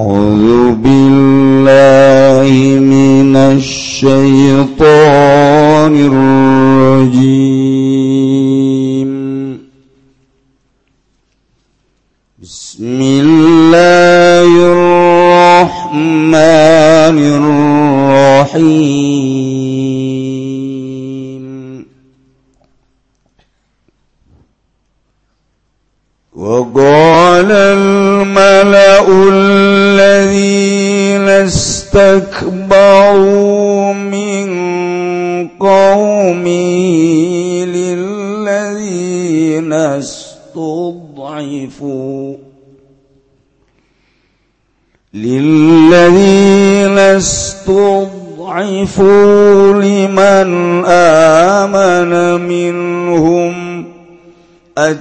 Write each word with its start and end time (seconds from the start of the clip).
أعوذ 0.00 0.72
بالله 0.84 2.50
من 2.80 3.36
الشيطان 3.36 4.89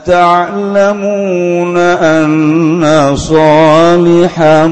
أتعلمون 0.09 1.77
أن 1.77 3.17
صالحا 3.17 4.67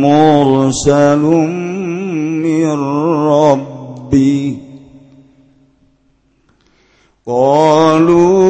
مرسل 0.00 1.18
من 1.18 2.70
ربي 3.28 4.58
قالوا 7.26 8.42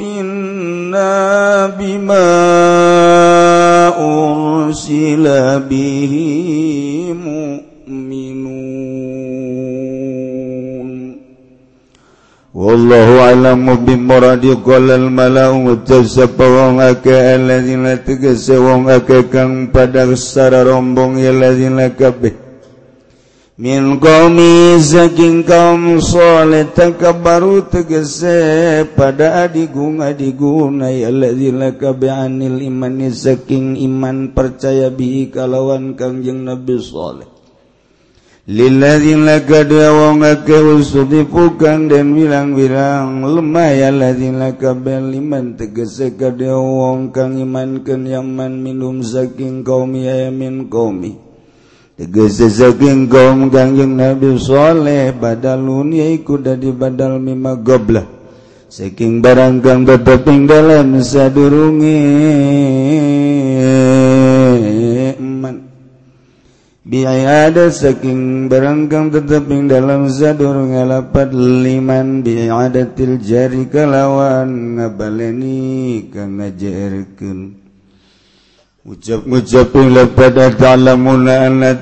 إنا 0.00 1.66
بما 1.66 2.38
أرسل 3.98 5.60
به 5.60 6.57
والله 12.77 13.07
أعلم 13.25 13.65
بمراد 13.81 14.45
قال 14.61 14.85
الملأ 14.85 15.49
ucap 15.73 16.37
wong 16.37 16.77
akeh 16.85 17.33
alladzina 17.33 17.97
tegese 17.97 18.61
wong 18.61 18.93
akeh 18.93 19.25
kang 19.33 19.73
pada 19.73 20.05
secara 20.13 20.61
rombong 20.61 21.17
ya 21.17 21.33
alladzina 21.33 21.89
kabeh 21.97 22.37
min 23.57 23.97
qaumi 23.97 24.77
saking 24.77 25.41
kaum 25.49 25.97
saleh 25.97 26.69
takabbaru 26.77 27.73
tegese 27.73 28.85
pada 28.93 29.49
adigung 29.49 30.05
adigung 30.05 30.77
ay 30.85 31.09
alladzina 31.09 31.73
kabi'anil 31.73 32.61
iman 32.69 33.09
saking 33.09 33.81
iman 33.81 34.29
percaya 34.29 34.93
bi 34.93 35.25
kalawan 35.33 35.97
kangjeng 35.97 36.45
nabi 36.45 36.77
saleh 36.77 37.33
lilladzina 38.48 39.44
kada 39.44 39.92
wa 39.92 40.16
ngakeusudipukan 40.16 41.92
dan 41.92 42.16
bilang-bilang 42.16 43.20
lemaya 43.28 43.92
ladzina 43.92 44.56
kabel 44.56 45.12
liman 45.12 45.52
tegese 45.60 46.16
kada 46.16 46.56
wong 46.56 47.12
kang 47.12 47.36
imankeun 47.36 48.08
yaman 48.08 48.56
minum 48.64 49.04
saking 49.04 49.60
kaum 49.60 49.92
yamin 49.92 50.72
kaumi. 50.72 51.20
Tegese 52.00 52.48
saking 52.48 53.12
kaum 53.12 53.52
kangjeng 53.52 54.00
Nabi 54.00 54.40
Saleh 54.40 55.12
badalun 55.12 55.92
yaiku 55.92 56.40
dadi 56.40 56.72
badal 56.72 57.20
mima 57.20 57.52
goblah. 57.52 58.08
Saking 58.72 59.20
barang 59.20 59.60
kang 59.60 59.84
tetep 59.84 60.24
ing 60.24 60.48
dalam 60.48 60.96
sadurunge. 61.04 62.00
biada 66.88 67.52
ada 67.52 67.66
saking 67.68 68.48
barangkang 68.48 69.12
teteping 69.12 69.68
dalam 69.68 70.08
zadur 70.08 70.56
ngalapat 70.56 71.28
liman. 71.36 72.24
Biaya 72.24 72.72
adatil 72.72 73.20
jari 73.20 73.68
kalawan 73.68 74.80
ngabaleni 74.80 76.08
kang 76.08 76.40
ngajairkeun 76.40 77.68
ucap-ucapin 78.88 79.92
lepada 79.92 80.48
ta'lamuna 80.48 81.44
anna 81.44 81.76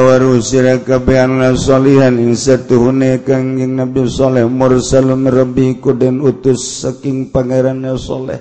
waru 0.00 0.40
siraka 0.40 0.96
bi'anna 0.96 1.52
salihan 1.52 2.16
insatu 2.16 2.88
hunekang 2.88 3.60
yang 3.60 3.76
Nabi 3.76 4.08
Saleh 4.08 4.48
mursal 4.48 5.12
rabbiku 5.12 5.92
dan 5.92 6.24
utus 6.24 6.80
saking 6.80 7.28
pangerannya 7.28 8.00
Saleh 8.00 8.40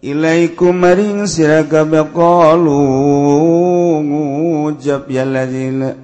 ilaikum 0.00 0.72
maring 0.72 1.28
siraka 1.28 1.84
ngucap 4.68 5.08
yalazina 5.08 5.96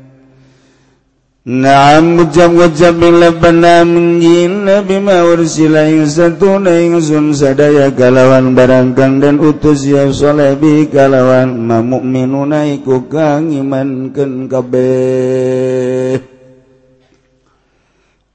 Naam 1.44 2.16
ngucap-ngucap 2.16 2.96
bilabana 2.96 3.84
menjina 3.84 4.80
bima 4.80 5.28
ursila 5.28 5.84
na 5.84 6.72
ingsun 6.80 7.36
sadaya 7.36 7.92
kalawan 7.92 8.56
barangkang 8.56 9.20
dan 9.20 9.36
utus 9.36 9.84
ya 9.84 10.08
solebi 10.08 10.88
kalawan 10.88 11.52
ma 11.60 11.84
mu'minuna 11.84 12.64
iku 12.72 13.04
kang 13.12 13.52
imankeun 13.52 14.48
kabeh 14.48 16.33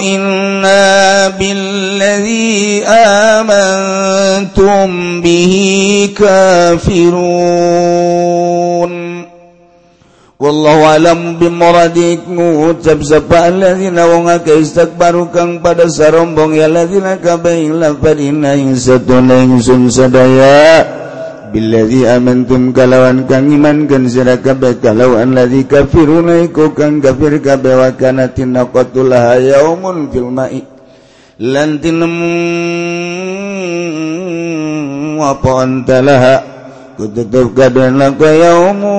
إنا 0.00 1.28
بالذي 1.28 2.84
آمنتم 3.36 4.88
به 5.20 5.54
كافرون 6.16 7.28
والله 10.40 10.84
أعلم 10.86 11.36
بمرادكmu 11.36 12.72
ucap 12.72 13.04
sapa 13.04 13.52
alladzina 13.52 14.08
wong 14.08 14.32
akeh 14.32 14.64
istakbaru 14.64 15.28
kang 15.28 15.60
pada 15.60 15.84
sarombong 15.84 16.56
ya 16.56 16.64
alladzina 16.64 17.20
kabeh 17.20 17.68
lafad 17.76 18.16
inna 18.16 18.56
ing 18.56 18.72
satuna 18.72 19.44
ingsun 19.44 19.92
sadaya 19.92 21.01
Billadzi 21.53 22.09
amantum 22.09 22.73
kalawan 22.73 23.29
kang 23.29 23.45
iman 23.45 23.85
kan 23.85 24.09
sira 24.09 24.41
kabeh 24.41 24.81
kalawan 24.81 25.37
ladzi 25.37 25.69
kafiruna 25.69 26.41
iku 26.49 26.73
kang 26.73 26.97
kafir 26.97 27.37
kabeh 27.45 27.77
wa 27.77 27.93
kana 27.93 28.33
tinaqatul 28.33 29.13
yaumun 29.37 30.09
fil 30.09 30.33
ma'i. 30.33 30.65
Lan 31.37 31.77
tinemu 31.77 32.33
apa 35.21 35.51
antalaha 35.61 36.41
kututup 36.97 37.53
kadan 37.53 38.01
laka 38.01 38.33
yaumun. 38.33 38.89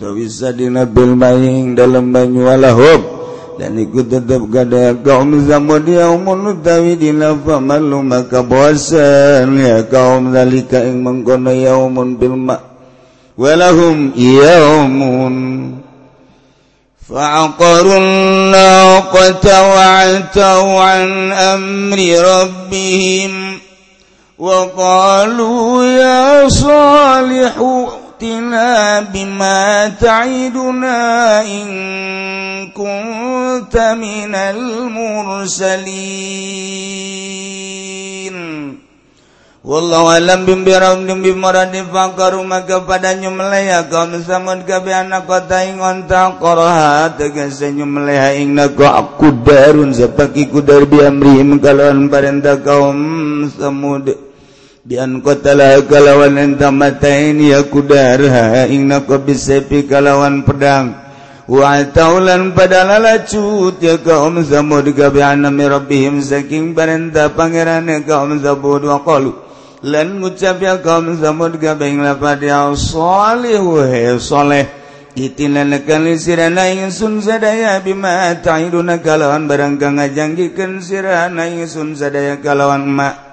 Tawisa 0.00 0.56
dina 0.56 0.88
bil 0.88 1.12
ma'i 1.12 1.68
dalam 1.76 2.16
banyu 2.16 2.48
walahum 2.48 3.15
لأن 3.58 3.76
كتب 3.94 4.28
قد 4.56 4.72
قوم 5.08 5.30
ثمود 5.48 5.88
يوم 5.88 6.48
التويد 6.48 7.02
فمل 7.46 8.24
كبوسان 8.32 9.58
يا 9.58 9.86
قوم 9.92 10.36
ذلك 10.36 10.74
إن 10.74 11.04
من 11.04 11.24
كن 11.24 11.46
يوم 11.46 12.16
بالماء 12.16 12.60
ولهم 13.38 14.12
يوم 14.16 14.96
فعقروا 17.08 17.96
الناقة 17.98 19.46
وعتوا 19.62 20.80
عن 20.82 21.32
أمر 21.32 21.98
ربهم 22.32 23.58
وقالوا 24.38 25.84
يا 25.84 26.48
صالح 26.48 27.54
ائتنا 28.15 28.99
بما 28.99 29.87
تعدنا 29.87 31.41
إن 31.41 31.67
كنت 32.71 33.75
من 33.77 34.35
المرسلين 34.35 35.91
Wallahu 39.61 40.09
alam 40.09 40.41
bimbirahum 40.49 41.05
dim 41.05 41.21
bimoradi 41.21 41.85
fakaru 41.85 42.41
maka 42.41 42.81
pada 42.81 43.13
nyumleha 43.13 43.85
kaum 43.93 44.17
samud 44.17 44.65
kabe 44.65 44.89
anak 44.89 45.29
kota 45.29 45.61
ing 45.69 45.77
onta 45.77 46.33
koroha 46.41 47.13
tegese 47.13 47.69
nyumleha 47.69 48.41
ing 48.41 48.57
nago 48.57 48.89
aku 48.89 49.29
darun 49.45 49.93
sepaki 49.93 50.49
kudar 50.49 50.89
biamrihim 50.89 51.61
kalawan 51.61 52.09
parenta 52.09 52.57
kaum 52.57 53.45
samud 53.53 54.24
Bian 54.86 55.18
kotala 55.18 55.82
kalawan 55.82 56.38
entah 56.38 56.70
matain 56.70 57.42
ya 57.42 57.66
kudarha 57.66 58.70
ing 58.70 58.86
nakobisepi 58.86 59.82
kalawan 59.90 60.46
pedang. 60.46 60.94
Wa 61.50 61.82
taulan 61.90 62.54
pada 62.54 62.86
lalacut 62.86 63.82
ya 63.82 63.98
kaum 63.98 64.38
zamud 64.46 64.86
gabiana 64.94 65.50
mirabihim 65.50 66.22
saking 66.22 66.70
barenta 66.70 67.34
pangeran 67.34 67.90
ya 67.90 67.98
kaum 68.06 68.38
zamud 68.38 68.86
wa 68.86 69.02
qalu. 69.02 69.34
Lan 69.82 70.22
ngucap 70.22 70.62
ya 70.62 70.78
kaum 70.78 71.18
zamud 71.18 71.58
gabing 71.58 72.06
lapad 72.06 72.46
ya 72.46 72.70
salihu 72.78 73.82
kali 75.82 76.14
sirana 76.14 76.62
sun 76.94 77.18
sadaya 77.18 77.82
bima 77.82 78.38
ta'iduna 78.38 79.02
kalawan 79.02 79.50
barang 79.50 79.82
kang 79.82 79.98
sirana 80.78 81.42
sun 81.66 81.98
sadaya 81.98 82.38
kalawan 82.38 82.86
mak. 82.86 83.25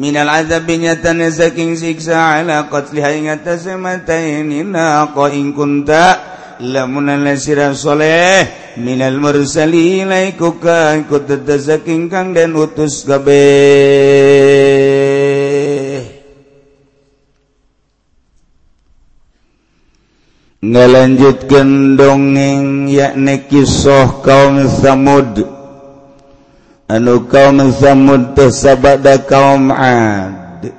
minal 0.00 0.32
azabi 0.32 0.80
nyatana 0.80 1.28
saking 1.28 1.76
siksa 1.76 2.40
ala 2.40 2.72
qatliha 2.72 3.12
ingatasa 3.20 3.76
mataini 3.76 4.64
naqa 4.64 5.28
in 5.36 5.52
kunta 5.52 6.16
lamunala 6.64 7.36
sirah 7.36 7.76
soleh. 7.76 8.48
Minal 8.80 9.20
mursalina 9.20 10.24
ikuka 10.24 10.96
ikut 11.04 11.28
saking 11.44 12.08
kang 12.08 12.32
dan 12.32 12.56
utus 12.56 13.04
kabeh. 13.04 13.28
Ngelanjutkan 20.60 21.96
dongeng 22.00 22.88
yakni 22.88 23.48
kisah 23.48 24.24
kaum 24.24 24.64
Samud 24.64 25.59
anu 26.90 27.30
kaum 27.30 27.70
Samud 27.70 28.34
teh 28.34 28.50
sabada 28.50 29.22
kaum 29.22 29.70
Ad 29.70 30.74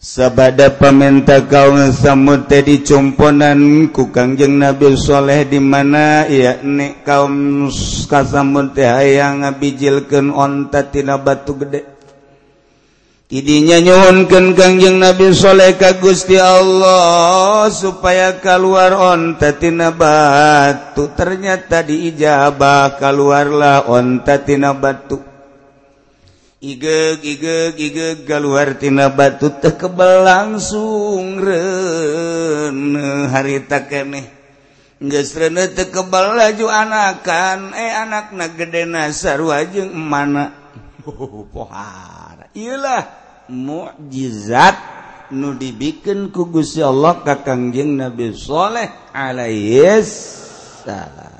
sabada 0.00 0.72
pamenta 0.72 1.44
kaum 1.44 1.76
Samud 1.92 2.48
teh 2.48 2.64
dicumponan 2.64 3.92
ku 3.92 4.08
Kangjeng 4.08 4.56
Nabi 4.56 4.96
Saleh 4.96 5.44
di 5.44 5.60
mana 5.60 6.24
yakni 6.24 7.04
kaum 7.04 7.68
Kasamud 8.08 8.72
teh 8.72 8.88
hayang 8.88 9.44
ngabijilkeun 9.44 10.32
onta 10.32 10.88
tina 10.88 11.20
batu 11.20 11.52
gede. 11.60 11.91
idinya 13.32 13.80
nyuhunkeun 13.80 14.52
Kangjeng 14.52 15.00
Nabi 15.00 15.32
Soleh 15.32 15.80
ka 15.80 15.96
Gusti 15.96 16.36
Allah 16.36 17.72
supaya 17.72 18.36
keluar 18.36 18.92
ontatina 18.92 19.88
batu. 19.88 21.08
Ternyata 21.16 21.80
diijabah 21.80 23.00
keluarlah 23.00 23.88
ontatina 23.88 24.76
batu. 24.76 25.24
Ige 26.62 27.18
ige 27.24 27.74
ige 27.74 28.22
keluartina 28.28 29.08
batu 29.10 29.50
tekebal 29.58 30.22
langsung 30.22 31.42
rene 31.42 33.26
harita 33.34 33.82
keneh 33.88 34.42
geus 35.02 35.34
rene 35.34 35.74
kebel 35.74 36.38
laju 36.38 36.66
anakan. 36.70 37.74
Eh 37.74 37.90
anak 37.90 38.30
na 38.30 38.46
gede 38.54 38.86
nasar 38.86 39.42
wajeng 39.42 39.90
mana? 39.90 40.54
Pohara. 41.52 42.46
Iyalah 42.54 43.21
mukjizat 43.50 44.76
nu 45.32 45.56
dibikin 45.56 46.28
ku 46.28 46.52
Gusti 46.52 46.84
Allah 46.84 47.24
ka 47.24 47.40
Kangjeng 47.40 47.96
Nabi 47.96 48.36
Saleh 48.36 49.10
alaihi 49.16 50.04
salam. 50.84 51.32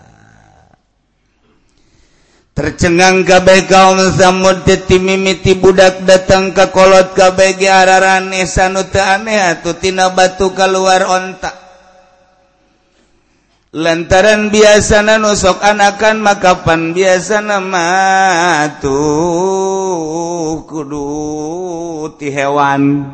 Tercengang 2.52 3.24
kabeh 3.24 3.64
kaum 3.64 3.96
samud 4.12 4.68
mimiti 5.00 5.56
budak 5.56 6.04
datang 6.04 6.52
ke 6.52 6.68
kolot 6.68 7.16
kabeh 7.16 7.56
araran 7.64 8.28
esa 8.36 8.68
nu 8.68 8.84
teu 8.92 9.00
aneh 9.00 9.56
atuh 9.56 9.80
tina 9.80 10.12
batu 10.12 10.52
keluar 10.52 11.00
ontak. 11.08 11.71
lantaran 13.72 14.52
biasana 14.52 15.16
nusok 15.16 15.64
anakan 15.64 16.20
makapan 16.20 16.92
biasa 16.92 17.40
nama 17.40 17.88
tuh 18.84 20.68
kudu 20.68 22.12
ti 22.20 22.28
hewan. 22.28 23.08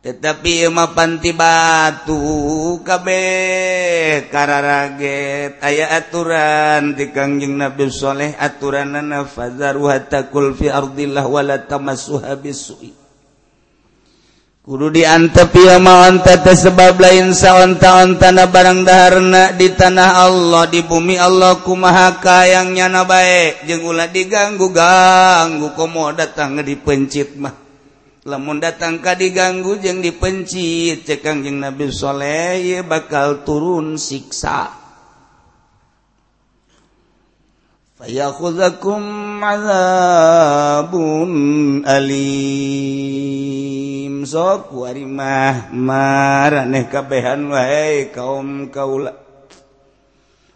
Tetapi 0.00 0.72
ima 0.72 0.96
panti 0.96 1.36
batu 1.36 2.80
kabeh 2.80 4.32
kararaget 4.32 5.60
aya 5.60 5.92
aturan 5.92 6.96
di 6.96 7.12
kangjeng 7.12 7.60
Nabi 7.60 7.92
Soleh 7.92 8.32
aturan 8.40 8.96
nana 8.96 9.28
fazaru 9.28 9.92
hatta 9.92 10.32
kul 10.32 10.56
fi 10.56 10.72
ardillah 10.72 11.28
wala 11.28 11.68
tamassuha 11.68 12.32
bisu'i. 12.40 12.99
Kudu 14.60 14.92
diantep 14.92 15.56
ilmaonta 15.56 16.36
sebab 16.36 17.00
lain 17.00 17.32
saontaon 17.32 18.20
tanah 18.20 18.44
barang 18.52 18.84
daharna 18.84 19.56
di 19.56 19.72
tanah 19.72 20.28
Allah 20.28 20.68
di 20.68 20.84
bumi 20.84 21.16
Allah 21.16 21.64
kumaha 21.64 22.20
kayang 22.20 22.76
nyana 22.76 23.08
baik. 23.08 23.64
Jengula 23.64 24.12
diganggu 24.12 24.68
ganggu. 24.68 25.72
Komo 25.72 26.12
datang 26.12 26.60
dipencit 26.60 27.40
mah. 27.40 27.56
Lamun 28.28 28.60
datang 28.60 29.00
ka 29.00 29.16
diganggu 29.16 29.80
jeng 29.80 30.04
dipencit. 30.04 31.08
Cekang 31.08 31.40
jeng 31.40 31.56
Nabi 31.56 31.88
Soleh 31.88 32.84
bakal 32.84 33.48
turun 33.48 33.96
siksa. 33.96 34.79
فيأخذكم 38.00 39.02
azabun 39.40 41.32
alim 41.88 43.40
sok 44.28 44.76
warimah 44.76 45.72
maraneh 45.72 46.86
kabehan 46.92 47.48
wahai 47.48 48.12
kaum 48.12 48.68
kaula. 48.68 49.16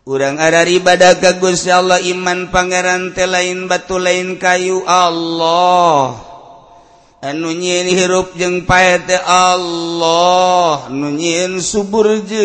Urang 0.05 0.37
ada 0.37 0.69
ibadah 0.69 1.17
ka 1.17 1.41
Gusti 1.41 1.73
Allah 1.73 1.97
iman 1.97 2.53
pangeran 2.53 3.17
teh 3.17 3.25
lain 3.25 3.73
batu 3.73 3.97
lain 3.97 4.37
kayu 4.37 4.85
Allah. 4.85 6.34
nunyiin 7.33 7.89
hirup 7.89 8.37
jeung 8.37 8.69
paete 8.69 9.17
Allah 9.25 10.93
nunyiin 10.93 11.57
subur 11.65 12.21
jeung 12.29 12.45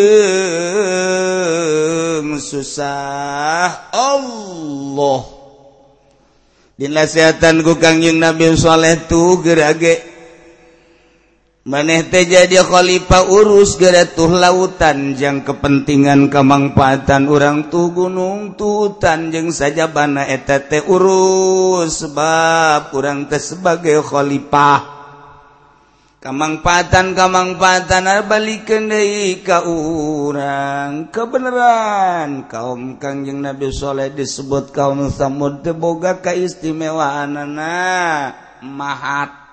susah 2.39 3.91
Allah. 3.91 5.21
Dinasehatan 6.79 7.59
ku 7.67 7.75
Kangjeng 7.75 8.23
Nabi 8.23 8.55
Saleh 8.55 9.03
tu 9.11 9.43
gerage 9.43 10.08
maneh 11.67 12.07
jadi 12.07 12.63
Khalifah 12.63 13.27
urus 13.27 13.75
geratuh 13.75 14.31
lautan 14.31 15.17
yang 15.19 15.44
kepentingan 15.44 16.31
kemangfaatan 16.31 17.27
orang 17.27 17.67
tuh 17.67 17.91
gunung 17.91 18.56
tutan 18.56 19.27
jeung 19.27 19.51
saja 19.51 19.91
bana 19.91 20.23
etT 20.23 20.88
urus 20.88 22.07
sebab 22.07 22.95
kurang 22.95 23.27
teh 23.27 23.41
sebagai 23.43 24.00
Khalifah. 24.00 25.00
Kemangfaatan 26.19 27.15
kemangfaatan 27.15 28.27
balikin 28.27 28.91
deui 28.91 29.39
ka 29.39 29.63
urang 29.63 31.07
kebenaran. 31.15 32.43
Kaum 32.51 33.00
Kangjeng 33.00 33.39
Nabi 33.39 33.72
Saleh 33.72 34.12
disebut 34.12 34.75
kaum 34.75 35.07
Samud 35.07 35.63
teh 35.63 35.72
boga 35.72 36.19
kaistimewaanana 36.19 37.72
mahat. 38.60 39.49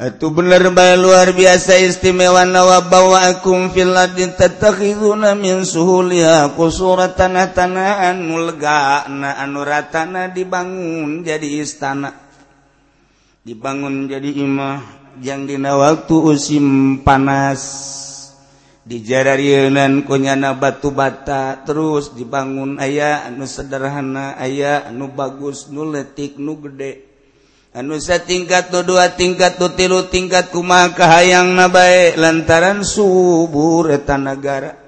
Itu 0.00 0.32
benar 0.32 0.64
bae 0.72 0.96
luar 0.96 1.28
biasa 1.36 1.76
istimewa 1.76 2.48
nawabawaakum 2.48 3.68
fil 3.68 3.92
ardi. 3.92 4.32
Tattakhizuna 4.32 5.36
min 5.36 5.60
suhuliha 5.60 6.56
qusuratan 6.56 7.36
tanaan 7.52 8.24
mulgana 8.24 9.36
anu 9.36 9.60
ratana 9.60 10.32
dibangun 10.32 11.20
jadi 11.20 11.60
istana. 11.60 12.16
Dibangun 13.44 14.08
jadi 14.08 14.40
imah. 14.40 14.80
Yang 15.20 15.40
dina 15.52 15.76
waktu 15.76 16.16
usim 16.16 16.66
panas. 17.04 17.60
Dijararienan 18.88 20.08
kunyana 20.08 20.56
batu 20.56 20.96
bata. 20.96 21.60
Terus 21.68 22.16
dibangun 22.16 22.80
ayah 22.80 23.28
anu 23.28 23.44
sederhana 23.44 24.32
ayah 24.40 24.88
anu 24.88 25.12
bagus 25.12 25.68
nu 25.68 25.84
letik 25.84 26.40
nu 26.40 26.56
gede. 26.56 27.09
anusa 27.70 28.18
tingkat 28.22 28.74
tu 28.74 28.82
dua 28.82 29.14
tingkat 29.14 29.58
tu 29.58 29.70
tilu 29.74 30.10
tingkat 30.10 30.50
kuma 30.50 30.90
kahayang 30.94 31.54
na 31.54 31.70
bae. 31.70 32.18
Lantaran 32.18 32.82
subur 32.82 33.90
eta 33.90 34.18
nagara. 34.18 34.80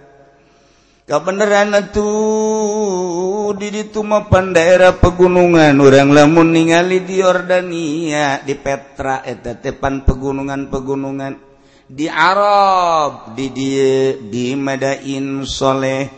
Kabeneran 1.02 1.74
atuh 1.74 3.52
di 3.58 3.68
ditu 3.74 4.00
mapan 4.06 4.54
daerah 4.54 4.96
pegunungan. 4.96 5.74
Urang 5.76 6.14
lamun 6.14 6.54
ningali 6.54 7.02
di 7.04 7.20
Yordania 7.20 8.40
di 8.40 8.54
Petra 8.54 9.20
eta 9.26 9.58
tepan 9.58 10.06
pegunungan-pegunungan. 10.06 11.50
Di 11.92 12.08
Arab 12.08 13.36
di 13.36 13.52
di, 13.52 13.70
di 14.30 14.56
Madain 14.56 15.44
Soleh. 15.44 16.08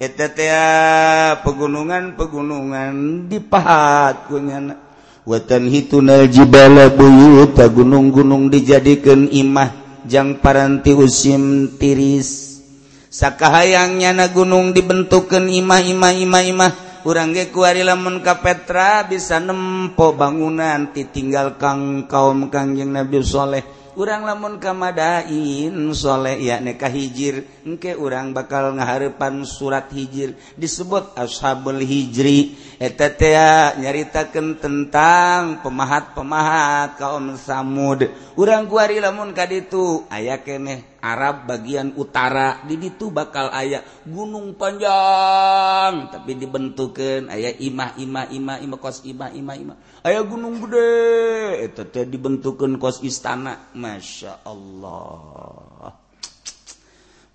Eta 0.00 0.32
teh 0.32 0.48
ah, 0.48 1.38
pegunungan-pegunungan 1.44 3.28
dipahat 3.28 4.26
kunyana. 4.32 4.89
watan 5.28 5.68
hitunal 5.68 6.28
jibala 6.28 6.88
buyuta 6.92 7.68
gunung-gunung 7.68 8.48
dijadikan 8.48 9.28
imah 9.28 10.02
jang 10.08 10.40
paranti 10.40 10.96
usim 10.96 11.76
tiris. 11.76 12.62
Sakahayangnya 13.10 14.14
na 14.14 14.26
gunung 14.30 14.70
dibentukan 14.70 15.50
imah 15.50 15.82
imah 15.82 16.14
imah 16.14 16.44
imah 16.46 16.72
urang 17.02 17.34
ge 17.34 17.50
kuari 17.50 17.82
lamun 17.82 18.22
ka 18.22 18.38
Petra 18.38 19.02
bisa 19.02 19.42
nempo 19.42 20.14
bangunan 20.14 20.94
ditinggal 20.94 21.58
kang 21.58 22.06
kaum 22.06 22.52
Kangjeng 22.52 22.94
Nabi 22.94 23.18
Saleh 23.24 23.79
kurang 24.00 24.24
lamun 24.24 24.56
kamadainleh 24.56 26.40
ya 26.40 26.56
nekah 26.56 26.88
hijir 26.88 27.44
engke 27.68 27.92
urang 27.92 28.32
bakal 28.32 28.72
ngaharepan 28.72 29.44
surat 29.44 29.92
hijir 29.92 30.40
disebut 30.56 31.12
ashabul 31.20 31.84
hijri. 31.84 32.56
Eteta 32.80 33.76
nyaritakan 33.76 34.56
tentang 34.56 35.60
pemahat-pemahat 35.60 36.96
kaum 36.96 37.36
samud. 37.36 38.08
Urang 38.40 38.72
kuari 38.72 39.04
lamun 39.04 39.36
ka 39.36 39.44
itu 39.44 40.08
aya 40.08 40.40
keneh 40.40 40.89
Arab 41.00 41.48
bagian 41.48 41.96
utara. 41.96 42.60
Di 42.64 42.76
itu 42.76 43.08
bakal 43.08 43.50
ayah 43.56 43.82
gunung 44.04 44.54
panjang. 44.54 46.12
Tapi 46.12 46.36
dibentukan 46.36 47.32
ayaah 47.32 47.56
imah 47.56 47.90
imah 47.98 48.26
imah 48.30 48.56
imah 48.60 48.78
kos 48.78 49.02
imah 49.08 49.32
imah 49.32 49.56
imah. 49.56 49.76
Ayah 50.04 50.22
gunung 50.24 50.60
gede. 50.64 51.66
Itu 51.66 51.82
dibentukan 51.88 52.76
kos 52.76 53.00
istana. 53.04 53.72
Masya 53.74 54.44
Allah. 54.44 56.00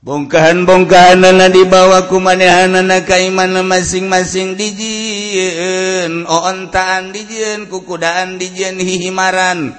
Bongkahan-bongkahan 0.06 1.18
nana 1.18 1.50
dibawa 1.50 2.06
kumanehan 2.06 2.78
na 2.78 3.02
kaiman 3.02 3.58
masing-masing 3.66 4.54
dijin 4.54 6.30
oontaan 6.30 7.10
dijin 7.10 7.66
kukudaan 7.66 8.38
dijin 8.38 8.78
hihimaran. 8.78 9.74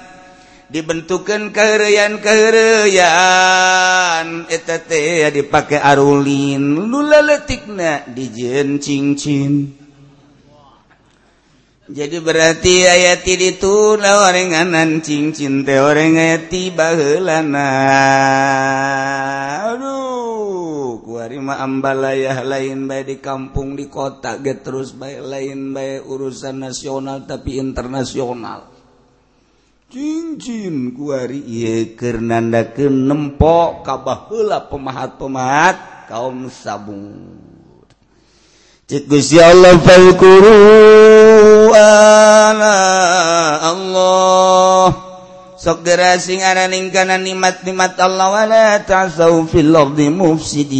dibentukan 0.67 1.55
kean 1.55 2.19
kean 2.19 2.53
dipakai 5.31 5.79
arulin. 5.79 6.87
Lulatik 6.87 7.67
dijen 8.11 8.79
cincin. 8.83 9.87
Jadi 11.87 12.19
berarti 12.19 12.83
ayati 12.83 13.39
dituna 13.39 14.27
orenganan 14.27 14.99
cincin 14.99 15.63
teh 15.63 15.79
oreng 15.79 16.19
ayati 16.19 16.67
baheulana. 16.75 17.71
Aduh 19.71 20.99
kuari 20.99 21.39
mah 21.39 21.63
ambalayah 21.63 22.43
lain 22.43 22.91
bae 22.91 23.07
di 23.07 23.23
kampung 23.23 23.79
di 23.79 23.87
kota 23.87 24.35
ge 24.43 24.59
terus 24.59 24.99
bae 24.99 25.23
lain 25.23 25.71
bae 25.71 26.03
urusan 26.03 26.59
nasional 26.59 27.23
tapi 27.23 27.55
internasional. 27.55 28.76
cincin 29.87 30.91
kuari 30.91 31.95
Kernanda 31.95 32.75
ke 32.75 32.91
nempok 32.91 33.87
kabahlah 33.87 34.67
pemahat-pemahat 34.67 36.07
kaum 36.11 36.51
sabung 36.51 37.39
Guya 38.87 39.51
Allah 39.51 39.75
fakuru 39.83 40.55
Allah. 43.67 44.95
Sogera 45.59 46.15
sing 46.15 46.39
araning 46.39 46.87
kana 46.95 47.19
nikmat-nikmat 47.19 47.99
Allah 47.99 48.31
wa 48.31 48.47
la 48.47 48.79
ta'sau 48.79 49.43
fil 49.43 49.75
ardi 49.75 50.07
mufsidin. 50.07 50.71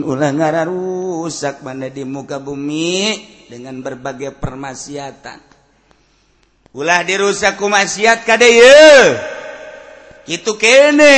Ulah 0.00 0.32
ngarusak 0.32 1.60
mana 1.60 1.92
di 1.92 2.08
muka 2.08 2.40
bumi 2.40 3.20
dengan 3.52 3.84
berbagai 3.84 4.32
permaksiatan 4.40 5.45
ulah 6.76 7.00
dirusakku 7.00 7.64
maksiat 7.72 8.28
kade 8.28 8.48
itu 10.26 10.52
kene. 10.60 11.16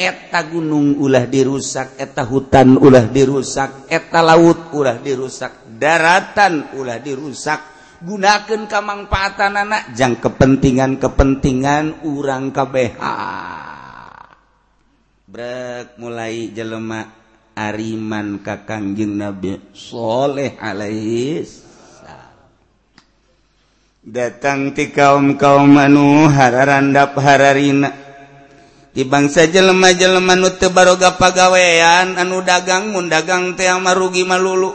Eta 0.00 0.48
gunung 0.48 0.96
ulah 0.96 1.28
dirusak 1.28 2.00
eta 2.00 2.24
hutan 2.24 2.80
ulah 2.80 3.04
dirusak 3.04 3.90
eta 3.92 4.24
laut 4.24 4.72
ulah 4.72 4.96
dirusak 4.96 5.68
daratan 5.76 6.72
ulah 6.80 6.96
dirusak. 6.96 7.60
Gunakan 8.00 8.64
kamangfaatan 8.64 9.60
anak 9.60 9.92
jang 9.92 10.16
kepentingan 10.16 10.96
kepentingan 10.96 12.00
urang 12.08 12.48
KBH 12.48 12.96
brek 15.30 15.94
mulai 16.00 16.50
jelema 16.50 17.06
ariman 17.54 18.42
kakangjeng 18.42 19.14
Nabi 19.14 19.70
Soleh 19.70 20.58
alaihis 20.58 21.69
datang 24.00 24.72
ti 24.72 24.88
kaum 24.88 25.36
kaum 25.36 25.76
anu 25.76 26.28
hararandap 26.28 27.12
hararina. 27.20 27.92
Di 28.90 29.06
bangsa 29.06 29.46
jelema-jelema 29.46 30.34
nu 30.34 30.50
teu 30.58 30.74
baroga 30.74 31.14
pagawean 31.14 32.18
anu 32.18 32.42
dagang 32.42 32.90
mun 32.90 33.06
dagang 33.06 33.54
teh 33.54 33.70
marugi 33.78 34.26
malulu. 34.26 34.74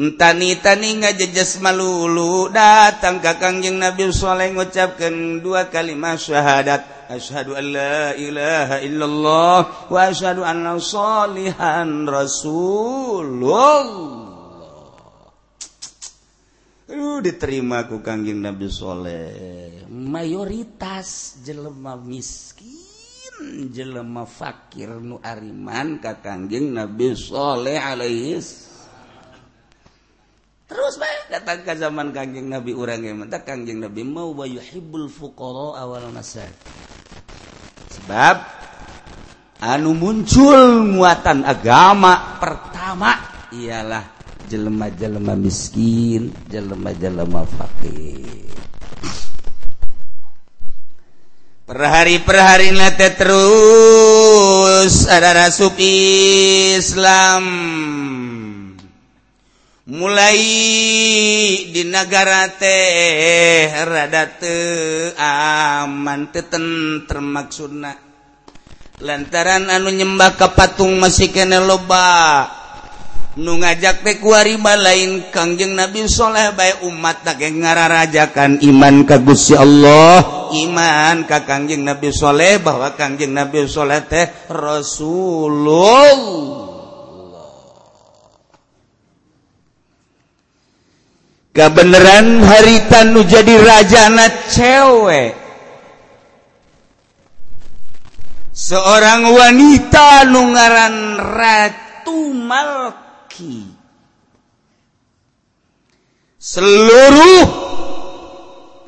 Entani 0.00 0.56
tani 0.64 0.96
ngajejes 1.04 1.60
malulu. 1.60 2.48
Datang 2.48 3.20
ka 3.20 3.36
Kangjeng 3.36 3.76
Nabi 3.76 4.08
saleh 4.16 4.48
ngucapkeun 4.56 5.44
dua 5.44 5.68
kalimat 5.68 6.16
syahadat. 6.16 7.12
Asyhadu 7.12 7.52
an 7.58 7.66
la 7.74 8.16
ilaha 8.16 8.80
illallah 8.80 9.90
wa 9.92 10.00
asyhadu 10.08 10.40
anna 10.40 10.80
sholihan 10.80 12.08
rasulullah. 12.08 13.84
uh, 16.90 17.18
diterima 17.22 17.86
ku 17.86 18.02
kangjeng 18.02 18.42
Nabi 18.42 18.66
Soleh. 18.66 19.86
Mayoritas 19.90 21.40
jelema 21.46 21.94
miskin 21.96 22.90
jelema 23.72 24.28
fakir 24.28 25.00
nu 25.00 25.16
ariman 25.24 25.96
ka 25.96 26.20
kangjeng 26.20 26.76
Nabi 26.76 27.16
Soleh 27.16 27.80
alaihi 27.80 28.36
terus 30.70 30.94
baik 31.02 31.34
datang 31.34 31.66
ke 31.66 31.72
zaman 31.74 32.12
kangjeng 32.14 32.46
Nabi 32.46 32.76
urang 32.76 33.02
yang 33.02 33.24
mentak 33.24 33.48
kangjeng 33.48 33.80
Nabi 33.82 34.06
mau 34.06 34.30
wa 34.36 34.46
yuhibbul 34.46 35.08
fuqara 35.10 35.82
awal 35.82 36.12
masak 36.14 36.52
sebab 37.90 38.36
anu 39.58 39.96
muncul 39.96 40.86
muatan 40.86 41.42
agama 41.42 42.38
pertama 42.38 43.18
ialah 43.50 44.19
jelema-jelema 44.50 45.38
miskin 45.38 46.34
jelema-jelema 46.50 47.46
fakir. 47.46 48.50
Perhari-perhari 51.70 52.74
nate 52.74 53.14
terus 53.14 55.06
ada 55.06 55.46
rasub 55.46 55.78
Islam. 55.78 57.46
Mulai 59.86 60.38
di 61.70 61.86
negara 61.86 62.50
teh 62.58 63.70
rada 63.86 64.34
teu 64.34 65.14
aman 65.14 66.34
teten 66.34 66.66
termaksudna. 67.06 67.94
Lantaran 68.98 69.70
anu 69.70 69.94
nyembah 69.94 70.34
ka 70.34 70.50
patung 70.50 70.98
masih 70.98 71.30
kene 71.30 71.62
loba. 71.62 72.59
nu 73.40 73.56
ngajak 73.56 74.04
tekuarba 74.04 74.76
lain 74.76 75.32
Kangjeng 75.32 75.72
Nabilsholeh 75.72 76.52
baik 76.52 76.84
umat 76.84 77.24
tak 77.24 77.40
ngararajakan 77.40 78.60
iman 78.60 79.08
kagusi 79.08 79.56
Allah. 79.56 80.52
Iman 80.60 81.24
ka 81.24 81.48
Kangjeng 81.48 81.80
Nabilsholeh 81.80 82.60
bahwa 82.60 82.92
Kangjeng 82.92 83.32
Nabilsholeh 83.32 84.04
teh 84.04 84.28
Rasulul 84.52 86.20
kebenaran 91.56 92.44
harita 92.44 93.08
nu 93.08 93.24
jadi 93.24 93.56
rajana 93.56 94.26
cewek. 94.52 95.40
Seorang 98.52 99.32
wanita 99.32 100.28
nu 100.28 100.52
ngaran 100.52 101.16
Ratu 101.16 102.28
Malka. 102.36 103.09
laki. 103.30 103.70
Seluruh 106.40 107.46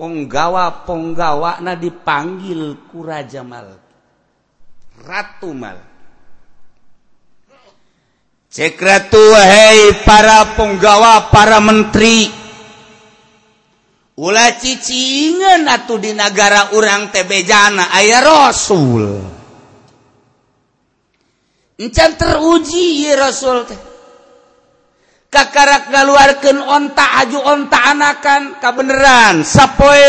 penggawa-penggawa 0.01 1.63
dipanggil 1.79 2.91
ku 2.91 3.07
Raja 3.07 3.47
Malki. 3.47 3.91
Ratu 5.07 5.51
Mal. 5.55 5.79
cek 8.53 8.77
ratu 8.77 9.33
hei 9.33 10.05
para 10.05 10.53
penggawa 10.53 11.33
para 11.33 11.57
menteri. 11.57 12.29
Ula 14.13 14.53
cicingan 14.61 15.65
atuh 15.73 15.97
di 15.97 16.13
negara 16.13 16.77
orang 16.77 17.09
tebejana 17.09 17.97
ayah 17.97 18.21
Rasul. 18.21 19.25
Encan 21.81 22.13
teruji 22.21 23.09
ya 23.09 23.17
Rasul 23.17 23.65
teh. 23.65 23.92
kakarak 25.33 25.89
ngaluarkan 25.89 26.61
onta 26.61 27.25
aju 27.25 27.41
onta 27.41 27.81
anakan 27.97 28.61
kebenaran 28.61 29.41
sapoe 29.41 30.05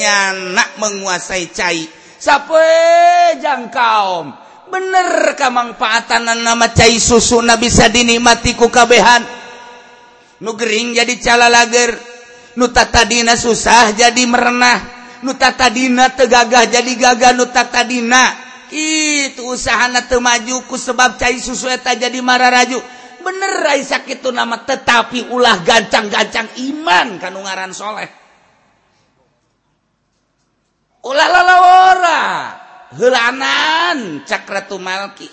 nyanak 0.00 0.80
menguasai 0.80 1.52
cai. 1.52 1.84
Sapoe 2.16 3.36
jangkaom 3.40 4.32
bener 4.72 5.36
kemanfaatan 5.36 6.32
nama 6.40 6.72
cai 6.72 6.96
susu 6.96 7.44
na 7.44 7.60
bisa 7.60 7.92
dinikmati 7.92 8.56
ku 8.56 8.72
kabehan. 8.72 9.20
Nu 10.40 10.56
gering 10.56 10.96
jadi 10.96 11.20
cala 11.20 11.52
lager. 11.52 11.92
Nu 12.56 12.72
tatadina 12.72 13.36
susah 13.36 13.92
jadi 13.92 14.24
merenah. 14.24 14.80
Nu 15.20 15.36
tatadina 15.36 16.08
tegagah 16.16 16.64
jadi 16.64 16.92
gagah. 16.96 17.36
Nu 17.36 17.44
tatadina 17.52 18.48
itu 18.72 19.44
usaha 19.44 19.90
na 19.92 20.00
maju 20.00 20.64
ku 20.64 20.80
sebab 20.80 21.20
cai 21.20 21.36
susu 21.36 21.68
eta 21.68 21.92
jadi 21.92 22.24
mararaju. 22.24 22.80
Bener 23.22 23.52
Raak 23.64 24.04
itu 24.08 24.28
nama 24.34 24.60
tetapi 24.64 25.30
ulah 25.30 25.62
gancang-gancang 25.62 26.48
iman 26.72 27.20
kanungararansholeh 27.20 28.08
ulah 31.04 32.68
helanan 32.96 34.26
cakratu 34.26 34.82
Malki. 34.82 35.28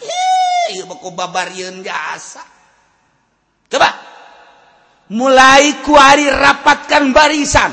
Jasa 1.83 2.43
coba 3.67 3.89
mulai 5.11 5.79
kuari 5.83 6.27
rapatkan 6.27 7.11
barisan. 7.15 7.71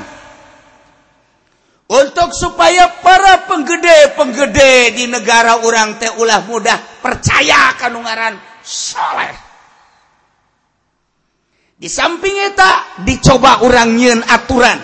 Untuk 1.85 2.33
supaya 2.33 2.97
para 2.97 3.45
penggede 3.45 4.17
penggede 4.17 4.97
di 4.97 5.05
negara 5.05 5.61
orang 5.61 6.01
teh 6.01 6.09
ulah 6.17 6.41
mudah 6.41 6.81
percaya 6.97 7.77
kanungaran 7.77 8.41
soleh 8.65 9.44
di 11.85 11.89
samping 11.93 12.33
eta 12.49 13.05
dicoba 13.05 13.61
orang 13.61 13.93
nyen 13.93 14.25
aturan. 14.25 14.81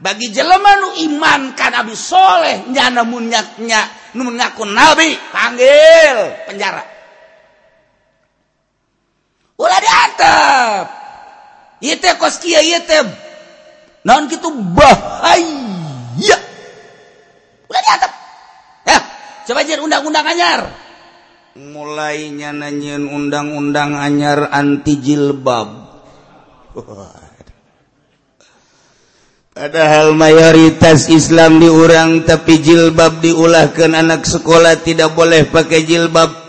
Bagi 0.00 0.32
jelema 0.32 0.80
nu 0.80 0.88
iman 1.04 1.52
kan 1.52 1.76
abdi 1.76 1.92
soleh 1.92 2.64
nya 2.72 2.88
namun 2.88 3.28
nyaknya 3.28 3.92
nu 4.16 4.32
ngaku 4.32 4.64
nabi 4.72 5.12
panggil 5.28 6.48
penjara. 6.48 6.80
Ulah 9.60 9.78
diantep 9.84 10.84
ieu 11.84 12.00
teh 12.00 12.16
kos 12.16 12.40
kieu 12.40 12.56
ieu 12.56 12.80
teh 12.88 13.04
naon 14.08 14.32
kitu 14.32 14.48
bahaya. 14.48 16.36
Ulah 17.68 17.80
diantep 17.84 18.12
ya 18.88 18.98
coba 19.44 19.60
jeung 19.68 19.84
undang-undang 19.84 20.24
anyar. 20.24 20.72
Mulainya 21.52 22.56
nanyain 22.56 23.04
undang-undang 23.12 23.92
anyar 23.92 24.48
anti 24.56 24.96
jilbab. 24.96 25.81
padahal 29.52 30.16
mayoritas 30.16 31.12
Islam 31.12 31.60
diurang 31.60 32.24
tapi 32.24 32.64
jilbab 32.64 33.20
diulahkan 33.20 33.92
anak 33.92 34.24
sekolah 34.24 34.80
tidak 34.80 35.12
boleh 35.12 35.44
pakai 35.48 35.84
jilbab. 35.84 36.42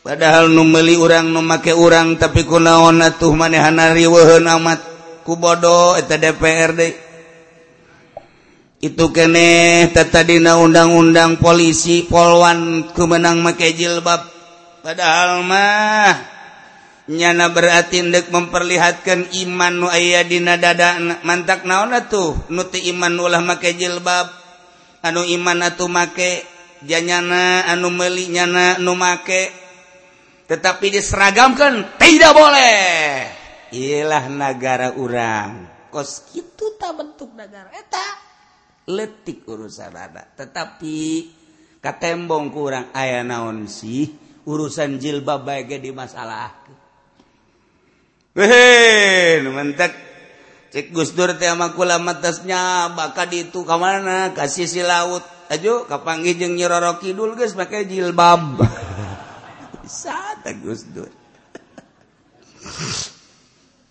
Padahal 0.00 0.48
numeli 0.48 0.96
urang 0.96 1.28
numake 1.28 1.76
urang 1.76 2.16
tapi 2.16 2.48
kunaon 2.48 3.04
atuh 3.04 3.36
manehana 3.36 3.92
manehanariwehen 3.92 4.48
amat. 4.56 4.80
Kubodo 5.28 6.00
eta 6.00 6.16
DPRD 6.16 6.80
itu 8.78 9.04
kene 9.10 9.84
tadidina 9.92 10.56
undang-undang 10.56 11.36
polisi 11.36 12.06
polwan 12.08 12.88
kemenang 12.96 13.44
make 13.44 13.76
jilbab. 13.76 14.24
Padahal 14.80 15.44
mah 15.44 16.37
nyana 17.08 17.48
berarti 17.48 18.04
dek 18.04 18.28
memperlihatkan 18.28 19.32
iman 19.48 19.72
nu 19.80 19.88
aya 19.88 20.22
dina 20.28 20.60
dada. 20.60 21.00
Mantak 21.24 21.64
naon 21.64 21.96
tuh 22.06 22.36
nuti 22.52 22.92
iman 22.92 23.16
ulah 23.16 23.40
make 23.40 23.72
jilbab. 23.74 24.28
Anu 25.00 25.24
iman 25.24 25.64
atuh 25.64 25.88
make 25.88 26.44
janyana 26.84 27.64
anu 27.72 27.88
meuli 27.88 28.28
nyana 28.28 28.76
nu 28.78 28.92
make. 28.92 29.50
Tetapi 30.48 30.86
diseragamkan 30.92 32.00
tidak 32.00 32.32
boleh. 32.32 32.88
Ialah 33.68 34.24
negara 34.32 34.96
urang. 34.96 35.68
Kos 35.92 36.28
kitu 36.32 36.76
tak 36.80 36.96
bentuk 36.96 37.36
negara 37.36 37.68
eta 37.72 38.00
eh, 38.00 38.12
letik 38.88 39.44
urusan 39.44 39.92
ada. 39.92 40.24
Tetapi 40.24 40.96
katembong 41.80 42.48
kurang 42.48 42.88
aya 42.96 43.20
naon 43.24 43.68
sih? 43.68 44.08
Urusan 44.48 44.96
jilbab 44.96 45.44
baik 45.44 45.76
di 45.84 45.92
masalah 45.92 46.57
cek 50.70 50.94
Gus 50.94 51.10
Dur 51.18 51.34
atasnya 52.06 52.94
baka 52.94 53.26
itu 53.34 53.66
ke 53.66 53.74
mana? 53.74 54.30
Kasih 54.30 54.70
si 54.70 54.78
laut. 54.86 55.26
Ajo 55.50 55.90
kapanggijeng 55.90 56.54
nyiroro 56.54 57.02
Kidul 57.02 57.34
guys 57.34 57.58
pakai 57.58 57.90
jilbab. 57.90 58.62
Gus 60.62 60.86
Dur. 60.86 61.10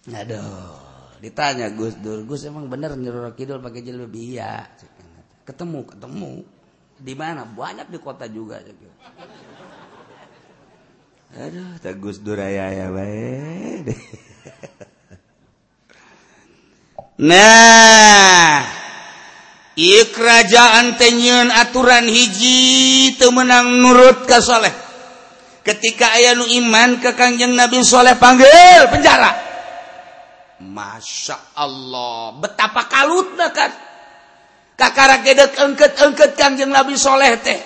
Aduh 0.15 0.79
ditanya 1.19 1.67
Gus 1.73 1.99
Dur 1.99 2.23
Gus 2.23 2.47
emang 2.47 2.71
bener 2.71 2.95
nyiroro 2.95 3.35
Kidul 3.35 3.59
pakai 3.59 3.83
jilbab? 3.83 4.15
Iya. 4.15 4.63
Ketemu 5.43 5.91
ketemu. 5.91 6.47
Di 6.97 7.13
mana? 7.19 7.43
Banyak 7.43 7.91
di 7.91 7.99
kota 7.99 8.31
juga 8.31 8.63
Aduh 11.35 11.75
tak 11.83 11.99
Dur 12.23 12.39
ya 12.39 12.71
ya 12.71 12.87
baik 12.95 13.91
Nah 17.17 18.61
I 19.77 20.09
kerajaan 20.09 20.97
tenyun 20.97 21.53
aturan 21.53 22.09
hiji 22.09 23.13
temenang 23.21 23.77
nurut 23.77 24.25
kasoleh 24.25 24.73
ketika 25.61 26.17
aya 26.17 26.33
nu 26.33 26.47
iman 26.47 26.97
ke 26.97 27.13
Kangjeng 27.13 27.53
Nabi 27.53 27.83
Saleh 27.85 28.15
panggil 28.17 28.89
penjara. 28.89 29.31
Masya 30.63 31.59
Allah 31.59 32.33
betapa 32.41 32.89
kalut 32.89 33.37
kan. 33.53 33.71
Kakara 34.77 35.21
gedek 35.25 35.57
engket-engket 35.57 36.37
Kangjeng 36.37 36.69
Nabi 36.69 36.97
Shaleh 36.97 37.33
teh. 37.41 37.59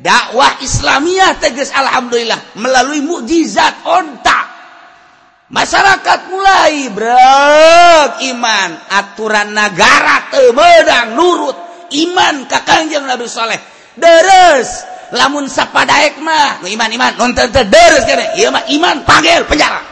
Dakwah 0.00 0.64
Islamiyah 0.64 1.36
tegas 1.36 1.68
Alhamdulillah 1.72 2.56
melalui 2.56 3.04
mukjizat 3.04 3.84
ontak 3.84 4.49
masyarakat 5.50 6.20
mulai 6.30 6.88
berat 6.94 8.22
iman. 8.32 8.70
Aturan 8.88 9.52
negara 9.52 10.30
temedang 10.30 11.18
nurut. 11.18 11.56
Iman 11.90 12.46
ke 12.46 12.58
kanjeng 12.62 13.04
Nabi 13.04 13.26
Saleh. 13.26 13.58
Deres. 13.98 14.86
Lamun 15.10 15.50
sapadaek 15.50 16.22
mah 16.22 16.62
iman 16.62 16.90
iman. 16.94 17.12
Nonton 17.18 17.50
deres 17.50 18.06
kan 18.06 18.38
iya 18.38 18.48
mah 18.54 18.64
iman 18.70 19.02
panggil 19.02 19.42
penjara. 19.44 19.82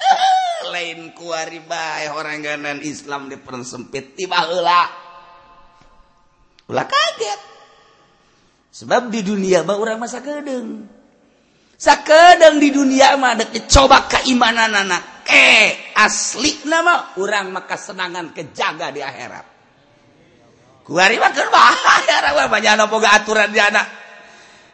Lain 0.72 1.12
kuari 1.12 1.60
bae 1.60 2.08
orang 2.08 2.40
ganan 2.40 2.80
Islam 2.80 3.28
di 3.28 3.36
persempit 3.36 4.16
tiba 4.16 4.40
heula. 4.48 4.88
Ulah 6.72 6.86
kaget. 6.88 7.40
Sebab 8.72 9.12
di 9.12 9.20
dunia 9.20 9.60
mah 9.66 9.76
orang 9.76 10.00
masa 10.00 10.24
kedeng 10.24 10.99
sakedeng 11.80 12.60
di 12.60 12.68
dunia 12.68 13.16
mah 13.16 13.40
ada 13.40 13.48
coba 13.64 14.04
keimanan 14.04 14.68
anak 14.68 15.24
eh 15.24 15.96
asli 15.96 16.68
nama 16.68 17.16
orang 17.16 17.48
maka 17.48 17.80
senangan 17.80 18.36
kejaga 18.36 18.92
di 18.92 19.00
akhirat. 19.00 19.46
Kuari 20.84 21.16
mah 21.16 21.32
keur 21.32 21.48
bahaya 21.48 22.36
mah 22.36 22.48
banyak 22.52 22.84
boga 22.84 23.16
aturan 23.16 23.48
jana 23.56 23.80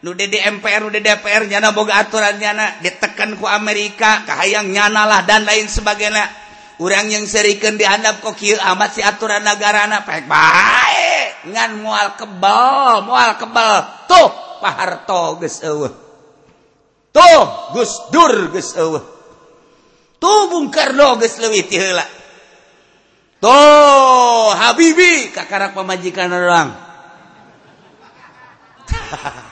nu 0.03 0.19
di 0.19 0.27
DPR 0.27 0.83
nu 0.83 0.91
di 0.91 0.99
DPR 0.99 1.47
nyana 1.47 1.71
boga 1.71 2.03
aturan 2.03 2.43
nyana 2.43 2.83
ditekan 2.83 3.39
ku 3.39 3.47
Amerika 3.47 4.27
kahayang 4.27 4.75
nyana 4.75 5.07
lah 5.07 5.23
dan 5.23 5.47
lain 5.47 5.71
sebagainya. 5.71 6.45
Orang 6.77 7.09
yang 7.09 7.25
serikan 7.25 7.81
dianggap 7.81 8.21
kok 8.21 8.37
kieu 8.37 8.61
amat 8.61 8.91
si 8.93 9.01
aturan 9.01 9.41
negarana 9.41 10.05
baik 10.05 10.29
baik 10.29 11.49
ngan 11.49 11.81
mual 11.81 12.21
kebal 12.21 13.01
mual 13.01 13.33
kebal 13.41 14.05
tuh 14.05 14.29
Pak 14.61 14.75
Harto 14.77 15.41
geus 15.41 15.65
eueuh. 15.65 16.06
tuh 17.17 17.73
Gus 17.73 17.93
Dur 18.13 18.53
Gus 18.53 18.77
Ewe. 18.77 19.01
tuh 20.21 20.41
Bung 20.53 20.69
Karno 20.69 21.17
Gus 21.17 21.41
Lewi 21.41 21.65
tihela 21.65 22.05
tuh 23.41 24.53
Habibi 24.53 25.33
kakarak 25.33 25.73
pemajikan 25.73 26.29
orang. 26.29 26.69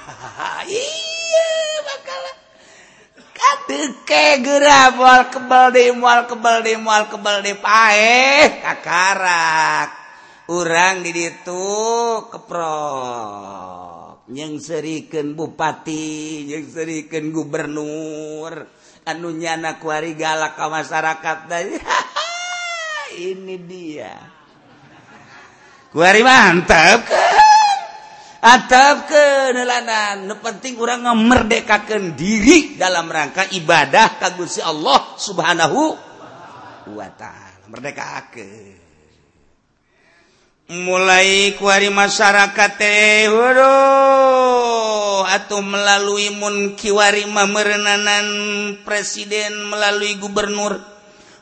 Iya 0.65 1.51
bakal. 1.85 2.21
Kateke 3.37 4.41
gerah 4.41 4.97
mual 4.97 5.29
kebal 5.29 5.77
deh 5.77 5.93
mual 5.93 6.25
kebal 6.25 6.65
deh 6.65 6.81
mual 6.81 7.05
kebal 7.13 7.45
deh 7.45 7.53
paeh 7.61 8.65
kakarak 8.65 9.93
orang 10.49 11.05
di 11.05 11.13
ditu 11.13 12.25
keprok. 12.33 13.94
yang 14.33 14.57
seriken 14.57 15.37
Bupati 15.37 16.49
yang 16.49 16.65
seriken 16.65 17.35
Gubernur. 17.35 18.65
Anu 19.05 19.37
nyana 19.37 19.77
kuari 19.77 20.17
galak 20.17 20.57
ke 20.57 20.65
masyarakat 20.65 21.39
ini 23.29 23.57
dia. 23.61 24.17
Kuari 25.93 26.25
mantap 26.25 27.05
kan 27.05 27.55
atap 28.45 29.09
ke. 29.09 29.27
Nelanan 29.57 30.29
nu 30.29 30.37
penting 30.41 30.77
orang 30.77 31.09
ngemerdekakan 31.09 32.13
diri 32.13 32.77
dalam 32.77 33.09
rangka 33.09 33.49
ibadah 33.57 34.21
kagusi 34.21 34.61
Allah 34.61 35.17
subhanahu 35.17 35.81
wa 36.93 37.09
ta'ala. 37.13 37.69
Merdekakan 37.73 38.74
mulai 40.73 41.53
kuari 41.61 41.93
masyarakat 41.93 42.71
teh 42.81 43.29
atau 45.25 45.61
melalui 45.61 46.33
mun 46.33 46.73
kiwari 46.79 47.29
memerenanan 47.29 48.27
presiden 48.87 49.69
melalui 49.69 50.17
gubernur. 50.17 50.81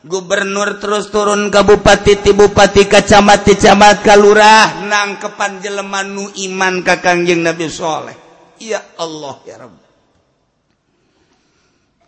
Gubernur 0.03 0.83
terus 0.83 1.07
turun 1.07 1.47
kabupati 1.47 2.19
bupati 2.19 2.23
ti 2.27 2.31
bupati 2.35 2.83
kacamat 2.91 3.39
ti 3.47 3.55
camat 3.55 4.03
kalurah 4.03 4.83
nang 4.83 5.15
kepan 5.15 5.63
jelema 5.63 6.03
nu 6.03 6.27
iman 6.27 6.83
ka 6.83 6.99
kangjeng 6.99 7.39
Nabi 7.39 7.71
Saleh 7.71 8.11
ya 8.59 8.83
Allah 8.99 9.39
ya 9.47 9.63
Rabb 9.63 9.83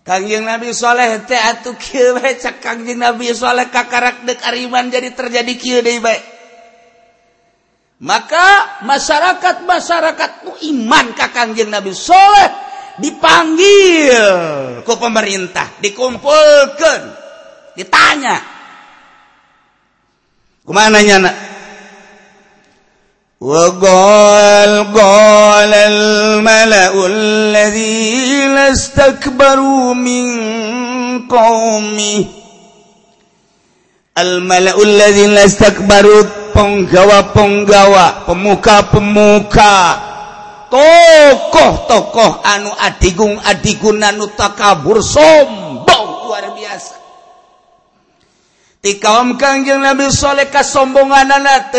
Kangjeng 0.06 0.46
Nabi 0.46 0.70
Saleh 0.70 1.24
teh 1.26 1.40
atuh 1.40 1.74
kieu 1.82 2.14
bae 2.20 2.38
cak 2.38 2.62
Kangjeng 2.62 3.02
Nabi 3.02 3.34
Saleh 3.34 3.74
kakarak 3.74 4.22
dek 4.22 4.38
ariman 4.46 4.94
jadi 4.94 5.10
terjadi 5.10 5.54
kieu 5.58 5.82
deui 5.82 5.98
bae. 5.98 6.35
maka 8.01 8.81
masyarakat-masyarakat 8.89 10.31
iman 10.73 11.07
ka 11.13 11.29
Kangjeng 11.29 11.69
Nabi 11.69 11.93
Sholeh 11.93 12.49
dipanggil 13.01 14.25
ke 14.85 14.95
pemerintah 14.97 15.69
dikumpulkan 15.85 17.01
ditanya 17.77 18.37
kemananya 20.65 21.17
nak 21.29 21.37
وقال 23.41 24.93
قال 24.93 25.73
الملأ 25.75 26.93
الذين 27.07 28.57
استكبروا 28.57 29.95
من 29.95 30.25
قومه 31.25 32.25
الملأ 34.19 34.83
الذين 34.83 35.39
استكبروا 35.39 36.23
penggawa-penggawa 36.56 38.24
pemuka-pemuka 38.24 39.76
tokoh-tokoh 40.72 42.40
anu 42.48 42.72
adigung 42.80 43.36
adigunan 43.44 44.16
nutakabur 44.16 45.04
sombong 45.04 46.08
luar 46.24 46.56
biasa. 46.56 47.04
Kaum 48.86 49.34
Kangjeng 49.42 49.82
Nabi 49.82 50.14
Soleh 50.14 50.46
kasombongan 50.54 51.26
anak 51.42 51.74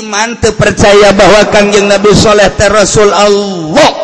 iman 0.00 0.40
terpercaya 0.40 1.12
bahwa 1.12 1.44
Kangjeng 1.52 1.86
Nabi 1.86 2.10
Soleh 2.16 2.48
ter 2.56 2.72
Rasul 2.72 3.12
Allah. 3.12 4.01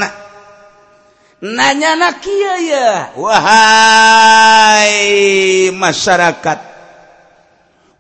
nanya 1.41 1.97
na 1.97 2.13
ya 2.61 3.17
wahai 3.17 4.93
masyarakat. 5.73 6.69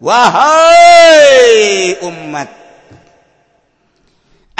Wahai 0.01 1.93
umat 2.09 2.60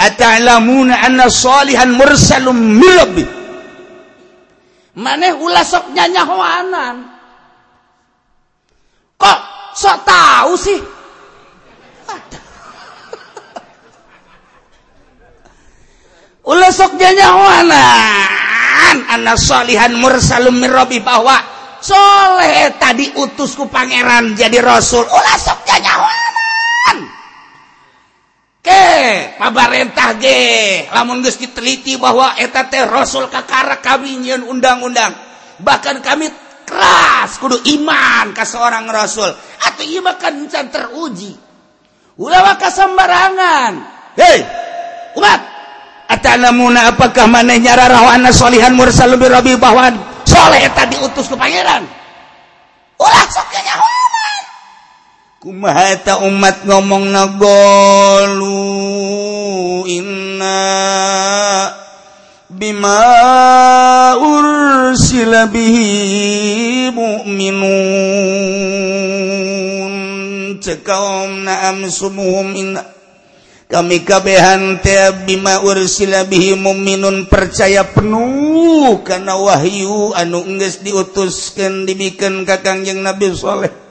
Ata'lamuna 0.01 1.05
anna 1.05 1.29
salihan 1.29 1.93
mursalum 1.93 2.57
min. 2.57 3.21
Maneh 4.97 5.37
ulah 5.37 5.61
sok 5.61 5.93
nyanyahoanan. 5.93 7.05
Kok 9.21 9.39
sok 9.77 9.97
tahu 10.01 10.53
sih? 10.57 10.81
ulah 16.41 16.73
sok 16.73 16.97
nyanyahoanan 16.97 18.97
anna 19.13 19.37
salihan 19.37 19.93
mursalum 19.93 20.57
min 20.57 20.73
bahwa 21.05 21.37
soleh 21.77 22.73
tadi 22.81 23.13
utusku 23.13 23.69
pangeran 23.69 24.33
jadi 24.33 24.57
rasul 24.65 25.05
ulah 25.05 25.37
sok 25.37 25.61
nyanyahoanan. 25.69 26.40
ke 28.61 28.85
pabarentah 29.41 30.11
ge. 30.21 30.41
Lamun 30.93 31.25
geus 31.25 31.41
diteliti 31.41 31.97
bahwa 31.97 32.37
eta 32.37 32.69
teh 32.69 32.85
rasul 32.85 33.27
kakara 33.27 33.81
kami 33.81 34.21
nyeun 34.21 34.45
undang-undang. 34.47 35.11
Bahkan 35.61 36.01
kami 36.01 36.29
keras 36.65 37.37
kudu 37.41 37.57
iman 37.77 38.31
ka 38.31 38.45
seorang 38.45 38.85
rasul. 38.87 39.29
Atuh 39.65 39.85
ieu 39.85 40.01
mah 40.05 40.15
kan 40.21 40.37
can 40.47 40.69
teruji. 40.69 41.33
Ulah 42.21 42.55
kasambarangan 42.55 43.73
hei 44.15 44.39
umat. 45.17 45.41
Atanamuna 46.11 46.91
apakah 46.91 47.23
maneh 47.23 47.55
nyara 47.63 47.87
rawana 47.87 48.35
solihan 48.35 48.75
mursal 48.75 49.15
bi 49.15 49.31
rabbi 49.31 49.55
bahwan 49.55 49.95
soleh 50.27 50.59
eta 50.59 50.83
diutus 50.91 51.31
ku 51.31 51.39
pangeran? 51.39 51.87
Ulah 52.99 53.25
sok 53.31 53.47
nyawa 53.47 54.10
kumahata 55.41 56.21
umat 56.21 56.69
ngomong 56.69 57.09
nagolu 57.09 58.61
inna 59.89 60.61
bima 62.45 63.01
ursila 64.21 65.49
bihi 65.49 66.93
mu'minun. 66.93 67.81
Cekaum 70.61 71.41
na'am 71.41 71.89
sumuhum 71.89 72.53
inna. 72.53 72.85
Kami 73.65 74.05
kabehan 74.05 74.77
teh 74.85 75.25
bima 75.25 75.65
ursila 75.65 76.21
bihi 76.29 76.53
mu'minun 76.53 77.25
percaya 77.25 77.81
penuh 77.89 79.01
karena 79.01 79.41
wahyu 79.41 80.13
anu 80.13 80.45
geus 80.61 80.85
diutuskeun 80.85 81.89
dibikin 81.89 82.45
ka 82.45 82.61
Kangjeng 82.61 83.01
Nabi 83.01 83.33
soleh. 83.33 83.90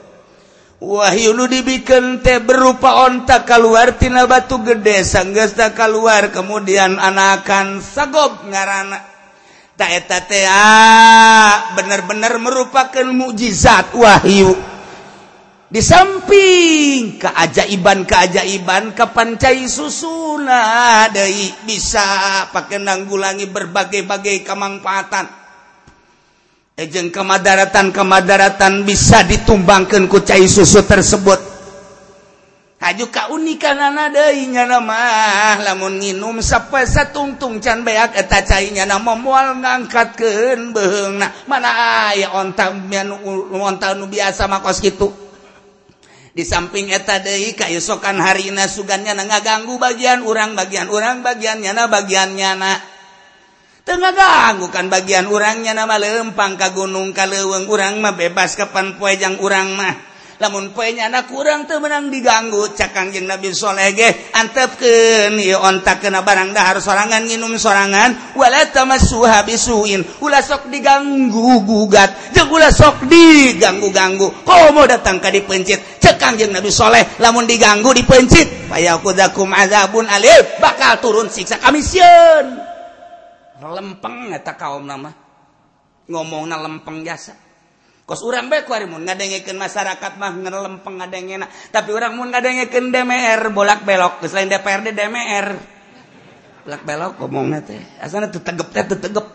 Wahyu 0.81 1.37
nu 1.37 1.45
dibikin 1.45 2.25
teh 2.25 2.41
berupa 2.41 3.05
onta 3.05 3.45
keluar 3.45 4.01
tina 4.01 4.25
batu 4.25 4.65
gede 4.65 5.05
sanggesta 5.05 5.77
keluar 5.77 6.33
kemudian 6.33 6.97
anakan 6.97 7.85
sagob 7.85 8.49
ngarana. 8.49 8.97
Tak 9.77 9.91
eta 9.93 10.25
teh 10.25 10.49
ah, 10.49 11.77
bener-bener 11.77 12.41
merupakan 12.41 13.05
mukjizat 13.13 13.93
Wahyu. 13.93 14.57
Di 15.69 15.85
samping 15.85 17.21
keajaiban-keajaiban 17.21 18.97
kepancai 18.97 19.69
susuna 19.71 21.07
Dei 21.13 21.47
bisa 21.63 22.49
pakai 22.51 22.81
nanggulangi 22.81 23.47
berbagai-bagai 23.47 24.43
kemanfaatan 24.43 25.40
ejeng 26.81 27.13
kemadaratan 27.13 27.93
kemadaratan 27.93 28.89
bisa 28.89 29.21
ditumbangkan 29.29 30.09
ku 30.09 30.25
cai 30.25 30.49
susu 30.49 30.81
tersebut. 30.89 31.53
Haju 32.81 33.13
kaunikan 33.13 33.77
anadainya 33.77 34.65
nama 34.65 35.61
lamun 35.61 36.01
nginum 36.01 36.41
sapa 36.41 36.89
satungtung 36.89 37.61
can 37.61 37.85
beak 37.85 38.17
eta 38.17 38.41
cainya 38.41 38.89
nama 38.89 39.13
moal 39.13 39.61
ngangkatkeun 39.61 40.73
beung 40.73 41.21
mana 41.45 41.71
aya 42.09 42.33
onta 42.33 42.73
onta 43.53 43.93
nu 43.93 44.09
biasa 44.09 44.49
mah 44.49 44.65
kos 44.65 44.81
kitu? 44.81 45.13
Di 46.33 46.41
samping 46.41 46.89
eta 46.89 47.21
deui 47.21 47.53
kaesokan 47.53 48.17
harina 48.17 48.65
sugannya 48.65 49.13
ngaganggu 49.13 49.77
bagian 49.77 50.25
urang 50.25 50.57
bagian 50.57 50.89
urang 50.89 51.21
bagian 51.21 51.61
nyana 51.61 51.85
bagian 51.85 52.33
nyana 52.33 52.81
tengah 53.85 54.13
ganggu 54.13 54.69
kan 54.69 54.87
bagian 54.89 55.27
urangnya 55.29 55.73
nama 55.73 55.97
lempang 55.97 56.57
ka 56.61 56.73
gunung 56.73 57.13
ka 57.17 57.27
leweng 57.27 57.67
urang 57.67 57.99
mah 57.99 58.15
bebas 58.15 58.57
kapan 58.57 58.97
poe 58.97 59.13
jang 59.17 59.41
urang 59.41 59.77
mah. 59.77 60.11
Lamun 60.41 60.73
poenya 60.73 61.13
anak 61.13 61.29
kurang 61.29 61.69
teu 61.69 61.85
menang 61.85 62.09
diganggu 62.09 62.73
cakang 62.73 63.13
jeng 63.13 63.29
Nabi 63.29 63.53
soleh 63.53 63.93
ge 63.93 64.09
antepkeun 64.33 65.37
ieu 65.37 65.61
ontak 65.61 66.01
kena 66.01 66.25
barang 66.25 66.57
dahar 66.57 66.81
sorangan 66.81 67.29
nginum 67.29 67.61
sorangan 67.61 68.33
wala 68.41 68.65
tamassuha 68.73 69.45
bisuin. 69.45 70.01
Ulah 70.25 70.41
sok 70.41 70.73
diganggu 70.73 71.61
gugat 71.61 72.33
jeung 72.33 72.49
ulah 72.57 72.73
sok 72.73 73.05
diganggu-ganggu. 73.05 74.49
Komo 74.49 74.89
datang 74.89 75.21
ka 75.21 75.29
dipencit 75.29 76.01
cekang 76.01 76.41
jeng 76.41 76.57
Nabi 76.57 76.73
soleh 76.73 77.21
lamun 77.21 77.45
diganggu 77.45 77.93
dipencit 77.93 78.73
payakudakum 78.73 79.53
azabun 79.53 80.09
alif 80.09 80.57
bakal 80.57 81.05
turun 81.05 81.29
siksa 81.29 81.61
kami 81.61 81.85
sieun. 81.85 82.70
lempeng 83.69 84.33
eta 84.33 84.57
kaum 84.57 84.89
nama 84.89 85.13
ngomong 86.09 86.49
na 86.49 86.57
lempeng 86.57 87.05
jasa. 87.05 87.37
Kos 88.11 88.27
urang 88.27 88.51
baik 88.51 88.67
kuari 88.67 88.91
mun 88.91 89.07
ngadengekeun 89.07 89.55
masyarakat 89.55 90.19
mah 90.19 90.35
ngelempeng 90.35 90.99
ngadengena. 90.99 91.47
Tapi 91.71 91.95
urang 91.95 92.19
mun 92.19 92.35
ngadengekeun 92.35 92.91
DMR 92.91 93.55
bolak 93.55 93.87
belok 93.87 94.27
selain 94.27 94.51
DPRD 94.51 94.91
DMR 94.91 95.47
bolak 96.67 96.83
belok 96.83 97.13
ngomongnya 97.23 97.63
teh. 97.63 97.79
Asana 98.03 98.27
teu 98.27 98.43
tegep 98.43 98.69
teh 98.75 98.83
teu 98.83 98.99
tegep. 98.99 99.27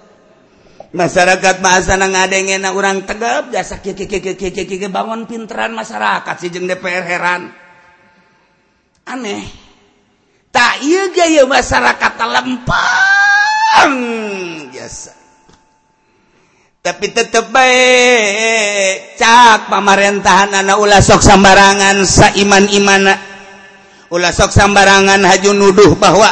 Masyarakat 0.91 1.55
mah 1.63 1.79
asana 1.79 2.11
ngadengena 2.11 2.75
urang 2.75 3.07
tegep 3.07 3.55
jasa. 3.55 3.79
Kieu 3.79 3.95
kieu 3.95 4.11
kieu 4.11 4.51
kieu 4.51 4.91
bangun 4.91 5.23
pinteran 5.23 5.71
masyarakat 5.71 6.35
si 6.35 6.51
jeung 6.51 6.67
DPR 6.67 7.07
heran. 7.07 7.55
Aneh. 9.07 9.47
Tak 10.51 10.83
ieu 10.83 11.15
gaya 11.15 11.47
masyarakat 11.47 12.11
lempeng. 12.19 13.44
biasa. 14.71 15.11
Tapi 16.85 17.05
tetep 17.09 17.49
baik 17.49 19.17
cak 19.17 19.73
pamarentahan 19.73 20.53
anak 20.53 20.77
ulah 20.77 21.01
sok 21.01 21.17
sambarangan 21.17 21.97
saiman 22.05 22.69
imana 22.69 23.17
ulah 24.13 24.29
sok 24.29 24.53
sambarangan 24.53 25.17
haju 25.25 25.49
nuduh 25.57 25.97
bahwa 25.97 26.29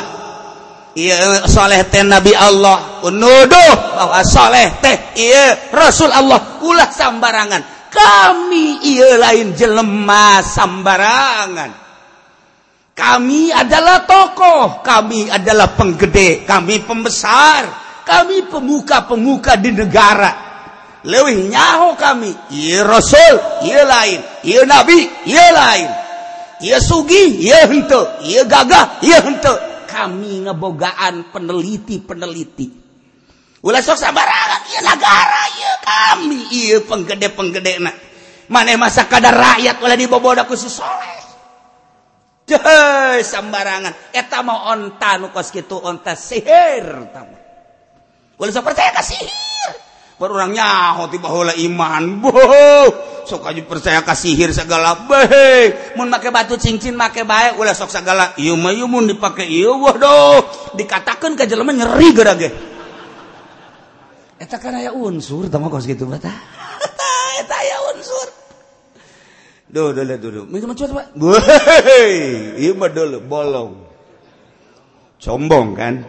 iya 0.94 1.42
soleh 1.50 1.82
teh 1.90 2.06
Nabi 2.06 2.38
Allah. 2.38 3.02
Nuduh 3.02 3.74
bahwa 3.98 4.22
soleh 4.22 4.78
teh 4.78 4.96
iya 5.18 5.74
Rasul 5.74 6.14
Allah. 6.14 6.62
Ulah 6.62 6.90
sambarangan. 6.94 7.90
Kami 7.90 8.86
iya 8.86 9.18
lain 9.18 9.58
jelema 9.58 10.42
sambarangan. 10.46 11.83
Kami 12.94 13.50
adalah 13.50 14.06
tokoh, 14.06 14.86
kami 14.86 15.26
adalah 15.26 15.74
penggede, 15.74 16.46
kami 16.46 16.86
pembesar, 16.86 17.66
kami 18.06 18.46
pemuka-pemuka 18.46 19.58
di 19.58 19.74
negara. 19.74 20.32
Lewih 21.02 21.50
nyaho 21.50 21.98
kami, 21.98 22.32
iya 22.54 22.86
Rasul, 22.86 23.66
iya 23.66 23.82
lain, 23.82 24.22
iya 24.46 24.62
Nabi, 24.70 25.10
iya 25.26 25.46
lain. 25.52 25.90
iya 26.64 26.80
sugi, 26.80 27.44
iya 27.44 27.66
hente, 27.68 28.24
iya 28.24 28.46
gagah, 28.46 29.02
iya 29.02 29.20
hente. 29.26 29.52
Kami 29.90 30.48
ngebogaan 30.48 31.34
peneliti-peneliti. 31.34 32.68
Ulah 33.66 33.82
sok 33.82 34.00
sabarangan, 34.00 34.62
iya 34.70 34.80
negara, 34.86 35.44
iya 35.58 35.72
kami, 35.82 36.40
iya 36.54 36.78
penggede-penggede. 36.86 37.74
Nah. 37.82 37.96
Mana 38.48 38.76
masa 38.78 39.10
kadar 39.10 39.34
rakyat 39.34 39.82
ulah 39.82 39.98
dibobodaku 39.98 40.54
si 40.54 40.70
soleh. 40.70 41.23
sembarangan. 43.34 44.12
Eta 44.12 44.44
mau 44.44 44.72
onta 44.72 45.18
nu 45.18 45.32
kos 45.32 45.50
kitu 45.50 45.80
onta 45.80 46.16
sihir 46.18 47.10
tama 47.12 47.40
ulah 48.40 48.52
percaya 48.60 48.92
ka 48.92 49.04
sihir? 49.06 49.32
Baru 50.20 50.36
orang 50.36 50.52
nyaho 50.52 51.08
tiba 51.10 51.32
heula 51.32 51.56
iman 51.56 52.20
boh. 52.20 52.92
Sok 53.24 53.48
aja 53.48 53.64
percaya 53.64 54.04
ka 54.04 54.12
sihir 54.12 54.52
segala 54.52 55.08
bae 55.08 55.96
mun 55.96 56.12
make 56.12 56.28
batu 56.28 56.60
cincin 56.60 56.92
make 56.92 57.24
bae 57.24 57.56
ulah 57.56 57.72
sok 57.72 57.88
segala 57.88 58.36
ieu 58.36 58.60
mah 58.60 58.76
iya 58.76 58.84
mun 58.84 59.08
dipake 59.08 59.48
ieu 59.48 59.80
waduh 59.80 60.44
dikatakeun 60.76 61.40
ka 61.40 61.48
jelema 61.48 61.72
nyeri 61.72 62.12
geura 62.12 62.36
ge 62.36 62.52
eta 64.44 64.60
kana 64.60 64.84
aya 64.84 64.92
unsur 64.92 65.48
tama 65.48 65.72
kos 65.72 65.88
kitu 65.88 66.04
batah 66.04 66.36
Duh, 69.74 69.90
duh, 69.90 70.06
duh. 70.06 70.46
Minta 70.46 70.70
mencuat, 70.70 70.94
Pak. 70.94 71.06
Woi, 71.18 72.14
iya 72.62 72.72
mah 72.78 72.94
dulu, 72.94 73.18
bolong. 73.26 73.74
Sombong 75.18 75.74
kan? 75.74 76.06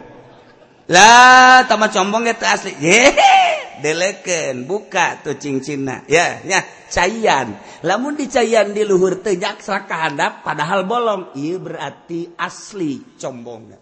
lah 0.85 1.64
tamat 1.64 1.96
combong 1.96 2.29
itu 2.29 2.44
asli 2.44 2.72
hehe 2.85 3.81
deleken 3.81 4.68
buka 4.68 5.24
tuh 5.24 5.40
cincina 5.40 6.05
ya 6.05 6.44
ya 6.44 6.61
cayan 6.92 7.57
lamun 7.88 8.20
di 8.20 8.29
cayan 8.29 8.77
di 8.77 8.85
luhur 8.85 9.24
tejak 9.24 9.64
seraka 9.64 10.09
handap 10.09 10.44
padahal 10.44 10.85
bolong 10.85 11.33
iya 11.40 11.57
berarti 11.57 12.37
asli 12.37 13.16
combongnya 13.16 13.81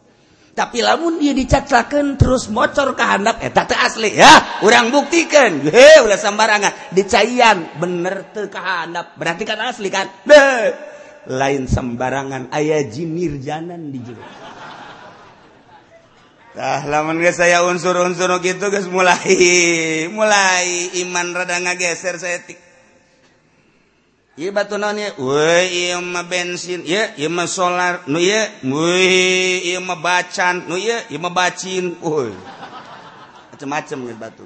tapi 0.52 0.84
lamun 0.84 1.16
dia 1.16 1.32
dicacaken 1.32 2.20
terus 2.20 2.52
bocor 2.52 2.92
kehandap 2.92 3.40
eh 3.40 3.48
tata 3.48 3.88
asli 3.88 4.12
ya. 4.12 4.60
Orang 4.60 4.92
buktikan. 4.92 5.64
He 5.64 5.88
ulah 6.04 6.20
sembarangan. 6.20 6.92
Dicaian. 6.92 7.80
Bener 7.80 8.28
teu 8.36 8.52
kehandap 8.52 9.16
berarti 9.16 9.48
kan 9.48 9.60
asli 9.64 9.88
kan? 9.88 10.12
Deh. 10.28 10.92
lain 11.32 11.64
sembarangan. 11.64 12.52
Ayah 12.52 12.84
jinir 12.84 13.40
janan 13.40 13.88
di 13.88 14.04
jero. 14.04 14.20
Tah 16.52 16.84
lamun 16.84 17.16
geus 17.24 17.40
saya 17.40 17.64
unsur-unsur 17.64 18.28
gitu 18.44 18.68
guys 18.68 18.84
mulai 18.84 19.24
mulai 20.12 20.92
iman 21.00 21.32
rada 21.32 21.56
ngageser 21.64 22.20
saya 22.20 22.44
tik. 22.44 22.60
batu 24.32 24.80
bensin 26.24 26.80
solar 27.44 28.00
bacan 30.02 30.54
bacin 31.32 31.84
macam-macam 33.52 33.98
batu 34.16 34.44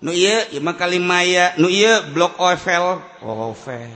nu 0.00 0.10
iya 0.16 0.48
ima 0.56 0.72
kali 0.74 0.98
maya 0.98 1.52
nu 1.60 1.68
iya 1.68 2.00
blok 2.00 2.40
ovel 2.40 3.04
ovel 3.20 3.92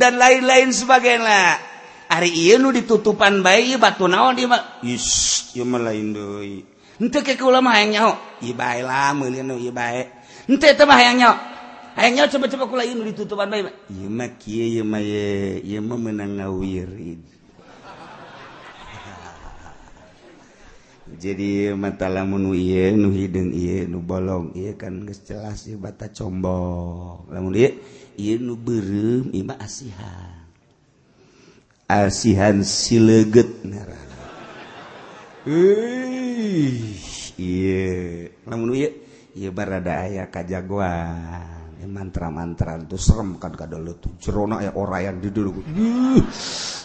dan 0.00 0.16
lain-lain 0.16 0.72
sebagainya. 0.72 1.68
Hari 2.10 2.30
iya 2.34 2.58
nu 2.58 2.74
ditutupan 2.74 3.38
bayi 3.38 3.70
iya 3.70 3.78
batu 3.78 4.10
naon 4.10 4.34
iya 4.34 4.50
mah 4.50 4.82
is 4.82 5.06
iya 5.54 5.62
mah 5.62 5.78
lain 5.78 6.10
doi 6.10 6.66
ente 6.98 7.22
kek 7.22 7.38
ulama 7.40 7.78
yang 7.78 7.94
nyaho? 7.94 8.12
Iya 8.42 8.54
bae 8.58 8.80
lah 8.82 9.14
meulian 9.14 9.46
nu 9.46 9.56
iya 9.56 9.70
bae. 9.70 10.19
Henteu 10.50 10.74
teh 10.74 10.82
mah 10.82 10.98
hayang 10.98 11.22
nyaho 11.22 11.38
hayang 11.94 12.14
nyaho 12.18 12.26
coba-coba 12.34 12.64
kula 12.66 12.82
ieu 12.82 12.98
nu 12.98 13.06
ditutupan 13.06 13.46
mah 13.46 13.70
ieu 13.86 14.10
mah 14.10 14.30
kieu 14.34 14.66
ieu 14.66 14.82
mah 14.82 14.98
ye 14.98 15.62
ieu 15.62 15.78
mah 15.78 15.94
meunang 15.94 16.42
ngawirid 16.42 17.22
jadi 21.20 21.74
mata 21.78 22.10
lamun 22.10 22.50
ieu 22.54 22.98
nu 22.98 23.10
hideung 23.10 23.50
ieu 23.50 23.82
nu 23.90 23.98
bolong. 23.98 24.54
Ieu 24.54 24.78
kan 24.78 24.94
geus 25.04 25.26
jelas 25.26 25.66
ieu 25.66 25.76
bata 25.76 26.06
combong. 26.06 27.26
Lamun 27.34 27.50
ieu 27.58 27.76
ieu 28.14 28.38
nu 28.38 28.54
beureum 28.54 29.28
ieu 29.34 29.42
mah 29.42 29.58
asihan. 29.58 30.46
Asihan 31.90 32.62
sileget 32.62 33.50
iya 37.40 38.28
namun 38.44 38.76
iya 38.76 38.92
ibarada 39.36 40.06
aya 40.06 40.30
kajagoan. 40.30 41.58
Mantra-mantra 41.80 42.76
itu 42.76 43.00
serem 43.00 43.40
kan 43.40 43.56
kadal 43.56 43.96
tuh. 43.96 44.12
Cerona 44.20 44.60
ya 44.60 44.76
orang 44.76 45.00
yang 45.00 45.16
duduk 45.16 45.64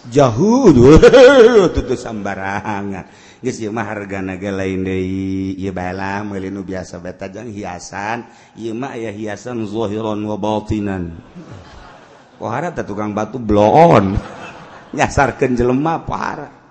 jauh 0.07 0.71
tuh 1.75 1.97
sambarangan 1.99 3.03
geus 3.43 3.59
ieu 3.59 3.75
mah 3.75 3.91
harganaga 3.91 4.55
lain 4.55 4.87
deui. 4.87 5.59
Ieu 5.59 5.75
bala 5.75 6.23
meuli 6.23 6.47
nu 6.47 6.63
biasa 6.63 7.03
beta 7.03 7.27
jang 7.27 7.51
hiasan. 7.51 8.23
Ieu 8.55 8.71
mah 8.71 8.95
aya 8.95 9.11
hiasan 9.11 9.67
zahiran 9.67 10.23
wa 10.23 10.39
batinan 10.39 11.11
pohara 12.39 12.71
tukang 12.71 13.11
batu 13.11 13.35
bloon. 13.35 14.15
Nyasarkeun 14.95 15.59
jelema 15.59 15.99
pohara. 16.07 16.64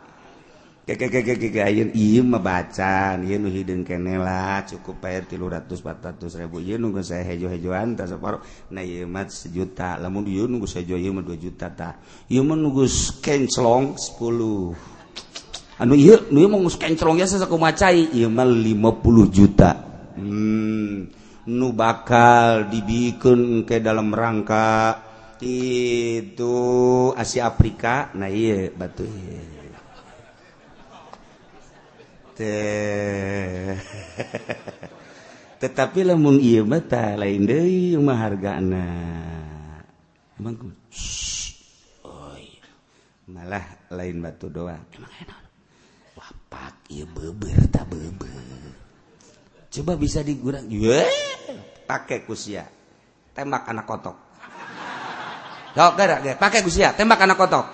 bacaan 2.44 3.24
cukup 4.68 5.00
tilu 5.24 5.48
ratus 5.48 5.80
ribu. 6.36 6.60
Nunggu 6.60 7.00
saya 7.00 7.24
hejo-hejoan 7.24 7.96
separuhmat 7.96 9.32
sejuta. 9.32 9.96
Lamun 9.96 10.28
nunggu 10.28 10.68
saya 10.68 10.84
sejo 10.84 11.00
dua 11.24 11.36
juta 11.40 11.72
tak 11.72 12.04
menunggu 12.28 12.84
kencelong 13.24 13.96
10 13.96 15.80
anu 15.80 15.94
iya 15.96 16.20
nu 16.30 16.46
mau 16.52 16.60
kencelong 16.68 17.18
ya 17.18 17.26
sesaku 17.26 17.56
macai 17.56 18.12
iya 18.12 18.28
mah 18.28 18.44
50 18.44 19.32
juta. 19.32 19.70
Hmm 20.20 21.08
nu 21.48 21.72
bakal 21.72 22.68
dibikin 22.68 23.64
ke 23.64 23.80
dalam 23.80 24.12
rangka 24.12 25.00
itu 25.40 26.56
Asia 27.16 27.48
Afrika. 27.48 28.12
Nah 28.12 28.28
iya 28.28 28.68
batu 28.68 29.08
iya 29.08 29.53
tetapi 35.62 36.00
lemun 36.02 36.38
mata 36.66 37.14
lain 37.14 37.46
Dema 37.46 38.14
harga 38.18 38.58
anak 38.58 39.44
malah 43.24 43.64
lain 43.92 44.20
batu 44.20 44.52
doa. 44.52 44.76
Wapak 46.14 46.88
beber 46.88 47.60
tak 47.72 47.88
beber. 47.88 48.30
Coba 49.72 49.92
bisa 49.98 50.22
digurang. 50.22 50.68
Pakai 51.84 52.22
kusia. 52.24 52.64
Tembak 53.34 53.66
anak 53.66 53.84
kotok. 53.84 54.16
Sok 55.74 55.92
gerak 55.98 56.18
ge, 56.22 56.32
pakai 56.38 56.62
gusia, 56.62 56.94
tembak 56.94 57.18
anak 57.26 57.34
kotok. 57.34 57.66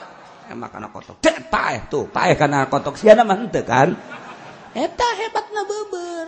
Tembak 0.49 0.73
anak 0.73 0.91
kotok. 0.97 1.17
Dek 1.21 1.53
paeh 1.53 1.85
tuh, 1.93 2.09
paeh 2.09 2.33
kana 2.33 2.65
kotok. 2.65 2.97
Sia 2.97 3.13
mah 3.13 3.37
henteu 3.37 3.61
kan. 3.61 3.93
eta 4.75 5.09
hebat 5.19 5.47
na 5.51 5.63
beber. 5.67 6.27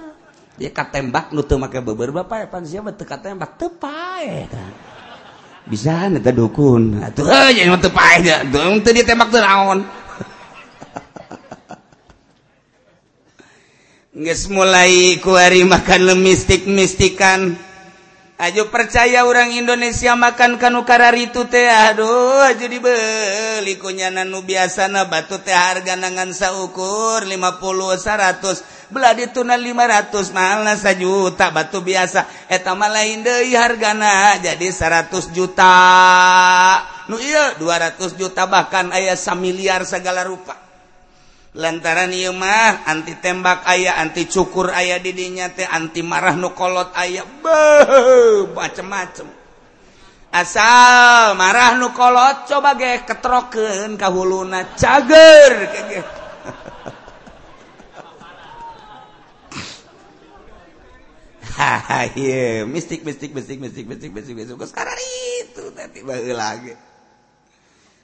Dia 0.58 0.70
katembak 0.70 1.32
nu 1.32 1.42
teu 1.42 1.58
make 1.58 1.80
beber 1.80 2.12
bapak 2.12 2.50
pan 2.52 2.62
sia 2.66 2.82
teu 2.94 3.06
katembak 3.06 3.56
teu 3.56 3.70
pae 3.72 4.46
bisa 5.66 6.10
eta 6.10 6.34
dukun. 6.34 6.98
Atuh 6.98 7.22
eh, 7.26 7.54
jadi 7.54 7.70
nya 7.70 7.78
teu 7.78 7.90
pae 7.94 8.18
teu 8.22 8.92
ditembak 8.92 9.30
teu 9.30 9.40
naon. 9.40 9.86
Geus 14.26 14.44
mulai 14.52 15.16
kuari 15.22 15.64
makan 15.64 16.12
lemistik 16.12 16.68
mistikan 16.68 17.56
Aju 18.42 18.74
percaya 18.74 19.22
orang 19.22 19.54
Indonesia 19.54 20.18
makan 20.18 20.58
kanukara 20.58 21.14
itu 21.14 21.46
teh 21.46 21.70
aduh 21.70 22.42
aju 22.42 22.66
dibeli. 22.66 23.78
Kunyana 23.78 24.26
nu 24.26 24.42
biasana 24.42 25.06
batu 25.06 25.38
teh 25.38 25.54
harga 25.54 25.94
nangan 25.94 26.34
saukur 26.34 27.22
50 27.22 27.38
100 27.38 28.90
belah 28.90 29.14
dituna 29.14 29.54
500 29.54 30.34
malah 30.34 30.74
sajuta 30.74 31.54
batu 31.54 31.86
biasa. 31.86 32.50
Eta 32.50 32.74
mah 32.74 32.90
lain 32.90 33.22
deui 33.22 33.54
hargana 33.54 34.34
jadi 34.42 34.74
100 34.74 35.30
juta. 35.30 35.78
Nu 37.06 37.22
ieu 37.22 37.62
200 37.62 38.18
juta 38.18 38.50
bahkan 38.50 38.90
aya 38.90 39.14
samiliar 39.14 39.86
segala 39.86 40.26
rupa. 40.26 40.71
lantaran 41.52 42.08
mah 42.32 42.88
anti 42.88 43.12
tembak 43.20 43.68
ayah 43.68 44.00
anti 44.00 44.24
cukur 44.24 44.72
ayah 44.72 44.96
didinya 44.96 45.52
teh 45.52 45.68
anti 45.68 46.00
marah 46.00 46.32
nukolot 46.32 46.96
ayah 46.96 47.28
macem-macem. 48.56 49.28
Asal 50.32 51.36
marah 51.36 51.76
nukolot 51.76 52.48
coba 52.48 52.72
ge 52.80 53.04
ketroken 53.04 54.00
kahuluna 54.00 54.72
cager 54.80 55.68
haha 61.52 62.08
iya 62.16 62.64
mistik 62.64 63.04
mistik 63.04 63.36
mistik 63.36 63.60
mistik 63.60 63.84
mistik 63.84 64.08
mistik 64.16 64.34
mistik. 64.40 64.56
Sekarang 64.56 64.96
itu 65.44 65.68
tadi 65.76 66.00
lagi. 66.32 66.72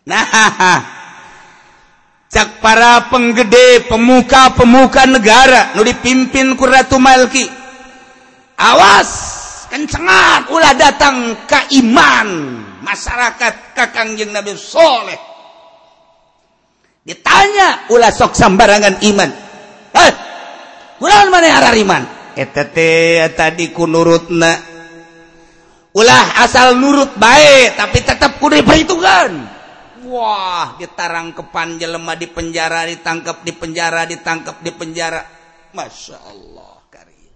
Nah 0.05 0.25
cak 2.29 2.61
para 2.61 3.09
penggede 3.09 3.89
pemuka-pemuka 3.89 5.09
negara 5.09 5.73
nu 5.77 5.83
dipimpin 5.83 6.55
ku 6.55 6.69
Ratu 6.69 7.01
Malki. 7.01 7.49
Awas 8.59 9.11
kencengat 9.73 10.53
ulah 10.53 10.75
datang 10.77 11.47
ke 11.49 11.79
iman 11.81 12.29
masyarakat 12.85 13.73
ka 13.73 13.85
Kangjeng 13.95 14.33
Nabi 14.33 14.53
Soleh. 14.57 15.21
Ditanya 17.09 17.89
ulah 17.89 18.13
sok 18.13 18.37
sambarangan 18.37 19.01
iman. 19.09 19.31
Eh 19.97 20.13
kunaon 21.01 21.29
mana 21.33 21.49
arah 21.49 21.73
iman? 21.73 22.03
Eta 22.37 22.69
teh 22.69 23.25
tadi 23.33 23.73
ku 23.73 23.89
nurutna. 23.89 24.53
Ulah 25.97 26.45
asal 26.45 26.77
nurut 26.77 27.17
bae 27.17 27.73
tapi 27.73 28.05
tetap 28.05 28.37
ku 28.37 28.53
diperhitungkan. 28.53 29.58
Wah 30.09 30.81
ditarang 30.81 31.37
kepan 31.37 31.77
jelemah 31.77 32.17
di 32.17 32.33
penjara 32.33 32.89
ditangkap 32.89 33.45
di 33.45 33.53
penjara 33.53 34.09
ditangkap 34.09 34.57
di 34.65 34.73
penjara. 34.73 35.21
Masya 35.77 36.17
Allah 36.25 36.81
karim. 36.89 37.29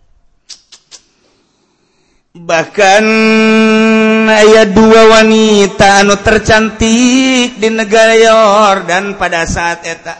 bahkan 2.33 3.05
ayat 4.25 4.73
dua 4.73 5.21
wanita 5.21 6.01
anu 6.01 6.17
tercantik 6.17 7.61
di 7.61 7.69
negara 7.69 8.17
Yordan 8.17 9.21
pada 9.21 9.45
saat 9.45 9.85
eta. 9.85 10.17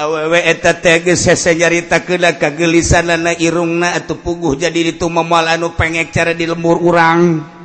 Awewe 0.00 0.40
eta 0.40 0.72
teges 0.80 1.28
nyarita 1.52 2.00
kela 2.00 2.40
kegelisan 2.40 3.12
lana 3.12 3.36
irungna 3.36 3.92
atau 3.92 4.16
puguh 4.16 4.56
jadi 4.56 4.96
itu 4.96 5.04
memal 5.04 5.44
anu 5.44 5.76
pengek 5.76 6.16
cara 6.16 6.32
di 6.32 6.48
lembur 6.48 6.80
urang. 6.80 7.57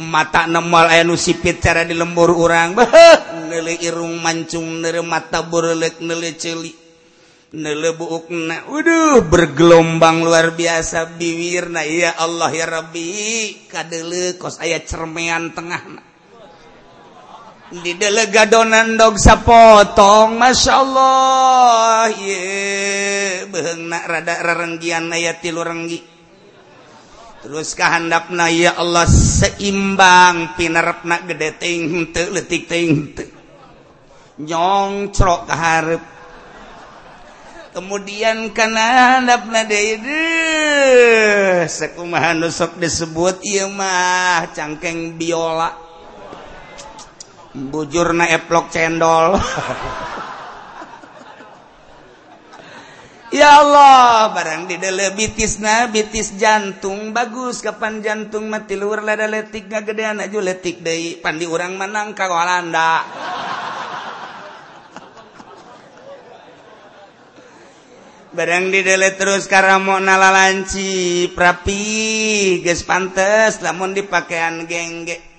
mata 0.00 0.48
nemal 0.48 0.88
aya 0.88 1.04
nu 1.04 1.12
sipit 1.12 1.60
cara 1.60 1.84
di 1.84 1.92
lembur 1.92 2.32
urang 2.32 2.72
nele 3.52 3.76
irung 3.84 4.16
mancung 4.24 4.80
nere 4.80 5.04
mata 5.04 5.44
borelek 5.44 6.00
nele 6.00 6.32
celi 6.40 6.72
nele 7.52 7.92
buukna 7.92 8.64
waduh 8.64 9.20
bergelombang 9.28 10.24
luar 10.24 10.56
biasa 10.56 11.18
biwir 11.20 11.68
na 11.68 11.82
iya 11.82 12.14
Allah 12.16 12.50
ya 12.54 12.66
Rabbi. 12.70 13.66
Kadele 13.66 14.38
kos 14.38 14.62
aya 14.62 14.78
cermean 14.86 15.50
tengah 15.50 15.82
na 15.90 16.02
di 17.70 17.94
dele 17.94 18.26
gadonan 18.26 18.98
dog 18.98 19.14
sapotong 19.14 20.34
Masya 20.34 20.72
Allah. 20.74 22.10
Ye 22.10 22.42
beheng 23.46 23.86
nak 23.86 24.04
rada 24.10 24.34
rarenggian 24.42 25.10
aya 25.14 25.38
tilu 25.38 25.62
renggi 25.62 26.19
terus 27.40 27.72
kehandapna 27.72 28.52
ya 28.52 28.76
Allah 28.76 29.08
seimbang 29.08 30.56
pinarepna 30.60 31.24
gede 31.24 31.50
ting 31.56 31.80
henteu 31.88 32.28
leutik 32.32 32.68
ting 32.68 33.16
nyongcrok 34.40 35.48
kaharep 35.48 36.02
kemudian 37.70 38.50
kana 38.52 39.18
handapna 39.18 39.64
deui 39.64 40.20
sakumaha 41.66 42.34
nu 42.34 42.50
sok 42.50 42.76
disebut 42.82 43.42
ieu 43.46 43.68
mah 43.70 44.50
cangkeng 44.54 45.14
biola. 45.16 45.70
Bujurna 47.50 48.30
eplok 48.30 48.70
cendol. 48.70 49.34
Ya 53.30 53.62
Allah 53.62 54.34
barang 54.34 54.66
di 54.66 54.74
bitis 54.74 55.14
bitisna 55.14 55.86
bitis 55.86 56.34
jantung 56.34 57.14
bagus 57.14 57.62
kapan 57.62 58.02
jantung 58.02 58.50
mati 58.50 58.74
luar 58.74 59.06
lada 59.06 59.30
letik 59.30 59.70
gagedean 59.70 60.18
aju 60.18 60.42
letik 60.42 60.82
pan 60.82 61.38
pandi 61.38 61.46
urang 61.46 61.78
menang 61.78 62.10
ka 62.10 62.26
Walanda. 62.26 63.06
barang 68.34 68.70
didele 68.70 69.14
terus 69.14 69.46
karamo 69.46 69.98
nalalanci 70.02 71.30
prapi 71.30 72.62
geus 72.62 72.82
pantes 72.86 73.62
lamun 73.62 73.94
dipakean 73.94 74.66
gengge 74.70 75.29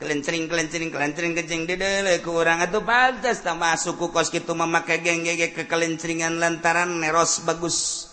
kelencering 0.00 0.48
kelencering 0.48 0.88
kelencering 0.88 1.36
kecing 1.36 1.68
dede 1.68 2.24
kurang 2.24 2.64
atau 2.64 2.80
pantas 2.80 3.44
tambah 3.44 3.76
suku 3.76 4.08
kos 4.08 4.32
gitu 4.32 4.56
memakai 4.56 5.04
gengge 5.04 5.36
ke 5.52 5.68
kelenceringan 5.68 6.40
lantaran 6.40 6.88
neros 6.96 7.44
bagus. 7.44 8.08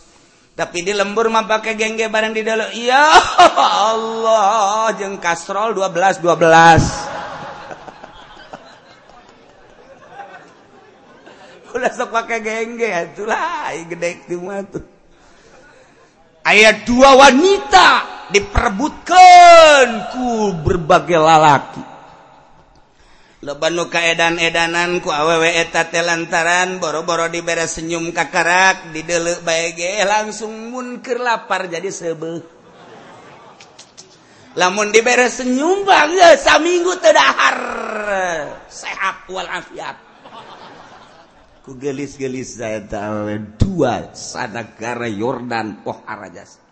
Tapi 0.51 0.83
di 0.83 0.91
lembur 0.91 1.31
mah 1.31 1.47
pakai 1.47 1.79
gengge 1.79 2.11
bareng 2.11 2.35
di 2.35 2.43
dalam 2.43 2.67
iya 2.75 3.07
Allah 3.87 4.91
jeng 4.99 5.15
kastrol 5.23 5.71
12 5.71 6.19
12 6.19 6.27
udah 11.77 11.91
sok 11.93 12.09
pakai 12.09 12.41
gengge 12.43 12.89
itulah 12.89 13.71
gede 13.85 14.25
tuh 14.27 14.96
ayat 16.47 16.87
dua 16.87 17.19
wanita 17.19 17.89
diperebutkan 18.31 20.15
ku 20.15 20.55
berbagai 20.63 21.19
lalaki 21.19 21.83
lebanu 23.43 23.91
kaedan-edanan 23.91 25.03
ku 25.03 25.11
awewe 25.11 25.59
eta 25.59 25.91
telantaran 25.91 26.79
boro-boro 26.79 27.27
diberes 27.27 27.75
senyum 27.75 28.15
kakarak 28.15 28.95
didelek 28.95 29.43
baege 29.43 29.99
langsung 30.07 30.71
munker 30.71 31.19
lapar 31.19 31.67
jadi 31.67 31.91
sebe 31.91 32.41
lamun 34.57 34.89
diberes 34.89 35.37
senyum 35.43 35.85
bangga 35.85 36.33
saminggu 36.33 36.97
terdahar 36.97 37.59
sehat 38.65 39.29
walafiat. 39.29 40.06
ku 41.67 41.75
gelis-gelis 41.75 42.63
saya 42.63 42.79
tahu 42.79 43.59
dua 43.59 44.15
sanagara 44.15 45.11
Yordan 45.11 45.83
poh 45.83 45.99
arajas. 46.07 46.63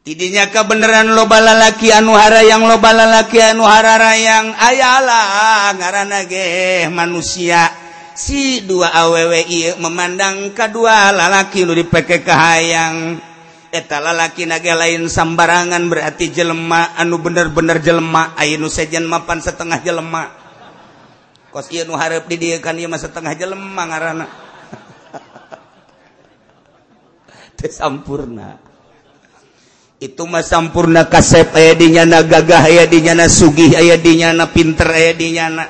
Tidinya 0.00 0.48
kebenaran 0.48 1.12
loba 1.12 1.36
lalaki 1.36 1.92
anuhara 1.92 2.40
yang 2.40 2.64
loba 2.64 2.96
lalaki 2.96 3.36
anu 3.44 3.68
yang 4.16 4.56
ayalah 4.56 5.68
ngaranna 5.76 6.24
ge 6.24 6.88
manusia. 6.88 7.68
Si 8.16 8.64
dua 8.64 8.88
awewe 8.88 9.44
ieu 9.52 9.76
memandang 9.76 10.56
kedua 10.56 11.12
lalaki 11.12 11.68
nu 11.68 11.76
dipeke 11.76 12.24
kahayang. 12.24 13.20
Eta 13.68 14.00
lalaki 14.00 14.48
naga 14.48 14.72
lain 14.80 15.12
sambarangan 15.12 15.84
berarti 15.92 16.32
jelema 16.32 16.96
anu 16.96 17.20
bener-bener 17.20 17.84
jelema. 17.84 18.32
Ayeuna 18.40 18.72
sejen 18.72 19.04
mapan 19.04 19.44
setengah 19.44 19.84
jelema. 19.84 20.39
kos 21.50 21.66
iya 21.74 21.82
nu 21.82 21.98
harap 21.98 22.30
kan 22.62 22.78
iya 22.78 22.86
mah 22.86 22.98
setengah 22.98 23.34
jelema 23.34 23.82
ngaranna 23.86 24.26
teh 27.60 27.68
sampurna. 27.68 28.56
Itu 30.00 30.24
mah 30.24 30.40
sampurna 30.40 31.12
kasep 31.12 31.52
aya 31.52 31.76
di 31.76 31.92
nyana 31.92 32.24
gagah 32.24 32.64
aya 32.64 32.88
di 32.88 33.04
nyana 33.04 33.28
sugih 33.28 33.76
aya 33.76 34.00
di 34.00 34.16
nyana 34.16 34.48
pinter 34.48 34.88
aya 34.88 35.12
di 35.12 35.36
nyana. 35.36 35.68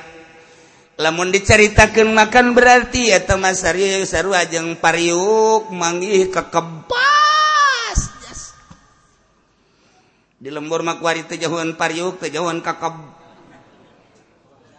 Lamun 1.00 1.34
diceritakan 1.34 2.14
makan 2.14 2.54
berarti 2.54 3.10
ya 3.10 3.18
mah 3.34 3.56
sarua 3.56 4.46
jeung 4.46 4.78
pariuk 4.78 5.74
manggih 5.74 6.30
kekebas 6.30 7.98
di 10.40 10.48
lembur 10.48 10.84
makwari 10.84 11.24
tejauhan 11.24 11.74
pariuk 11.74 12.20
tejauhan 12.20 12.60
kekebas 12.60 13.19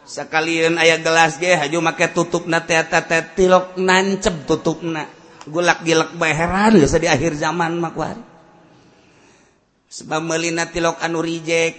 sekalian 0.06 0.78
ayah 0.82 0.99
gelas 0.99 1.38
ge 1.38 1.54
haju 1.54 1.78
make 1.82 2.10
tutup 2.12 2.49
na 2.49 2.62
tilok 2.62 3.78
nancep 3.78 4.45
tutup 4.49 4.82
na 4.82 5.06
gulak 5.45 5.82
gilak 5.86 6.14
bae 6.18 6.34
heran 6.34 6.78
geus 6.78 6.93
di 6.97 7.10
akhir 7.10 7.38
zaman 7.38 7.78
mah 7.78 7.93
kuari 7.93 8.24
sebab 9.91 10.22
melina 10.22 10.70
tilok 10.70 11.02
anu 11.02 11.22
reject 11.22 11.78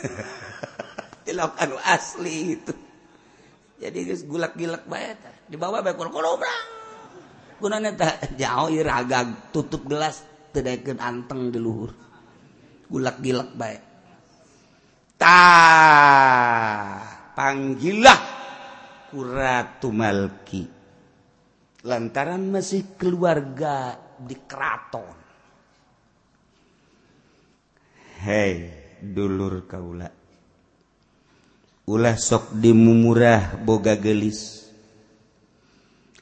tilok 1.26 1.54
anu 1.58 1.76
asli 1.80 2.58
itu 2.58 2.74
jadi 3.78 3.98
geus 4.06 4.26
gulak 4.26 4.54
gilak 4.54 4.86
bae 4.86 5.14
dibawa 5.50 5.82
bae 5.82 5.94
kurang 5.94 6.14
brang 6.14 6.84
gunana 7.62 7.94
tah 7.94 8.18
jauh 8.34 8.68
iragag 8.70 9.50
tutup 9.54 9.86
gelas 9.86 10.34
teu 10.54 10.94
anteng 11.02 11.50
di 11.50 11.58
luhur. 11.58 11.90
Gulak 12.86 13.18
gilak 13.18 13.50
bae. 13.58 13.76
Tah. 15.18 17.13
panggilah 17.34 18.20
kuratumalki. 19.10 20.64
Lantaran 21.84 22.48
masih 22.48 22.96
keluarga 22.96 24.00
di 24.16 24.38
keraton 24.48 25.24
hei 28.24 28.72
dulur 29.04 29.68
kaula. 29.68 30.08
Ulah 31.84 32.16
sok 32.16 32.56
dimumurah 32.56 33.60
boga 33.60 34.00
gelis. 34.00 34.64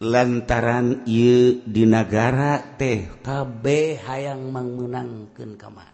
Lantaran 0.03 1.07
ieu 1.07 1.63
di 1.63 1.87
negara 1.87 2.59
teh 2.75 3.23
kabeh 3.23 4.03
hayang 4.03 4.51
mangmenangkeun 4.51 5.55
kamari 5.55 5.92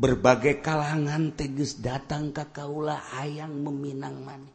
berbagai 0.00 0.64
kalangan 0.64 1.36
teges 1.36 1.76
datang 1.76 2.32
ke 2.32 2.48
kaula 2.48 2.96
hayang 3.20 3.52
meminang 3.60 4.16
maneh. 4.24 4.54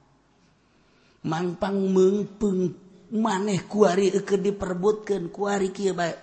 Mampang 1.21 1.77
mengpeng 1.93 2.73
maneh 3.13 3.61
kuari 3.69 4.09
ke 4.25 4.41
diperbutkan 4.41 5.29
kuari 5.29 5.69
kia 5.69 5.93
baik 5.93 6.17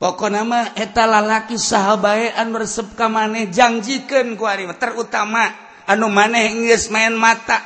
pokok 0.00 0.32
nama 0.32 0.72
eta 0.72 1.04
lalaki 1.04 1.60
sahabat 1.60 2.32
anu 2.40 2.64
resep 2.64 2.96
ka 2.96 3.12
maneh 3.12 3.52
janjikan 3.52 4.32
kuari 4.40 4.64
terutama 4.80 5.52
anu 5.84 6.08
maneh 6.08 6.48
geus 6.56 6.88
main 6.88 7.12
mata. 7.12 7.60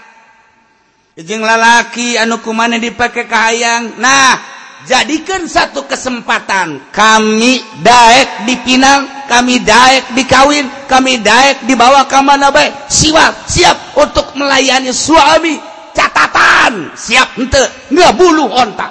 Jeng 1.15 1.47
lalaki 1.47 2.19
anu 2.19 2.43
kumane 2.43 2.83
dipakai 2.83 3.31
kahayang 3.31 4.03
nah 4.03 4.54
jadikan 4.85 5.49
satu 5.49 5.85
kesempatan. 5.89 6.93
Kami 6.93 7.61
daek 7.81 8.49
dipinang 8.49 9.27
kami 9.27 9.61
daek 9.65 10.13
dikawin 10.13 10.69
kami 10.85 11.21
daek 11.21 11.65
dibawa 11.65 12.05
ke 12.05 12.21
mana 12.21 12.53
baik 12.53 12.89
siap 12.93 13.49
siap 13.49 13.97
untuk 13.97 14.37
melayani 14.37 14.93
suami. 14.93 15.57
Catatan. 15.95 16.91
Siap 16.99 17.39
ente. 17.39 17.63
Nggak 17.95 18.13
bulu 18.19 18.51
ontak. 18.51 18.91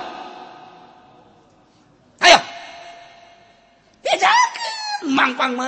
Ayo. 2.24 2.40
Mangpang 5.04 5.60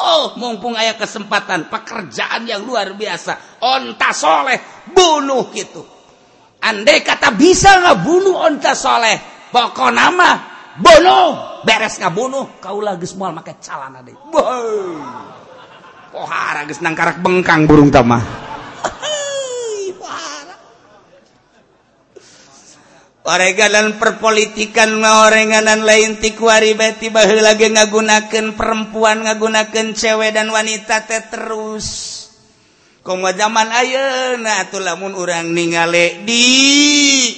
oh 0.00 0.32
mumpung 0.40 0.72
ayah 0.80 0.96
kesempatan 0.96 1.68
pekerjaan 1.68 2.48
yang 2.48 2.64
luar 2.64 2.96
biasa. 2.96 3.60
Onta 3.60 4.16
soleh 4.16 4.56
bunuh 4.96 5.52
gitu. 5.52 5.84
Andai 6.64 7.04
kata 7.04 7.36
bisa 7.36 7.84
nggak 7.84 8.00
bunuh 8.00 8.32
onta 8.32 8.72
soleh 8.72 9.32
pokok 9.52 9.92
nama 9.92 10.30
bunuh. 10.80 11.52
Beres 11.62 12.02
ngabunuh 12.02 12.58
kau 12.58 12.82
geus 12.82 13.14
moal 13.14 13.36
make 13.36 13.54
calana 13.62 14.02
deui. 14.02 14.18
Pohara 16.10 16.66
geus 16.66 16.82
nangkarak 16.82 17.22
bengkang 17.22 17.70
burung 17.70 17.92
tamah 17.92 18.50
Oregalan 23.22 24.02
perpolitikan 24.02 24.98
maorenganan 24.98 25.86
lain 25.86 26.18
tikuari 26.18 26.74
beti 26.74 27.06
bahu 27.06 27.38
lagi 27.38 27.70
ngagunakan 27.70 28.58
perempuan 28.58 29.22
ngagunakan 29.22 29.94
cewek 29.94 30.34
dan 30.34 30.50
wanita 30.50 31.06
teh 31.06 31.30
terus. 31.30 32.18
Komo 33.06 33.30
zaman 33.30 33.70
ayeuna 33.70 34.66
atuh 34.66 34.82
lamun 34.82 35.14
urang 35.14 35.54
ningale 35.54 36.26
di 36.26 36.46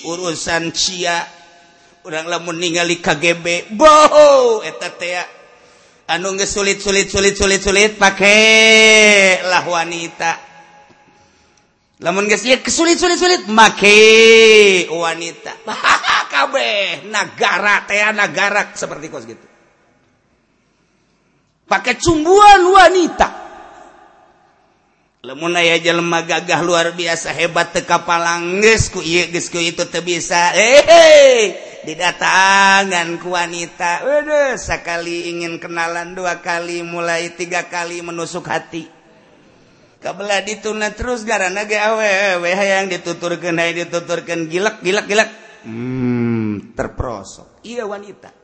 urusan 0.09 0.73
cia. 0.73 1.44
orang 2.05 2.29
lamun 2.29 2.61
ningali 2.61 3.01
KGB 3.01 3.73
boho 3.73 4.61
eta 4.61 4.93
teh 4.93 5.17
anu 6.13 6.37
geus 6.37 6.53
sulit 6.53 6.77
sulit 6.77 7.09
sulit 7.09 7.33
sulit 7.33 7.61
sulit 7.65 7.93
pakai 7.97 9.41
lah 9.49 9.65
wanita. 9.65 10.33
Lamun 12.05 12.29
geus 12.29 12.45
ieu 12.45 12.61
sulit 12.69 13.01
sulit 13.01 13.17
sulit 13.17 13.49
make 13.49 14.85
wanita. 14.93 15.65
Kabeh 16.35 17.09
negara 17.09 17.89
teh 17.89 18.05
negara 18.13 18.77
seperti 18.77 19.07
kos 19.09 19.25
gitu. 19.25 19.47
Pakai 21.65 21.97
cumbuan 21.97 22.61
wanita. 22.69 23.29
Lemun 25.25 25.57
aya 25.57 25.81
jelema 25.81 26.21
gagah 26.21 26.61
luar 26.61 26.93
biasa 26.93 27.33
hebat 27.33 27.73
teka 27.73 28.05
palangges 28.05 28.93
ku 28.93 29.01
ieu 29.01 29.25
geus 29.33 29.49
ku 29.49 29.57
itu 29.57 29.89
teu 29.89 30.05
bisa. 30.05 30.53
Eh 30.53 30.85
hey, 30.85 30.85
hey. 30.85 31.74
didatangan 31.85 33.21
ku 33.21 33.33
wanita. 33.33 34.03
Udah 34.03 34.57
sekali 34.59 35.31
ingin 35.31 35.61
kenalan 35.63 36.17
dua 36.17 36.41
kali 36.41 36.83
mulai 36.83 37.33
tiga 37.37 37.69
kali 37.71 38.01
menusuk 38.01 38.49
hati. 38.49 38.89
Kabelah 40.05 40.45
dituna 40.45 40.93
terus 40.93 41.25
karena 41.25 41.65
ge 41.65 41.81
awewe 41.81 42.53
yang 42.53 42.93
dituturkan 42.93 43.57
hay 43.57 43.73
dituturkan 43.73 44.53
gilak 44.53 44.85
gilak 44.85 45.09
gilak 45.09 45.33
hmm 45.65 46.77
terprosok 46.77 47.65
iya 47.65 47.89
wanita. 47.89 48.44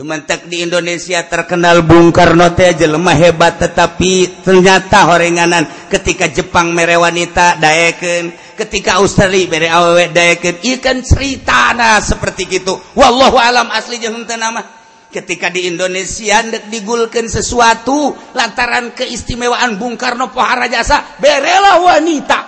Dumantak 0.00 0.48
di 0.48 0.64
Indonesia 0.64 1.20
terkenal 1.28 1.84
Bung 1.84 2.08
Karno 2.08 2.56
teh 2.56 2.72
jelema 2.72 3.12
hebat 3.12 3.60
tetapi 3.60 4.40
ternyata 4.40 5.04
horenganan 5.12 5.68
ketika 5.92 6.24
Jepang 6.24 6.72
mere 6.72 6.96
wanita 6.96 7.60
daeken 7.60 8.32
ketika 8.56 8.96
Australia 8.96 9.44
mere 9.52 9.68
awewe 9.68 10.08
daeken 10.08 10.56
ikan 10.56 11.04
cerita 11.04 11.76
nah 11.76 12.00
seperti 12.00 12.48
gitu. 12.48 12.80
Wallahu 12.96 13.36
alam 13.36 13.68
asli 13.68 14.00
jeung 14.00 14.24
nama. 14.24 14.64
Ketika 15.12 15.52
di 15.52 15.68
Indonesia 15.68 16.48
digulkan 16.72 17.28
sesuatu 17.28 18.16
lantaran 18.32 18.96
keistimewaan 18.96 19.76
Bung 19.76 20.00
Karno 20.00 20.32
pohara 20.32 20.64
jasa 20.64 21.20
berela 21.20 21.76
wanita. 21.76 22.40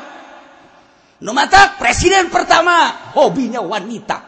Mata 1.21 1.77
presiden 1.77 2.33
pertama 2.33 3.13
hobinya 3.13 3.61
wanita. 3.61 4.25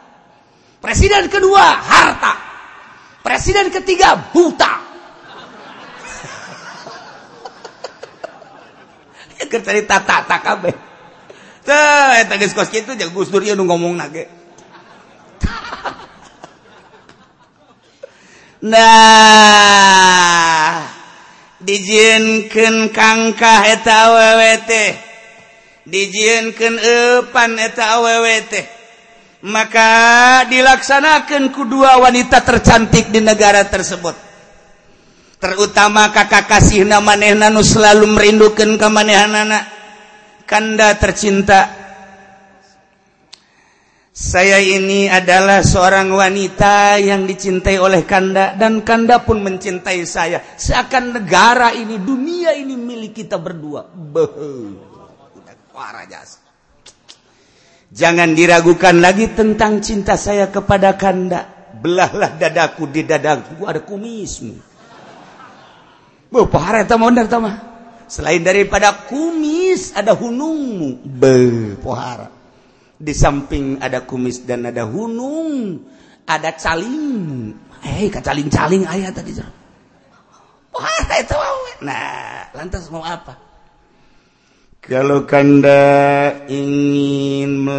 Presiden 0.85 1.33
kedua 1.33 1.65
harta 1.81 2.54
Presiden 3.25 3.73
ketiga 3.73 4.21
buta. 4.37 4.85
cerita 9.65 10.03
tak 10.03 10.27
tak 10.27 10.43
kabe. 10.43 10.75
Teh, 11.65 12.21
eta 12.21 12.37
geus 12.37 12.53
kos 12.53 12.69
kitu 12.69 12.93
jeung 12.99 13.15
Gus 13.15 13.31
Dur 13.33 13.41
ieu 13.41 13.57
nu 13.57 13.65
ngomongna 13.65 14.13
ge. 14.13 14.29
Nah, 18.65 18.81
dijinkeun 21.61 22.89
kangkah 22.93 23.61
eta 23.69 24.09
awewe 24.09 24.53
teh. 24.65 24.97
Dijinkeun 25.85 26.81
eupan 26.81 27.61
eta 27.61 28.01
awewe 28.01 28.41
teh. 28.49 28.74
Maka 29.45 29.91
dilaksanakan 30.49 31.53
kedua 31.53 32.01
wanita 32.01 32.41
tercantik 32.41 33.13
di 33.13 33.21
negara 33.21 33.61
tersebut. 33.69 34.17
Terutama 35.37 36.09
kakak 36.09 36.49
kasih 36.49 36.89
nama 36.89 37.05
manehnu 37.05 37.61
selalu 37.61 38.09
merindukan 38.09 38.81
kemanehan 38.81 39.29
anak 39.37 39.65
Kanda 40.49 40.97
tercinta. 40.97 41.85
Saya 44.15 44.63
ini 44.63 45.11
adalah 45.11 45.61
seorang 45.61 46.07
wanita 46.15 47.03
yang 47.03 47.27
dicintai 47.27 47.77
oleh 47.83 48.07
Kanda 48.07 48.55
dan 48.55 48.81
Kanda 48.87 49.21
pun 49.21 49.43
mencintai 49.43 50.01
saya. 50.07 50.41
Seakan 50.55 51.19
negara 51.19 51.75
ini, 51.75 51.99
dunia 51.99 52.55
ini 52.55 52.79
milik 52.79 53.27
kita 53.27 53.37
berdua. 53.43 53.91
Jangan 57.95 58.35
diragukan 58.35 58.99
lagi 58.99 59.31
tentang 59.31 59.79
cinta 59.79 60.19
saya 60.19 60.51
kepada 60.51 60.99
Kanda. 60.99 61.71
Belahlah 61.79 62.35
dadaku 62.35 62.91
di 62.91 63.07
dadaku 63.07 63.63
ada 63.71 63.87
kumismu. 63.87 64.55
Bu, 66.35 66.51
pahara 66.51 66.83
eta 66.83 66.99
mondar 66.99 67.31
tama. 67.31 67.75
selain 68.05 68.45
daripada 68.45 69.09
kumis 69.09 69.97
ada 69.97 70.13
hunungmu 70.13 71.01
be 71.05 71.37
pohara 71.81 72.29
di 72.95 73.13
samping 73.17 73.81
ada 73.81 74.05
kumis 74.05 74.45
dan 74.45 74.69
ada 74.69 74.85
hunung 74.85 75.81
ada 76.29 76.53
caling 76.57 77.53
eh 77.85 78.09
caling-caling 78.13 78.85
ayat 78.85 79.13
tadi 79.13 79.33
pohara 80.69 81.17
itu 81.21 81.37
nah 81.85 82.49
lantas 82.55 82.89
mau 82.89 83.05
apa? 83.05 83.41
Kalau 84.85 85.25
kanda 85.25 86.45
ingin 86.45 87.04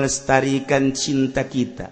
melestarikan 0.05 0.93
cinta 0.93 1.49
kita. 1.49 1.89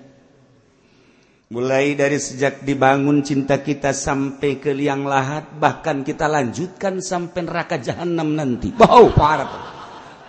Mulai 1.49 1.97
dari 1.97 2.21
sejak 2.21 2.61
dibangun 2.61 3.25
cinta 3.25 3.57
kita 3.57 3.89
sampai 3.89 4.61
ke 4.61 4.69
liang 4.69 5.09
lahat 5.09 5.49
bahkan 5.57 6.05
kita 6.05 6.29
lanjutkan 6.29 7.01
sampai 7.01 7.41
neraka 7.41 7.81
jahanam 7.81 8.37
nanti. 8.37 8.69
Wow 8.77 9.09
pohara 9.17 9.49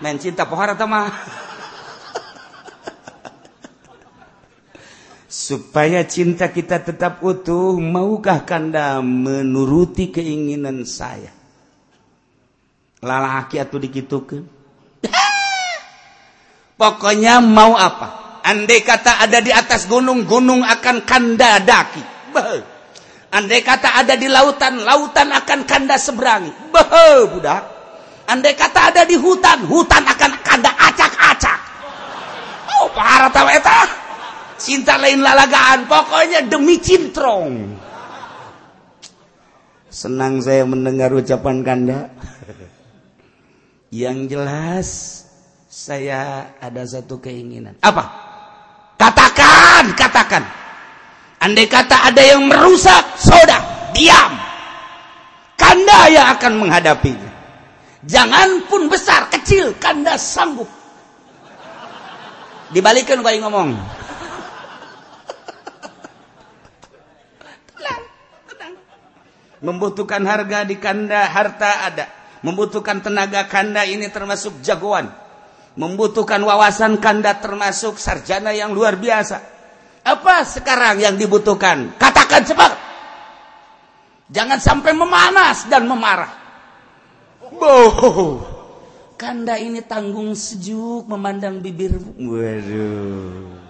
main 0.01 0.17
cinta 0.17 0.49
pohara 0.49 0.73
mah 0.89 1.13
supaya 5.29 6.05
cinta 6.09 6.49
kita 6.49 6.81
tetap 6.81 7.21
utuh 7.21 7.77
maukah 7.77 8.49
kanda 8.49 9.05
menuruti 9.05 10.09
keinginan 10.09 10.89
saya? 10.89 11.33
Lalaki 13.05 13.61
atau 13.61 13.77
dikitukan 13.77 14.54
pokoknya 16.75 17.39
mau 17.43 17.79
apa 17.79 18.25
Andai 18.45 18.85
kata 18.85 19.25
ada 19.25 19.41
di 19.41 19.49
atas 19.49 19.89
gunung, 19.89 20.29
gunung 20.29 20.61
akan 20.61 21.09
kanda 21.09 21.65
daki. 21.65 22.05
Andai 23.33 23.65
kata 23.65 24.05
ada 24.05 24.21
di 24.21 24.29
lautan, 24.29 24.85
lautan 24.85 25.33
akan 25.33 25.65
kanda 25.65 25.97
seberangi. 25.97 26.53
Beh, 26.69 27.25
budak. 27.33 27.65
Andai 28.29 28.53
kata 28.53 28.93
ada 28.93 29.03
di 29.09 29.17
hutan, 29.17 29.65
hutan 29.65 30.05
akan 30.05 30.33
kanda 30.45 30.77
acak-acak. 30.77 31.59
Oh, 32.69 32.93
para 32.93 33.33
tahu 33.33 33.49
eta. 33.49 33.81
Cinta 34.61 35.01
lain 35.01 35.25
lalagaan, 35.25 35.89
pokoknya 35.89 36.45
demi 36.45 36.77
cintrong. 36.85 37.81
Senang 39.89 40.45
saya 40.45 40.69
mendengar 40.69 41.17
ucapan 41.17 41.65
kanda. 41.65 42.13
Yang 44.05 44.19
jelas, 44.37 44.89
saya 45.75 46.55
ada 46.63 46.87
satu 46.87 47.19
keinginan. 47.19 47.75
Apa? 47.83 48.07
Katakan, 48.95 49.91
katakan. 49.99 50.47
Andai 51.43 51.67
kata 51.67 52.15
ada 52.15 52.23
yang 52.23 52.47
merusak, 52.47 53.19
soda, 53.19 53.91
diam. 53.91 54.39
Kanda 55.59 56.15
yang 56.15 56.31
akan 56.39 56.63
menghadapinya. 56.63 57.27
Jangan 58.07 58.71
pun 58.71 58.87
besar, 58.87 59.27
kecil, 59.35 59.75
kanda 59.83 60.15
sanggup. 60.15 60.71
Dibalikan 62.71 63.19
kau 63.27 63.35
ngomong. 63.35 63.75
tenang, 67.75 68.03
tenang. 68.47 68.75
Membutuhkan 69.59 70.23
harga 70.23 70.63
di 70.63 70.79
kanda, 70.79 71.27
harta 71.29 71.91
ada. 71.91 72.07
Membutuhkan 72.47 73.03
tenaga 73.03 73.51
kanda 73.51 73.83
ini 73.85 74.07
termasuk 74.09 74.63
jagoan 74.63 75.24
membutuhkan 75.75 76.39
wawasan 76.43 77.03
kanda 77.03 77.39
termasuk 77.39 77.99
sarjana 77.99 78.55
yang 78.55 78.71
luar 78.71 78.95
biasa. 78.99 79.43
Apa 80.05 80.45
sekarang 80.45 81.01
yang 81.01 81.17
dibutuhkan? 81.19 81.97
Katakan 81.99 82.43
cepat. 82.45 82.73
Jangan 84.29 84.59
sampai 84.61 84.93
memanas 84.93 85.69
dan 85.69 85.89
memarah. 85.89 86.33
Boh. 87.55 88.41
Kanda 89.15 89.57
ini 89.57 89.81
tanggung 89.81 90.35
sejuk 90.35 91.07
memandang 91.07 91.63
bibirmu. 91.63 92.19
Waduh. 92.19 93.63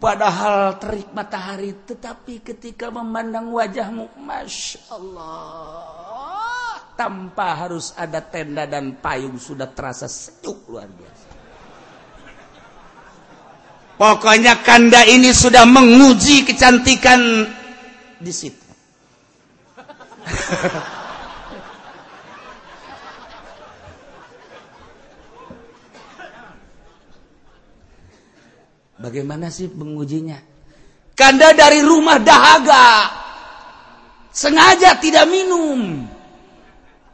Padahal 0.00 0.80
terik 0.80 1.12
matahari, 1.12 1.76
tetapi 1.84 2.40
ketika 2.40 2.88
memandang 2.88 3.52
wajahmu, 3.52 4.08
masya 4.16 4.80
Allah 4.88 6.39
tanpa 7.00 7.56
harus 7.56 7.96
ada 7.96 8.20
tenda 8.20 8.68
dan 8.68 9.00
payung 9.00 9.40
sudah 9.40 9.72
terasa 9.72 10.04
sejuk 10.04 10.68
luar 10.68 10.84
biasa. 10.84 11.32
Pokoknya 13.96 14.60
kanda 14.60 15.08
ini 15.08 15.32
sudah 15.32 15.64
menguji 15.64 16.44
kecantikan 16.44 17.48
di 18.20 18.28
situ. 18.28 18.68
Bagaimana 29.00 29.48
sih 29.48 29.72
mengujinya? 29.72 30.36
Kanda 31.16 31.56
dari 31.56 31.80
rumah 31.80 32.20
dahaga. 32.20 33.08
Sengaja 34.36 35.00
tidak 35.00 35.24
minum 35.32 36.19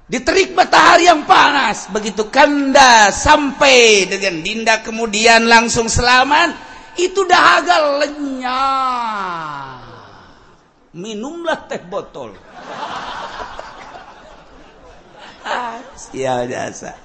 Diterik 0.07 0.55
matahari 0.55 1.11
yang 1.11 1.27
panas. 1.27 1.91
Begitu 1.91 2.31
kanda 2.31 3.11
sampai 3.11 4.07
dengan 4.07 4.39
Dinda 4.39 4.79
kemudian 4.87 5.51
langsung 5.51 5.91
selamat. 5.91 6.55
Itu 6.95 7.27
dahaga 7.27 8.07
lenyap. 8.07 9.83
Minumlah 10.97 11.69
teh 11.69 11.83
botol. 11.83 12.33
ah, 15.45 15.77
sial 15.93 16.49
jasa. 16.49 16.97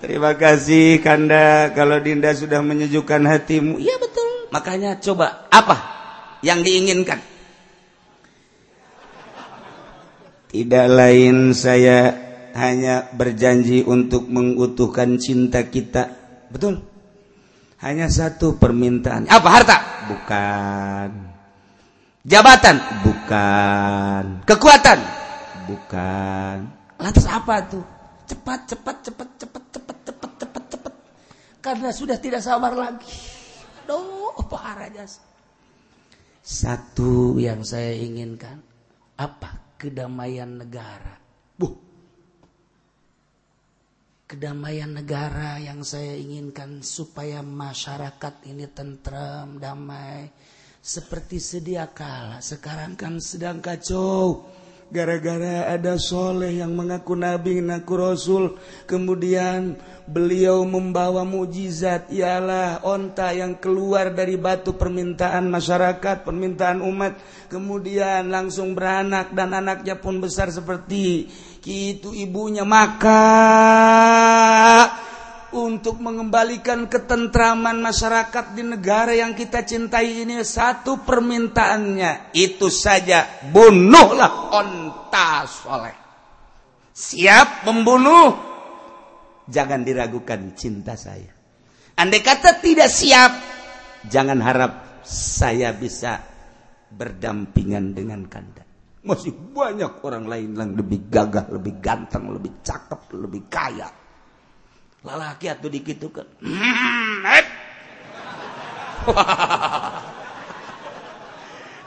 Terima 0.00 0.32
kasih 0.32 0.96
Kanda 1.04 1.76
kalau 1.76 2.00
Dinda 2.00 2.32
sudah 2.32 2.64
menyejukkan 2.64 3.20
hatimu. 3.20 3.76
Iya 3.76 4.00
betul. 4.00 4.48
Makanya 4.48 4.96
coba 4.96 5.44
apa 5.52 5.76
yang 6.40 6.64
diinginkan? 6.64 7.29
Tidak 10.50 10.86
lain 10.90 11.54
saya 11.54 12.10
hanya 12.58 13.06
berjanji 13.14 13.86
untuk 13.86 14.26
mengutuhkan 14.26 15.14
cinta 15.22 15.62
kita. 15.70 16.10
Betul? 16.50 16.82
Hanya 17.78 18.10
satu 18.10 18.58
permintaan. 18.58 19.30
Apa 19.30 19.48
harta? 19.48 19.76
Bukan. 20.10 21.08
Jabatan? 22.26 22.76
Bukan. 23.06 24.24
Kekuatan? 24.42 24.98
Bukan. 25.70 26.56
Lantas 26.98 27.26
apa 27.30 27.54
tuh? 27.70 27.86
Cepat, 28.26 28.66
cepat, 28.66 28.96
cepat, 29.06 29.28
cepat, 29.38 29.64
cepat, 29.70 29.96
cepat, 30.02 30.30
cepat, 30.34 30.64
cepat. 30.66 30.94
Karena 31.62 31.88
sudah 31.94 32.18
tidak 32.18 32.42
sabar 32.42 32.74
lagi. 32.74 33.14
Aduh, 33.86 34.34
apa 34.34 34.58
Satu 36.42 37.38
yang 37.38 37.62
saya 37.62 37.94
inginkan. 37.94 38.58
Apa? 39.14 39.69
Kedamaian 39.80 40.60
negara. 40.60 41.16
Buh. 41.56 41.72
Kedamaian 44.28 44.92
negara 44.92 45.56
yang 45.56 45.80
saya 45.80 46.12
inginkan 46.20 46.84
supaya 46.84 47.40
masyarakat 47.40 48.44
ini 48.52 48.68
tentram, 48.68 49.56
damai. 49.56 50.28
Seperti 50.84 51.40
sedia 51.40 51.88
kala. 51.88 52.44
Sekarang 52.44 52.92
kan 53.00 53.16
sedang 53.24 53.64
kacau 53.64 54.44
gara-gara 54.90 55.70
ada 55.70 55.94
soleh 55.96 56.58
yang 56.58 56.74
mengaku 56.74 57.14
nabi 57.14 57.62
mengaku 57.62 57.94
rasul 57.94 58.44
kemudian 58.90 59.78
beliau 60.10 60.66
membawa 60.66 61.22
mujizat 61.22 62.10
ialah 62.10 62.82
onta 62.82 63.30
yang 63.30 63.54
keluar 63.62 64.10
dari 64.10 64.34
batu 64.34 64.74
permintaan 64.74 65.46
masyarakat 65.46 66.26
permintaan 66.26 66.82
umat. 66.82 67.14
Kemudian 67.46 68.26
langsung 68.26 68.74
beranak 68.74 69.30
dan 69.30 69.54
anaknya 69.54 69.94
pun 70.02 70.18
besar 70.18 70.50
seperti 70.50 71.30
itu 71.62 72.10
ibunya 72.10 72.66
maka 72.66 73.22
untuk 75.54 75.98
mengembalikan 75.98 76.86
ketentraman 76.86 77.82
masyarakat 77.82 78.54
di 78.54 78.62
negara 78.62 79.10
yang 79.10 79.34
kita 79.34 79.66
cintai 79.66 80.22
ini 80.22 80.38
satu 80.46 81.02
permintaannya 81.02 82.34
itu 82.34 82.70
saja. 82.70 83.46
Bunuhlah 83.50 84.54
onta 84.54 85.44
soleh. 85.46 85.96
Siap 86.94 87.66
membunuh? 87.66 88.30
Jangan 89.50 89.82
diragukan 89.82 90.54
cinta 90.54 90.94
saya. 90.94 91.30
Andai 91.98 92.22
kata 92.22 92.62
tidak 92.62 92.88
siap 92.88 93.32
jangan 94.06 94.38
harap 94.40 95.04
saya 95.04 95.74
bisa 95.74 96.22
berdampingan 96.88 97.92
dengan 97.92 98.24
kanda. 98.30 98.62
Masih 99.04 99.32
banyak 99.32 100.00
orang 100.04 100.24
lain 100.28 100.50
yang 100.54 100.72
lebih 100.76 101.10
gagah 101.10 101.50
lebih 101.50 101.80
ganteng 101.82 102.30
lebih 102.30 102.60
cakep 102.62 103.00
lebih 103.16 103.48
kaya 103.48 103.99
lalaki 105.04 105.48
dikit 105.70 106.04
kan 106.12 106.26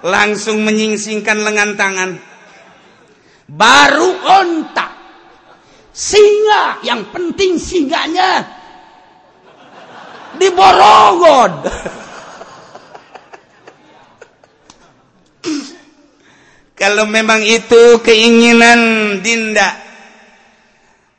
langsung 0.03 0.66
menyingsingkan 0.68 1.45
lengan 1.45 1.78
tangan. 1.80 2.18
Baru 3.47 4.09
ontak. 4.20 4.91
Singa 5.93 6.82
yang 6.82 7.14
penting 7.14 7.61
singanya 7.61 8.41
diborogod 10.41 11.70
kalau 16.82 17.05
memang 17.05 17.45
itu 17.45 18.01
keinginan 18.01 19.22
Dinda 19.22 19.92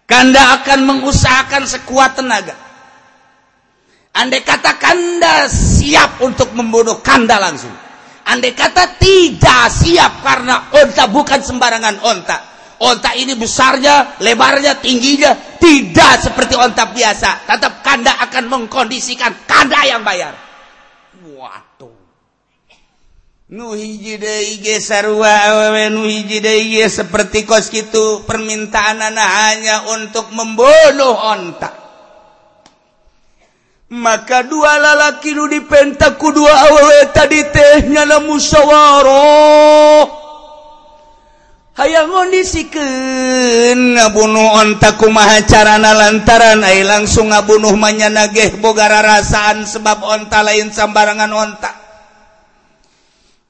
Kanda 0.04 0.60
akan 0.60 0.84
mengusahakan 0.84 1.64
sekuat 1.64 2.20
tenaga 2.20 2.52
Andai 4.14 4.44
kata 4.44 4.76
Kanda 4.76 5.48
siap 5.48 6.20
untuk 6.20 6.52
membunuh 6.52 7.00
Kanda 7.00 7.40
langsung 7.40 7.72
Andai 8.28 8.52
kata 8.52 9.00
tidak 9.00 9.72
siap 9.72 10.20
karena 10.20 10.68
onta 10.72 11.08
bukan 11.08 11.40
sembarangan 11.40 12.00
onta 12.04 12.54
onta 12.84 13.16
ini 13.16 13.32
besarnya, 13.38 14.20
lebarnya, 14.20 14.76
tingginya 14.82 15.32
tidak 15.56 16.20
seperti 16.20 16.54
onta 16.58 16.92
biasa. 16.92 17.48
Tetap 17.48 17.80
kanda 17.80 18.12
akan 18.28 18.44
mengkondisikan 18.50 19.32
kanda 19.48 19.80
yang 19.88 20.04
bayar. 20.04 20.43
nuhiji 23.52 24.80
sarwa 24.80 25.68
nuhiji 25.92 26.40
seperti 26.88 27.44
kos 27.44 27.68
itu 27.76 28.24
permintaan 28.24 29.04
anak 29.04 29.28
hanya 29.28 29.76
untuk 29.92 30.32
membunuh 30.32 31.12
onta. 31.12 31.84
Maka 33.94 34.48
dua 34.48 34.80
lalaki 34.80 35.36
nu 35.36 35.44
dipentaku 35.44 36.32
dua 36.32 36.50
awewe 36.50 37.12
tadi 37.12 37.44
tehnya 37.52 38.08
la 38.08 38.18
musyawarah 38.24 40.08
hayang 41.78 42.08
ngondisikeun 42.08 43.78
ngabunuh 43.94 44.56
onta 44.56 44.96
kumaha 44.96 45.44
carana 45.46 45.92
lantaran 45.94 46.64
ai 46.64 46.80
langsung 46.80 47.28
ngabunuh 47.28 47.76
manya 47.76 48.08
nageh 48.08 48.56
boga 48.58 48.88
rarasaan 48.88 49.68
sebab 49.68 50.00
onta 50.00 50.40
lain 50.42 50.72
sambarangan 50.72 51.30
onta. 51.30 51.83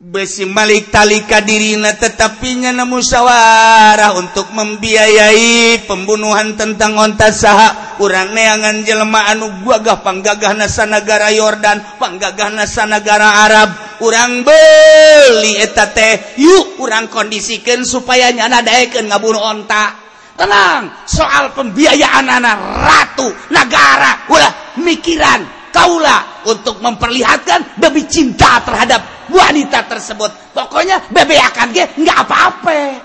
besi 0.05 0.45
Malik 0.45 0.93
talika 0.93 1.41
dirina 1.41 1.97
tetapinya 1.97 2.69
na 2.77 2.85
musyawarah 2.85 4.13
untuk 4.21 4.53
membiayai 4.53 5.81
pembunuhan 5.89 6.53
tentang 6.61 7.01
onta 7.01 7.33
saha. 7.33 7.97
Urang 8.05 8.37
neangan 8.37 8.85
jelema 8.85 9.33
anu 9.33 9.49
gagah 9.65 10.05
panggagah 10.05 10.53
nasa 10.53 10.85
negara 10.85 11.33
Yordan 11.33 11.97
panggagah 11.97 12.53
nasa 12.53 12.85
negara 12.85 13.49
Arab. 13.49 13.71
Urang 14.05 14.45
beli 14.45 15.57
eta 15.57 15.89
teh 15.89 16.37
yuk 16.37 16.77
urang 16.85 17.09
kondisikan 17.09 17.87
supaya 17.87 18.29
nyana 18.29 18.61
daekeun 18.61 19.09
ngabunuh 19.09 19.41
onta. 19.41 20.05
Tenang 20.35 21.07
soal 21.07 21.55
pembiayaan 21.55 22.27
anak 22.27 22.59
ratu 22.83 23.31
negara 23.55 24.27
ulah 24.29 24.53
mikiran. 24.83 25.64
Kaulah 25.75 26.47
untuk 26.47 26.79
memperlihatkan 26.79 27.83
lebih 27.83 28.07
cinta 28.07 28.63
terhadap 28.63 29.27
wanita 29.27 29.91
tersebut. 29.91 30.55
Pokoknya 30.55 31.11
bebe 31.11 31.35
akan 31.35 31.75
ge 31.75 31.91
nggak 31.99 32.19
apa-apa. 32.23 33.03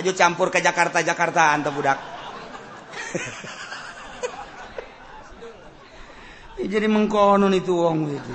Ayo 0.00 0.16
campur 0.16 0.48
ke 0.48 0.64
Jakarta 0.64 1.04
Jakarta 1.04 1.52
anta 1.52 1.68
budak. 1.68 2.00
Jadi 6.72 6.88
mengkonon 6.90 7.54
itu 7.54 7.70
wong 7.70 8.10
itu 8.10 8.34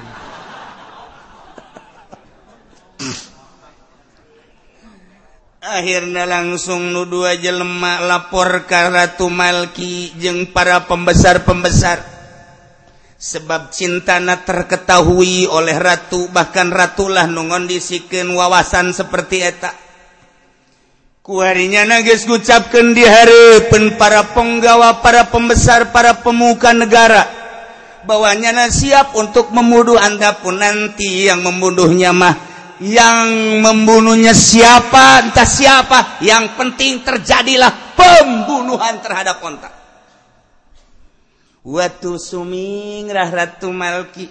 akhirnya 5.63 6.27
langsung 6.27 6.91
nu 6.91 7.07
dua 7.07 7.39
jelema 7.39 8.03
lapor 8.03 8.67
ke 8.67 8.91
Ratu 8.91 9.31
Malki 9.31 10.11
jeng 10.19 10.51
para 10.51 10.83
pembesar-pembesar 10.83 12.12
sebab 13.23 13.71
cintana 13.71 14.43
terketahui 14.43 15.47
oleh 15.47 15.79
ratu 15.79 16.27
bahkan 16.27 16.67
ratulah 16.67 17.23
nungondisikan 17.23 18.27
wawasan 18.35 18.91
seperti 18.91 19.39
eta. 19.39 19.71
Kuarinya 21.23 21.87
nagis 21.87 22.27
gucapkan 22.27 22.91
di 22.91 23.07
pen 23.71 23.95
para 23.95 24.35
penggawa 24.35 24.99
para 24.99 25.31
pembesar 25.31 25.95
para 25.95 26.19
pemuka 26.19 26.75
negara. 26.75 27.23
Bahwanya 28.03 28.51
na 28.51 28.67
siap 28.67 29.15
untuk 29.15 29.55
membunuh 29.55 29.95
anda 29.95 30.35
pun 30.35 30.59
nanti 30.59 31.23
yang 31.23 31.39
membunuhnya 31.39 32.11
mah. 32.11 32.35
Yang 32.83 33.63
membunuhnya 33.63 34.35
siapa 34.35 35.23
entah 35.23 35.47
siapa. 35.47 36.19
Yang 36.19 36.59
penting 36.59 37.07
terjadilah 37.07 37.95
pembunuhan 37.95 38.99
terhadap 38.99 39.39
kontak 39.39 39.82
watu 41.63 42.19
sumingrah 42.19 43.31
Ratu 43.31 43.71
Malki. 43.71 44.27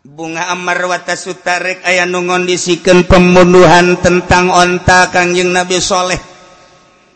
Bunga 0.00 0.48
Amar 0.50 0.80
wata 0.88 1.12
Sutarek 1.12 1.84
aya 1.84 2.08
nungondisikan 2.08 3.04
pembunuhan 3.04 4.00
tentang 4.00 4.48
onta 4.48 5.12
Kangjeng 5.12 5.52
Nabi 5.52 5.76
Shaleh 5.76 6.16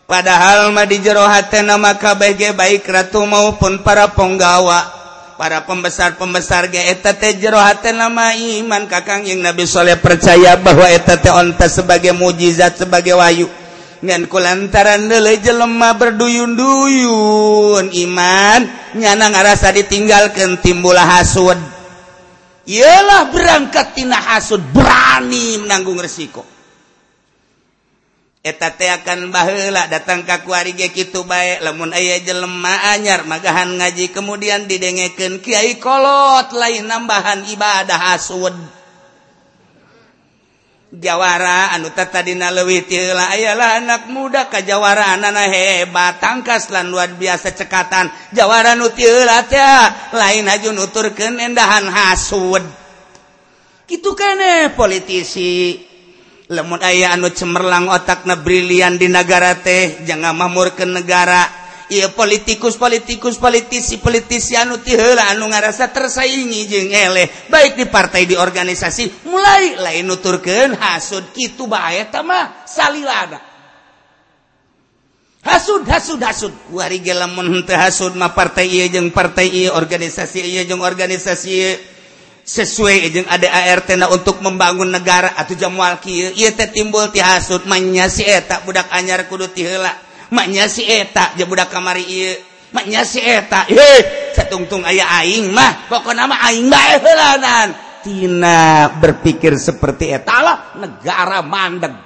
padahal 0.04 0.68
mah 0.68 0.84
di 0.84 1.00
jerohati 1.00 1.64
nama 1.64 1.96
KBG 1.96 2.52
baik 2.52 2.84
Ratu 2.84 3.24
maupun 3.24 3.80
para 3.82 4.12
penggawa. 4.12 5.02
Para 5.34 5.66
pembesar-pembesar 5.66 6.70
GTT 6.70 7.42
jerohati 7.42 7.90
nama 7.90 8.38
iman 8.38 8.86
Kakangjeng 8.86 9.42
Nabi 9.42 9.66
Shaleh 9.66 9.98
percaya 9.98 10.54
bahwa 10.54 10.86
etT 10.86 11.26
onta 11.34 11.66
sebagai 11.66 12.14
mukjizat 12.14 12.78
sebagai 12.78 13.18
Wahyu 13.18 13.50
nganku 14.04 14.36
lantaran 14.36 15.08
deleje 15.08 15.50
lemah 15.56 15.96
berduyun-duyun 15.96 17.88
iman 17.88 18.60
nyana 19.00 19.32
ngarasa 19.32 19.72
ditinggalkan 19.72 20.60
timbulah 20.60 21.18
hasud. 21.18 21.56
Ialah 22.64 23.28
berangkat 23.32 23.96
tina 23.96 24.16
hasud 24.16 24.60
berani 24.72 25.60
menanggung 25.60 26.00
resiko. 26.00 26.44
Eta 28.44 28.76
teh 28.76 28.92
akan 28.92 29.32
baheula 29.32 29.88
datang 29.88 30.20
ka 30.28 30.44
kuari 30.44 30.76
ge 30.76 30.92
kitu 30.92 31.24
bae 31.24 31.64
lamun 31.64 31.96
aya 31.96 32.20
jelema 32.20 32.92
anyar 32.92 33.24
magahan 33.24 33.72
ngaji 33.80 34.12
kemudian 34.12 34.68
didengekeun 34.68 35.40
kiai 35.40 35.80
kolot 35.80 36.52
lain 36.52 36.84
nambahan 36.84 37.48
ibadah 37.48 38.12
hasud. 38.12 38.52
Jawara 40.94 41.74
anu 41.74 41.90
tadidina 41.90 42.54
lewitlah 42.54 43.34
ayalah 43.34 43.82
anak 43.82 44.06
muda 44.14 44.46
kajawara 44.46 45.18
anak 45.18 45.50
hebat 45.50 46.22
tangkaslan 46.22 46.86
luar 46.86 47.18
biasa 47.18 47.50
cekatan. 47.50 48.06
Jawara 48.30 48.78
nutilat 48.78 49.50
ya 49.50 49.90
lain 50.14 50.46
aju 50.46 50.70
nuturken 50.70 51.42
endahan 51.42 51.90
hasud. 51.90 52.62
Gitu 53.90 54.14
kene 54.14 54.70
politisi. 54.78 55.82
Lemut 56.44 56.84
ayah 56.84 57.16
anu 57.16 57.32
cemerlang 57.32 57.90
otak 57.90 58.28
nebrilian 58.28 58.94
di 58.94 59.10
negara 59.10 59.58
teh 59.58 60.06
jangan 60.06 60.36
mamurkan 60.36 60.94
negara. 60.94 61.63
ia 61.92 62.08
politikus 62.08 62.80
politikus 62.80 63.36
politisi 63.36 64.00
politisi 64.00 64.56
anu 64.56 64.80
tihela 64.80 65.36
anu 65.36 65.48
ngarasa 65.52 65.92
tersaingi 65.92 66.64
jeung 66.68 66.88
eleh. 66.88 67.28
Baik 67.52 67.76
di 67.76 67.84
partai 67.84 68.24
di 68.24 68.36
organisasi 68.36 69.28
mulai 69.28 69.76
lain 69.76 70.08
nuturkeun 70.08 70.72
hasud. 70.76 71.32
Kitu 71.36 71.68
bae 71.68 72.08
mah 72.24 72.64
salilana 72.64 73.40
hasud 75.44 75.84
hasud 75.84 76.20
hasud. 76.24 76.52
Wari 76.72 77.04
ge 77.04 77.12
lamun 77.12 77.52
henteu 77.52 77.76
hasud 77.76 78.16
mah 78.16 78.32
partai 78.32 78.68
ieu 78.68 78.88
jeung 78.88 79.12
partai 79.12 79.52
ieu 79.52 79.72
organisasi 79.76 80.40
ieu 80.40 80.64
jeung 80.64 80.80
organisasi 80.80 81.48
ieu. 81.50 81.72
Sesuai 82.44 83.08
jeung 83.08 83.24
ada 83.32 83.48
ART 83.72 83.88
na 83.96 84.12
untuk 84.12 84.44
membangun 84.44 84.92
negara 84.92 85.32
atau 85.32 85.56
jamual 85.56 85.96
kieu. 86.04 86.28
Ieu 86.36 86.52
teh 86.52 86.68
timbul 86.68 87.08
ti 87.08 87.20
hasud 87.24 87.64
mah 87.64 87.80
nya 87.80 88.12
si 88.12 88.20
eta 88.20 88.60
budak 88.68 88.92
anyar 88.92 89.24
kudu 89.32 89.48
tihela 89.48 90.03
maknya 90.34 90.66
si 90.66 90.82
eta 90.82 91.38
dia 91.38 91.46
budak 91.46 91.70
kamari 91.70 92.02
ieu 92.02 92.34
maknya 92.74 93.06
si 93.06 93.22
eta 93.22 93.70
heh 93.70 94.34
satungtung 94.34 94.82
aya 94.82 95.06
aing 95.22 95.54
mah 95.54 95.86
pokok 95.86 96.10
mah 96.10 96.38
eh, 96.42 96.46
aing 96.50 96.66
bae 96.66 96.98
heulanan 96.98 97.68
tina 98.04 98.92
berpikir 99.00 99.56
seperti 99.56 100.12
etalah 100.12 100.76
negara 100.76 101.40
mandeg. 101.40 101.96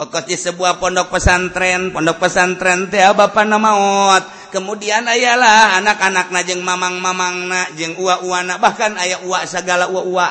Okos 0.00 0.24
di 0.28 0.36
sebuah 0.36 0.80
pondok 0.80 1.12
pesantren, 1.12 1.92
pondok 1.92 2.24
pesantren 2.24 2.88
teh 2.88 3.00
bapak 3.00 3.44
nama 3.44 3.72
maot. 3.72 4.24
Kemudian 4.48 5.04
ayalah 5.04 5.76
anak-anak 5.80 6.32
najeng 6.32 6.60
mamang 6.64 7.00
mamang 7.00 7.48
na, 7.48 7.68
jeng 7.76 7.96
uwa 8.00 8.24
uwa 8.24 8.40
na, 8.44 8.54
bahkan 8.56 8.96
ayah 8.96 9.20
uwa 9.24 9.44
segala 9.44 9.92
uwa 9.92 10.02
uwa. 10.04 10.28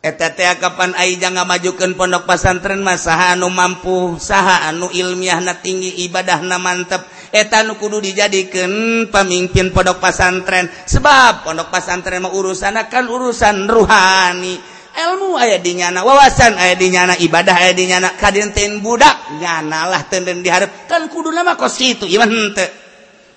kapan 0.00 0.96
Aja 0.96 1.28
nggak 1.28 1.44
majukan 1.44 1.92
pondok 1.92 2.24
pasantren 2.24 2.80
masa 2.80 3.36
anu 3.36 3.52
mampu 3.52 4.16
saha 4.16 4.72
anu 4.72 4.88
ilmiah 4.88 5.44
na 5.44 5.60
tinggi 5.60 6.08
ibadah 6.08 6.40
na 6.40 6.56
mantep 6.56 7.04
etanu 7.28 7.76
kudu 7.76 8.00
dijadikan 8.00 8.72
pemimpin 9.12 9.68
pondok 9.76 10.00
pasantren 10.00 10.72
sebab 10.88 11.44
pondok 11.44 11.68
pasantren 11.68 12.24
mau 12.24 12.32
urusan 12.32 12.80
akan 12.80 13.04
urusan 13.12 13.68
rohani 13.68 14.56
ilmu 14.90 15.36
aya 15.36 15.60
dinyana 15.60 16.00
wawasan 16.00 16.56
aya 16.56 16.80
dinyana 16.80 17.20
ibadah 17.20 17.60
aya 17.60 17.76
dinyana 17.76 18.16
kadenten 18.16 18.80
budak 18.80 19.36
nyanalah 19.36 20.08
tenden 20.08 20.40
diharap 20.40 20.88
kan 20.88 21.12
kudu 21.12 21.28
nama 21.28 21.60
kos 21.60 21.76
itu 21.76 22.08
iman 22.08 22.30
hente 22.32 22.66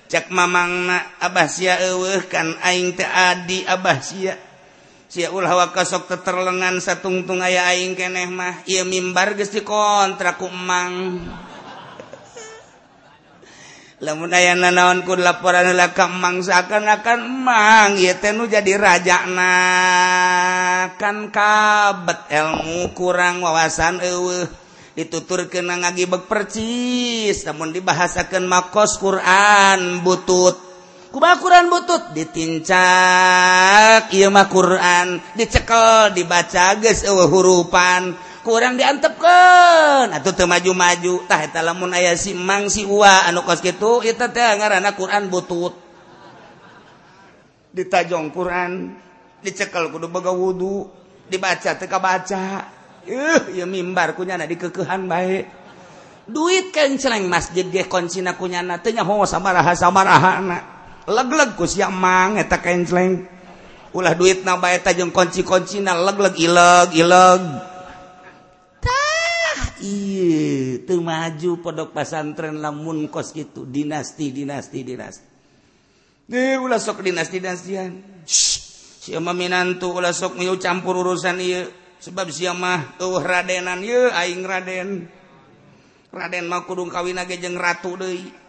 cek 0.07 0.31
mamang 0.31 0.87
na 0.87 0.97
abah 1.19 1.47
sia 1.51 1.75
eweh 1.91 2.23
kan 2.31 2.55
aing 2.63 2.95
teh 2.95 3.07
adi 3.07 3.67
abah 3.67 3.99
sia. 3.99 4.52
Siulhawa 5.13 5.69
kasok 5.69 6.09
teterlengan 6.09 6.81
satungtung 6.81 7.45
aya 7.45 7.69
aing 7.69 7.93
keneh 7.93 8.25
mah. 8.25 8.65
Ieu 8.65 8.81
mimbar 8.81 9.37
geus 9.37 9.53
dikontrak 9.53 10.41
ku 10.41 10.49
emang. 10.49 11.21
Lamun 14.01 14.33
aya 14.33 14.57
nanaon 14.57 15.05
ku 15.05 15.13
laporan 15.13 15.69
heula 15.69 15.93
ka 15.93 16.09
emang 16.09 16.41
seakan-akan 16.41 17.29
emang 17.29 18.01
ieu 18.01 18.17
teh 18.17 18.33
nu 18.33 18.49
jadi 18.49 18.73
rajana 18.73 19.53
kan 20.97 21.29
kabet 21.29 22.33
ilmu 22.33 22.97
kurang 22.97 23.45
wawasan 23.45 24.01
eueuh. 24.01 24.49
Dituturkeun 24.97 25.77
ngagibeg 25.77 26.25
percis 26.25 27.45
namun 27.45 27.69
dibahasakeun 27.69 28.49
makos 28.49 28.97
Quran 28.97 30.01
butut. 30.01 30.72
kuba 31.13 31.37
Quran 31.37 31.69
butut 31.69 32.09
ditincak 32.17 34.09
mah 34.09 34.47
Quran 34.49 35.21
dicekel 35.37 36.17
dibaca 36.17 36.73
geus 36.81 37.05
eueuh 37.05 37.29
hurupan. 37.29 38.33
Kurang 38.43 38.75
diantepkan 38.75 40.11
atau 40.11 40.35
tah 40.35 41.39
eta 41.39 41.63
lamun 41.63 41.95
aya 41.95 42.11
simang 42.19 42.67
ua 42.91 43.23
anu 43.31 43.39
kos 43.47 43.63
gitu 43.63 44.03
teh 44.03 44.49
ngaran 44.59 44.83
Quran 44.99 45.31
butut. 45.31 45.71
Ditajong 47.71 48.35
Quran 48.35 48.99
dicekel 49.39 49.87
kudu 49.95 50.11
baga 50.11 50.35
wudhu 50.35 50.91
dibaca 51.31 51.71
teka 51.79 52.03
baca 52.03 52.67
uh, 53.07 53.41
ya 53.51 53.63
mimbar 53.63 54.15
kunya 54.15 54.39
di 54.43 54.55
kekehan 54.55 55.07
baik 55.07 55.47
duit 56.27 56.71
kenceleng 56.71 57.27
masjid 57.27 57.67
dia 57.67 57.83
koncina 57.87 58.35
kunyana 58.39 58.79
tanya 58.79 59.03
ho 59.03 59.23
sama 59.27 59.51
raha 59.51 59.75
sama 59.75 60.07
rahana 60.07 60.72
leglegku 61.07 61.67
siang 61.67 62.39
eta 62.39 62.63
kenceleng 62.63 63.27
ulah 63.93 64.17
duit 64.17 64.41
naba 64.41 64.73
jeung 64.73 65.13
konci-konci 65.13 65.83
na 65.83 65.93
legleg 65.93 66.33
ileg 66.39 66.89
ileg. 66.97 67.41
Tah 68.81 69.57
iya 69.85 70.81
teu 70.81 70.99
maju 70.99 71.51
pondok 71.61 71.93
pasantren 71.93 72.57
lamun 72.57 73.07
kos 73.11 73.31
gitu 73.37 73.69
dinasti 73.69 74.33
dinasti 74.33 74.79
dinasti. 74.81 75.25
Deh 76.23 76.57
ulah 76.57 76.79
sok 76.81 77.03
dinasti 77.05 77.37
dinastian 77.37 77.91
si 78.25 79.11
minantu 79.19 79.93
ulah 79.93 80.15
sok 80.15 80.39
miu 80.39 80.55
campur 80.57 81.03
urusan 81.03 81.37
iya 81.37 81.67
sebab 81.99 82.31
si 82.31 82.49
mah 82.49 82.95
tuh 82.97 83.21
radenan 83.21 83.83
iya 83.83 84.09
aing 84.23 84.41
raden. 84.41 84.89
Raden 86.13 86.45
mau 86.45 86.65
kudung 86.65 86.89
kawin 86.89 87.17
aja 87.21 87.37
jeng 87.37 87.57
ratu 87.57 87.93
deh 87.97 88.42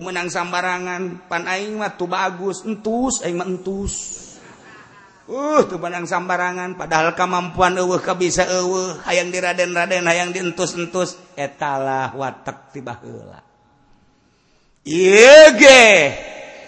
menang 0.00 0.32
sambarangan. 0.32 1.28
Pan 1.28 1.44
aing 1.44 1.76
mah 1.76 1.92
tuh 1.98 2.08
bagus. 2.08 2.64
Entus 2.64 3.20
aing 3.20 3.36
mah 3.36 3.44
entus. 3.44 3.94
Uh 5.28 5.60
menang 5.76 6.08
sambarangan. 6.08 6.78
Padahal 6.78 7.12
kemampuan 7.12 7.76
eueuh 7.76 8.00
ka 8.00 8.16
bisa 8.16 8.48
eueuh. 8.48 9.04
Hayang 9.04 9.28
di 9.28 9.42
Raden 9.42 9.76
Raden 9.76 10.08
hayang 10.08 10.32
dientus 10.32 10.72
entus 10.78 11.20
etalah 11.36 12.16
watak 12.16 12.72
tiba 12.72 12.96
hela 13.02 13.44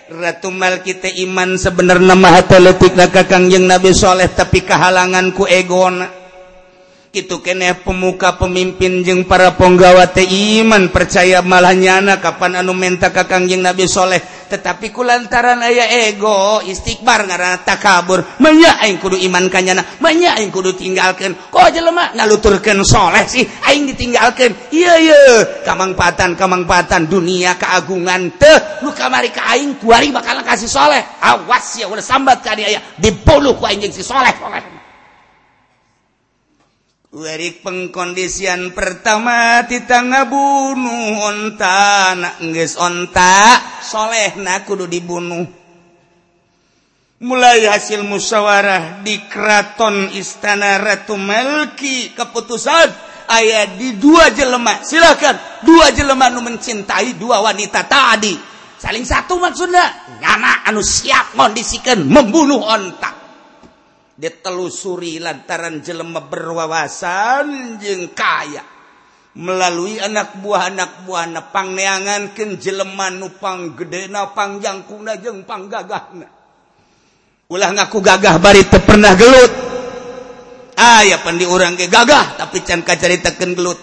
Ratu 0.05 0.53
Mal 0.53 0.85
kita 0.85 1.09
iman 1.27 1.57
sebenarnya 1.57 2.13
mahateletik 2.13 2.93
na 2.93 3.09
kakangjeng 3.09 3.65
Nabi 3.65 3.97
Soleh 3.97 4.29
tapi 4.29 4.61
kehalanganku 4.61 5.49
egona 5.49 6.24
itu 7.15 7.39
kene 7.39 7.79
pemuka 7.79 8.35
pemimpin 8.35 9.07
jeung 9.07 9.23
para 9.23 9.55
penggawate 9.55 10.27
iman 10.27 10.91
percaya 10.91 11.41
malahnyana 11.47 12.19
kapan 12.19 12.59
anu 12.59 12.75
menta 12.75 13.15
ka 13.15 13.31
Kangjeng 13.31 13.63
Nabi 13.63 13.87
Saleh 13.87 14.45
tetapi 14.51 14.93
ku 14.93 15.03
lantaran 15.03 15.63
aya 15.65 16.11
ego 16.11 16.63
istighbar 16.63 17.27
ngaranna 17.27 17.65
takabur 17.65 18.23
manya 18.39 18.77
aing 18.85 19.01
kudu 19.01 19.19
iman 19.27 19.51
ka 19.51 19.59
nyana 19.59 19.83
aing 20.05 20.51
kudu 20.55 20.77
tinggalkeun. 20.79 21.35
Kok 21.51 21.69
jelema 21.73 22.13
ngaluturkeun 22.15 22.85
saleh 22.87 23.25
sih 23.27 23.43
aing 23.43 23.91
ditinggalkeun. 23.91 24.71
Iya 24.71 24.95
ieu 25.01 25.35
kamangpatan 25.65 26.37
kamangpatan 26.39 27.09
dunia 27.09 27.57
keagungan 27.57 28.37
teh. 28.37 28.85
Nu 28.85 28.93
kamari 28.93 29.33
ka 29.33 29.43
aing 29.55 29.81
kuari 29.81 30.13
bakal 30.13 30.45
kasih 30.45 30.69
saleh 30.69 31.03
awas 31.19 31.81
ya 31.81 31.89
udah 31.89 32.05
sambat 32.05 32.45
ka 32.45 32.55
dia 32.55 32.69
aya 32.69 32.81
dipuluh 33.01 33.57
ku 33.57 33.65
aing 33.65 33.91
si 33.91 34.05
saleh 34.05 34.35
Werik 37.15 37.63
pengkondisian 37.63 38.75
pertama 38.75 39.63
kita 39.71 40.03
bunuh 40.27 41.23
onta 41.23 42.11
nak 42.19 42.43
nges 42.43 42.75
onta 42.75 43.55
soleh 43.87 44.35
nak 44.43 44.67
kudu 44.67 44.91
dibunuh. 44.91 45.47
Mulai 47.23 47.71
hasil 47.71 48.03
musyawarah 48.03 49.07
di 49.07 49.31
keraton 49.31 50.11
istana 50.11 50.83
Ratu 50.83 51.15
Melki 51.15 52.11
keputusan 52.19 52.91
ayat 53.31 53.79
di 53.79 53.95
dua 53.95 54.35
jelema. 54.35 54.83
Silakan 54.83 55.63
dua 55.63 55.95
jelema 55.95 56.35
nu 56.35 56.43
mencintai 56.43 57.15
dua 57.15 57.39
wanita 57.47 57.87
tadi. 57.87 58.35
Saling 58.75 59.07
satu 59.07 59.39
maksudnya 59.39 60.19
nyana 60.19 60.67
anu 60.67 60.83
siap 60.83 61.39
kondisikan 61.39 62.11
membunuh 62.11 62.59
ontak 62.59 63.24
ditelusuri 64.15 65.19
lantaran 65.19 65.83
jelema 65.83 66.23
berwawasan 66.23 67.79
jeng 67.83 68.15
kaya. 68.15 68.63
Melalui 69.35 69.99
anak 69.99 70.39
buah 70.39 70.71
anak 70.71 71.03
buah 71.03 71.27
nepang 71.27 71.75
neangan 71.75 72.31
ken 72.39 72.55
jelema 72.55 73.11
nupang 73.11 73.75
gede 73.75 74.07
napang 74.07 74.63
jangkuna 74.63 75.19
jeng 75.19 75.43
pang 75.43 75.67
gagahna. 75.67 76.31
Ulah 77.51 77.71
ngaku 77.75 77.99
gagah 77.99 78.39
bari 78.39 78.63
teu 78.71 78.79
pernah 78.79 79.19
gelut. 79.19 79.53
Aya 80.79 81.19
pan 81.23 81.35
di 81.35 81.47
urang 81.47 81.75
ge 81.75 81.91
gagah 81.91 82.39
tapi 82.39 82.63
can 82.63 82.87
kacaritakeun 82.87 83.53
gelut. 83.59 83.79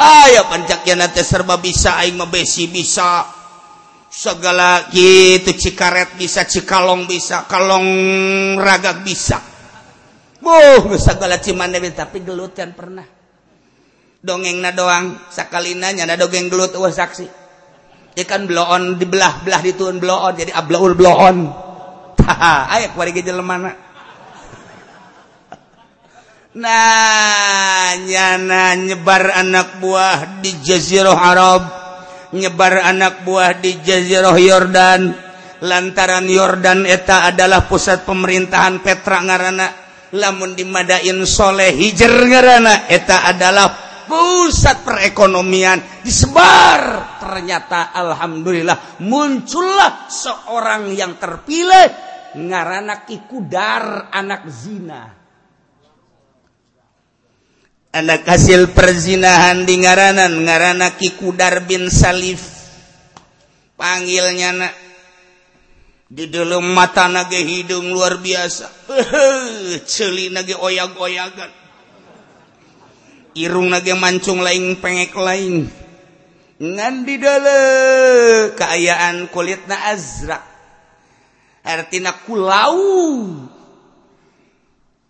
Aya 0.00 0.48
pancak 0.48 0.88
teh 0.88 1.24
serba 1.24 1.60
bisa 1.60 2.00
aing 2.00 2.16
mah 2.16 2.32
besi 2.32 2.72
bisa 2.72 3.41
segala 4.12 4.92
gitu 4.92 5.56
cikaret 5.56 6.20
bisa 6.20 6.44
cikalong 6.44 7.08
bisa 7.08 7.48
kalong 7.48 7.88
ragak 8.60 9.00
bisa 9.00 9.52
Wow, 10.42 10.90
segala 10.98 11.38
cimande 11.38 11.78
tapi 11.94 12.18
gelut 12.26 12.50
kan 12.50 12.74
pernah. 12.74 13.06
Dongeng 14.18 14.58
na 14.58 14.74
doang, 14.74 15.30
sakalina 15.30 15.94
nyana 15.94 16.18
dongeng 16.18 16.50
gelut 16.50 16.74
wah 16.74 16.90
saksi. 16.90 17.26
Dia 18.12 18.26
kan 18.26 18.50
bloon 18.50 18.98
dibelah 18.98 19.46
belah 19.46 19.62
dituun 19.62 20.02
bloon 20.02 20.34
jadi 20.34 20.50
ablaul 20.50 20.98
bloon. 20.98 21.46
Tah, 22.18 22.66
aya 22.74 22.90
gejel 22.90 23.38
mana? 23.38 23.70
Nah, 26.58 27.96
nyana 28.02 28.76
nyebar 28.76 29.32
anak 29.32 29.78
buah 29.78 30.42
di 30.42 30.58
Jazirah 30.58 31.16
Arab 31.16 31.81
nyebar 32.32 32.82
anak 32.82 33.22
buah 33.22 33.56
di 33.60 33.78
Jazirah 33.80 34.36
Yordan. 34.36 35.02
Lantaran 35.62 36.26
Yordan 36.26 36.82
eta 36.90 37.30
adalah 37.30 37.70
pusat 37.70 38.02
pemerintahan 38.02 38.82
Petra 38.82 39.22
ngarana 39.22 39.70
lamun 40.10 40.58
dimadain 40.58 41.22
Soleh 41.22 41.70
Hijr 41.70 42.10
ngarana 42.26 42.90
eta 42.90 43.30
adalah 43.30 43.70
pusat 44.10 44.82
perekonomian. 44.82 46.02
Disebar 46.02 47.14
ternyata 47.22 47.94
alhamdulillah 47.94 48.98
muncullah 49.06 50.10
seorang 50.10 50.90
yang 50.98 51.14
terpilih 51.14 51.86
ngaranak 52.42 53.06
ikudar 53.06 54.10
anak 54.10 54.42
zina. 54.50 55.21
anak 57.92 58.24
hasil 58.24 58.72
perzinahan 58.72 59.68
di 59.68 59.84
ngaranan 59.84 60.32
ngarana 60.48 60.96
Kikudar 60.96 61.68
bin 61.68 61.92
Salif. 61.92 62.40
Panggilnya 63.76 64.50
na 64.56 64.68
di 66.08 66.28
dalam 66.28 66.72
mata 66.72 67.08
nage 67.08 67.40
hidung 67.40 67.92
luar 67.92 68.16
biasa. 68.20 68.68
Celi 69.92 70.32
nage 70.32 70.56
oyag-oyagan 70.56 71.62
irung 73.32 73.72
nage 73.72 73.96
mancung 73.96 74.44
lain 74.44 74.76
pengek 74.76 75.16
lain 75.16 75.64
ngan 76.60 76.94
di 77.08 77.16
dalam 77.16 78.52
keayaan 78.54 79.32
kulit 79.32 79.64
na 79.64 79.88
azrak 79.90 80.44
artinya 81.64 82.12
kulau. 82.26 82.78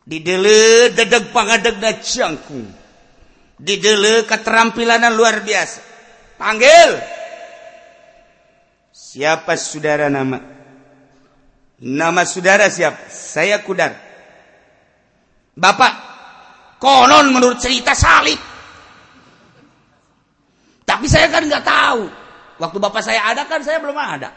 Di 0.03 0.19
dedeg 0.23 1.31
pangadegku 1.31 2.61
di 3.59 3.75
keterampilanan 4.27 5.15
luar 5.15 5.47
biasa 5.47 5.81
panggil 6.39 6.91
siapa 8.91 9.55
saudara 9.55 10.11
nama 10.11 10.39
nama 11.79 12.23
saudara 12.27 12.67
siapa 12.67 13.07
saya 13.11 13.63
kudar 13.63 14.13
Bapak 15.53 15.93
konon 16.81 17.29
menurut 17.29 17.61
cerita 17.61 17.93
salib. 17.93 18.41
Tapi 20.83 21.07
saya 21.09 21.29
kan 21.29 21.45
nggak 21.45 21.65
tahu. 21.65 22.09
Waktu 22.61 22.79
bapak 22.81 23.03
saya 23.05 23.21
ada 23.33 23.45
kan 23.45 23.61
saya 23.61 23.81
belum 23.83 23.97
ada. 23.97 24.33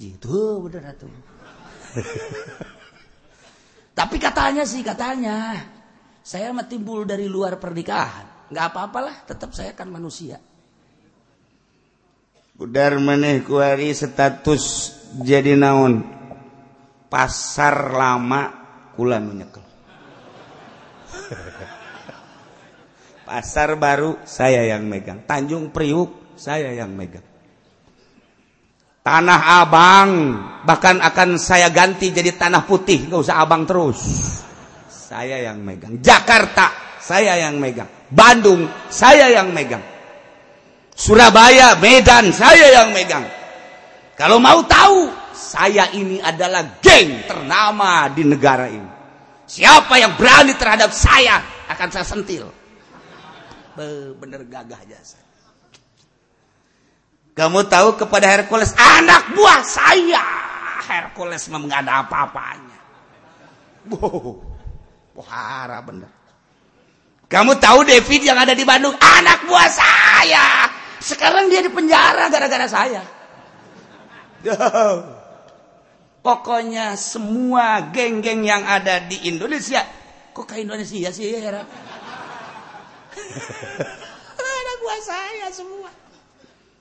Gitu 0.00 0.64
bener 0.64 0.96
tuh. 0.96 1.12
Tapi 4.00 4.16
katanya 4.16 4.64
sih 4.64 4.80
katanya 4.80 5.60
saya 6.24 6.56
mah 6.56 6.64
timbul 6.64 7.04
dari 7.04 7.28
luar 7.28 7.60
pernikahan. 7.60 8.48
Nggak 8.48 8.64
apa-apalah, 8.72 9.28
tetap 9.28 9.52
saya 9.52 9.76
kan 9.76 9.92
manusia. 9.92 10.40
Budar 12.56 12.96
meneh 12.96 13.44
kuari 13.44 13.92
status 13.92 14.96
jadi 15.20 15.52
naon 15.52 16.00
pasar 17.12 17.92
lama 17.92 18.42
kula 18.96 19.20
nyekel. 19.20 19.64
Pasar 23.30 23.78
baru 23.78 24.18
saya 24.26 24.66
yang 24.66 24.90
megang. 24.90 25.22
Tanjung 25.22 25.70
Priuk 25.70 26.34
saya 26.34 26.74
yang 26.74 26.90
megang. 26.96 27.29
Tanah 29.00 29.64
Abang 29.64 30.10
bahkan 30.68 31.00
akan 31.00 31.40
saya 31.40 31.72
ganti 31.72 32.12
jadi 32.12 32.36
tanah 32.36 32.68
putih, 32.68 33.08
nggak 33.08 33.20
usah 33.24 33.40
Abang 33.40 33.64
terus. 33.64 34.00
Saya 34.92 35.40
yang 35.40 35.64
megang. 35.64 36.04
Jakarta 36.04 36.96
saya 37.00 37.40
yang 37.40 37.56
megang. 37.56 37.88
Bandung 38.12 38.68
saya 38.92 39.32
yang 39.32 39.56
megang. 39.56 39.80
Surabaya, 40.92 41.80
Medan 41.80 42.28
saya 42.28 42.76
yang 42.76 42.92
megang. 42.92 43.24
Kalau 44.20 44.36
mau 44.36 44.60
tahu, 44.68 45.08
saya 45.32 45.88
ini 45.96 46.20
adalah 46.20 46.76
geng 46.84 47.24
ternama 47.24 48.04
di 48.12 48.22
negara 48.28 48.68
ini. 48.68 48.90
Siapa 49.48 49.96
yang 49.96 50.20
berani 50.20 50.52
terhadap 50.60 50.92
saya 50.92 51.40
akan 51.72 51.88
saya 51.88 52.04
sentil. 52.04 52.52
Bener 54.20 54.44
gagah 54.44 54.84
jasa. 54.84 55.29
Kamu 57.40 57.64
tahu 57.72 57.96
kepada 57.96 58.28
Hercules, 58.28 58.76
anak 58.76 59.32
buah 59.32 59.64
saya. 59.64 60.20
Hercules 60.84 61.40
memang 61.48 61.72
ada 61.72 62.04
apa-apanya. 62.04 62.76
Wow, 63.88 64.44
wahara 65.16 65.80
bener. 65.80 66.12
Kamu 67.32 67.56
tahu 67.56 67.88
David 67.88 68.28
yang 68.28 68.36
ada 68.36 68.52
di 68.52 68.60
Bandung, 68.60 68.92
anak 68.92 69.48
buah 69.48 69.72
saya. 69.72 70.68
Sekarang 71.00 71.48
dia 71.48 71.64
di 71.64 71.72
penjara 71.72 72.28
gara-gara 72.28 72.68
saya. 72.68 73.00
Pokoknya 76.20 76.92
semua 77.00 77.88
geng-geng 77.88 78.44
yang 78.44 78.68
ada 78.68 79.00
di 79.00 79.32
Indonesia, 79.32 79.80
kok 80.36 80.44
ke 80.44 80.60
Indonesia 80.60 81.08
sih 81.08 81.32
ya 81.32 81.56
ada 81.56 81.64
gua 84.84 84.96
saya 85.08 85.48
semua. 85.48 85.88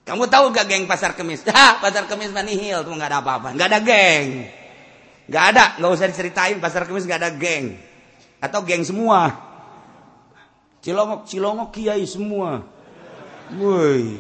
Kamu 0.10 0.26
tahu 0.26 0.49
gak 0.49 0.66
geng 0.66 0.89
pasar 0.89 1.14
kemis? 1.14 1.45
Ha, 1.53 1.78
pasar 1.78 2.10
kemis 2.10 2.34
manihil 2.34 2.82
tuh 2.82 2.97
nggak 2.97 3.14
ada 3.14 3.22
apa-apa, 3.22 3.53
nggak 3.53 3.70
ada 3.70 3.78
geng, 3.78 4.49
nggak 5.30 5.43
ada, 5.53 5.78
nggak 5.78 5.91
usah 5.93 6.10
diceritain 6.10 6.57
pasar 6.57 6.89
kemis 6.89 7.05
nggak 7.05 7.22
ada 7.22 7.30
geng, 7.30 7.78
atau 8.41 8.66
geng 8.66 8.82
semua. 8.82 9.38
Cilongok, 10.82 11.30
Cilongok 11.30 11.70
kiai 11.70 12.10
semua. 12.10 12.66
Woi, 13.53 14.18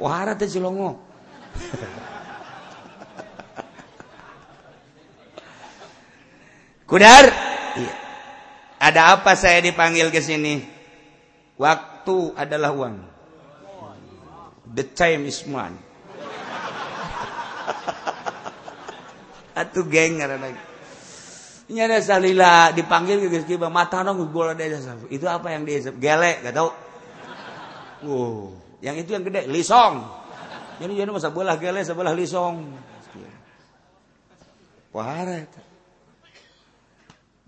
pohara 0.00 0.32
teh 0.32 0.48
Cilongok. 0.48 0.96
Kudar, 6.88 7.28
iya. 7.76 7.92
ada 8.80 9.20
apa 9.20 9.36
saya 9.36 9.60
dipanggil 9.60 10.08
ke 10.08 10.24
sini? 10.24 10.64
Waktu 11.60 12.32
adalah 12.32 12.72
uang. 12.72 13.11
The 14.72 14.84
time 14.96 15.28
is 15.28 15.44
money. 15.44 15.76
Atuh 19.52 19.84
geng 19.84 20.16
lagi. 20.16 20.56
Ini 21.68 21.88
ada 21.88 22.00
salila 22.00 22.72
dipanggil 22.72 23.20
ke 23.28 23.28
guys 23.32 23.44
mata 23.68 24.00
nong 24.00 24.32
bola 24.32 24.56
desa. 24.56 24.96
Itu 25.12 25.28
apa 25.28 25.52
yang 25.52 25.68
dia 25.68 25.92
gelek 25.92 26.44
gak 26.44 26.56
tau. 26.56 26.72
Wow, 28.02 28.58
yang 28.82 28.98
itu 28.98 29.14
yang 29.14 29.22
gede 29.22 29.46
lisong. 29.46 30.02
Jadi 30.82 30.92
jadi 30.98 31.10
masa 31.12 31.30
bola 31.30 31.54
gelek 31.60 31.86
sebelah 31.86 32.16
lisong. 32.16 32.66
Wah, 34.92 35.24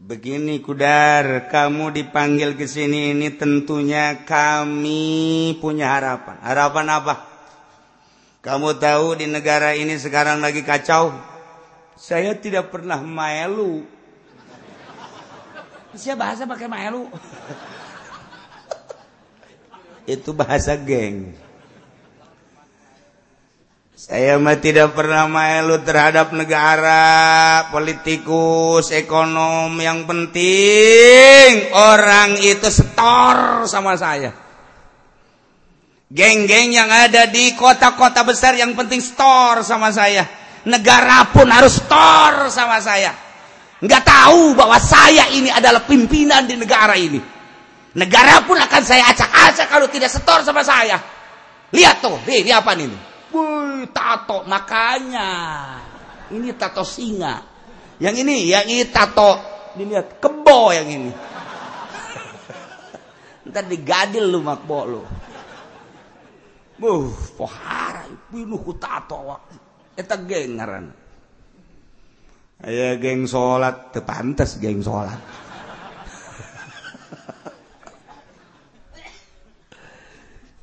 Begini 0.04 0.60
Kudar, 0.60 1.48
kamu 1.48 1.88
dipanggil 1.88 2.60
ke 2.60 2.68
sini 2.68 3.16
ini 3.16 3.32
tentunya 3.40 4.20
kami 4.28 5.56
punya 5.64 5.96
harapan. 5.96 6.36
Harapan 6.44 6.86
apa? 6.92 7.14
Kamu 8.44 8.76
tahu 8.76 9.16
di 9.16 9.24
negara 9.24 9.72
ini 9.72 9.96
sekarang 9.96 10.44
lagi 10.44 10.60
kacau. 10.60 11.08
Saya 11.96 12.36
tidak 12.36 12.68
pernah 12.68 13.00
melu. 13.00 13.88
Siapa 15.96 16.20
bahasa 16.20 16.44
pakai 16.44 16.68
melu? 16.68 17.08
Itu 20.04 20.36
bahasa 20.36 20.76
geng. 20.76 21.32
Saya 24.04 24.36
mah 24.36 24.60
tidak 24.60 24.92
pernah 24.92 25.24
melu 25.24 25.80
terhadap 25.80 26.36
negara, 26.36 27.64
politikus, 27.72 28.92
ekonom. 28.92 29.72
Yang 29.80 30.04
penting 30.04 31.72
orang 31.72 32.36
itu 32.36 32.68
setor 32.68 33.64
sama 33.64 33.96
saya. 33.96 34.28
Geng-geng 36.12 36.76
yang 36.76 36.92
ada 36.92 37.32
di 37.32 37.56
kota-kota 37.56 38.28
besar 38.28 38.52
yang 38.60 38.76
penting 38.76 39.00
store 39.00 39.64
sama 39.64 39.88
saya. 39.88 40.28
Negara 40.68 41.24
pun 41.32 41.48
harus 41.48 41.80
store 41.80 42.52
sama 42.52 42.84
saya. 42.84 43.08
Nggak 43.80 44.04
tahu 44.04 44.52
bahwa 44.52 44.76
saya 44.84 45.32
ini 45.32 45.48
adalah 45.48 45.80
pimpinan 45.88 46.44
di 46.44 46.60
negara 46.60 46.92
ini. 46.92 47.24
Negara 47.96 48.44
pun 48.44 48.60
akan 48.60 48.82
saya 48.84 49.08
acak-acak 49.08 49.64
kalau 49.64 49.88
tidak 49.88 50.12
setor 50.12 50.44
sama 50.44 50.60
saya. 50.60 51.00
Lihat 51.72 52.04
tuh, 52.04 52.20
ini 52.28 52.52
apa 52.52 52.76
nih? 52.76 53.13
Tato 53.90 54.46
makanya. 54.46 55.30
Ini 56.30 56.54
tato 56.54 56.86
singa. 56.86 57.42
Yang 57.98 58.26
ini, 58.26 58.50
yang 58.50 58.66
ini 58.66 58.86
tato 58.90 59.38
dilihat 59.74 60.22
kebo 60.22 60.70
yang 60.70 60.86
ini. 60.86 61.10
Ntar 63.50 63.66
digadil 63.66 64.30
lu 64.30 64.38
makbo 64.42 64.80
lu. 64.86 65.02
Buh, 66.74 67.06
pohara 67.38 68.02
pinuh 68.30 68.58
ku 68.62 68.74
tato 68.78 69.18
wa. 69.30 69.38
Eta 69.94 70.18
geng 70.26 70.58
ngaran. 70.58 70.90
Aya 72.64 72.96
geng 72.98 73.28
salat, 73.30 73.94
teu 73.94 74.02
pantes 74.02 74.58
geng 74.58 74.82
salat. 74.82 75.20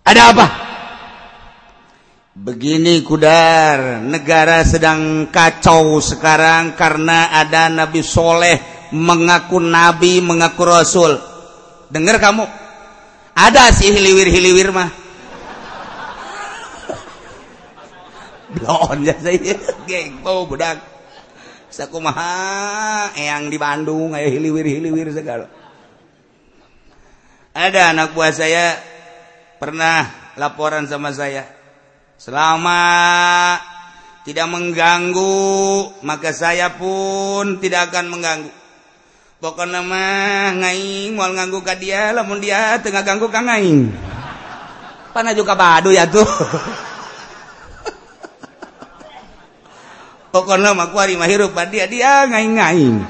Ada 0.09 0.35
apa? 0.35 0.70
Begini 2.31 3.03
kudar, 3.03 3.99
negara 3.99 4.63
sedang 4.63 5.27
kacau 5.27 5.99
sekarang 5.99 6.79
karena 6.79 7.27
ada 7.27 7.67
Nabi 7.67 7.99
Soleh 7.99 8.87
mengaku 8.95 9.59
Nabi, 9.59 10.23
mengaku 10.23 10.63
Rasul. 10.63 11.19
Dengar 11.91 12.23
kamu, 12.23 12.47
ada 13.35 13.67
sih 13.75 13.91
hiliwir-hiliwir 13.91 14.71
mah. 14.71 14.87
Blon 18.55 19.03
ya 19.03 19.15
saya, 19.19 19.59
geng, 19.83 20.23
oh 20.23 20.47
budak. 20.47 20.79
Sakumaha, 21.67 23.11
yang 23.11 23.51
di 23.51 23.59
Bandung, 23.59 24.15
ayah 24.15 24.31
hiliwir-hiliwir 24.31 25.11
segala. 25.11 25.51
Ada 27.51 27.91
anak 27.91 28.15
buah 28.15 28.31
saya 28.31 28.79
pernah 29.59 30.07
laporan 30.39 30.87
sama 30.87 31.11
saya 31.11 31.59
Selama 32.21 33.57
tidak 34.21 34.45
mengganggu, 34.45 35.89
maka 36.05 36.29
saya 36.29 36.69
pun 36.69 37.57
tidak 37.57 37.89
akan 37.89 38.13
mengganggu. 38.13 38.53
Pokoknya 39.41 39.81
mah 39.81 40.53
ngaing 40.53 41.17
mau 41.17 41.25
nganggu 41.33 41.65
ke 41.65 41.73
dia, 41.81 42.13
lamun 42.13 42.37
dia 42.37 42.77
tengah 42.77 43.01
ganggu 43.01 43.25
ka 43.25 43.41
ngaing. 43.41 43.89
Pana 45.17 45.33
juga 45.33 45.57
badu 45.57 45.89
ya 45.89 46.05
tuh. 46.05 46.21
Pokoknya 50.37 50.77
mah 50.77 50.93
kuari 50.93 51.17
mah 51.17 51.25
hirup 51.25 51.57
dia 51.73 51.89
dia 51.89 52.29
ngaing-ngaing. 52.29 53.01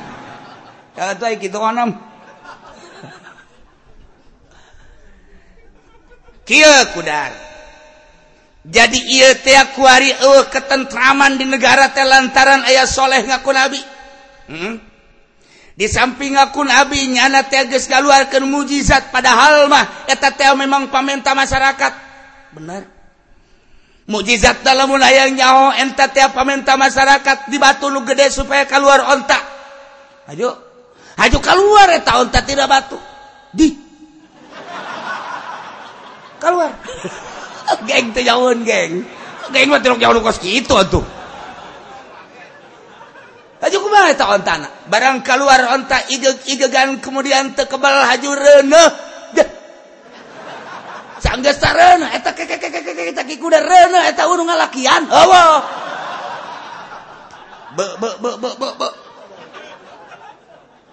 Kalau 0.96 1.20
tuh 1.20 1.36
gitu 1.36 1.60
onam. 1.60 2.00
Kia 6.48 6.88
kudar. 6.96 7.51
jadi 8.62 9.00
ia 9.10 9.64
kuari 9.74 10.14
uh, 10.14 10.42
eh, 10.42 10.44
ketentraman 10.54 11.42
di 11.42 11.50
negara 11.50 11.90
teh 11.90 12.06
lantaran 12.06 12.62
ayah 12.70 12.86
soleh 12.86 13.26
ngaku 13.26 13.52
nabi. 13.54 13.82
Hmm? 14.52 14.76
di 15.72 15.88
samping 15.90 16.38
ngaku 16.38 16.62
nabi 16.68 17.10
nyana 17.10 17.48
teges 17.48 17.90
keluarkan 17.90 18.46
mujizat 18.46 19.10
padahal 19.10 19.66
mah 19.66 20.06
eta 20.06 20.30
memang 20.54 20.94
pamenta 20.94 21.34
masyarakat. 21.34 21.94
Benar. 22.54 22.86
Mujizat 24.06 24.62
dalam 24.62 24.92
yang 25.00 25.34
nyaho 25.34 25.74
enta 25.82 26.12
tiap 26.14 26.38
pamenta 26.38 26.78
masyarakat 26.78 27.50
di 27.50 27.58
batu 27.58 27.90
lu 27.90 28.06
gede 28.06 28.30
supaya 28.30 28.70
keluar 28.70 29.02
ontak 29.10 29.42
ayo. 30.30 30.54
Ayo 31.18 31.38
keluar 31.42 31.90
eta 31.90 32.22
ontak 32.22 32.46
tidak 32.46 32.70
batu. 32.70 33.00
Di. 33.50 33.74
Keluar 36.38 36.74
geng 37.90 38.12
teh 38.16 38.24
jauhin 38.24 38.62
geng 38.64 39.04
geng 39.52 39.68
mah 39.68 39.80
tirok 39.80 40.00
jauh 40.00 40.22
kos 40.24 40.40
gitu 40.44 40.76
atuh 40.78 41.06
Haju 43.62 43.78
kumaha 43.78 44.10
eta 44.10 44.26
ontana? 44.26 44.66
Barang 44.90 45.22
keluar 45.22 45.62
onta 45.78 46.02
igeug-igegan 46.10 46.98
kemudian 46.98 47.54
teu 47.54 47.70
kebal 47.70 48.10
haju 48.10 48.34
reuneuh. 48.34 48.90
Sanggeus 51.22 51.62
sareuneuh 51.62 52.10
eta 52.10 52.34
kekekekekek 52.34 53.14
eta 53.14 53.22
ki 53.22 53.38
kuda 53.38 53.62
reuneuh 53.62 54.04
eta 54.10 54.26
urung 54.26 54.50
ngalakian. 54.50 55.06
Eueuh. 55.06 55.62
Be 57.78 57.86
be 58.02 58.10
be 58.18 58.32
be 58.42 58.50
be. 58.58 58.70
be. 58.82 58.88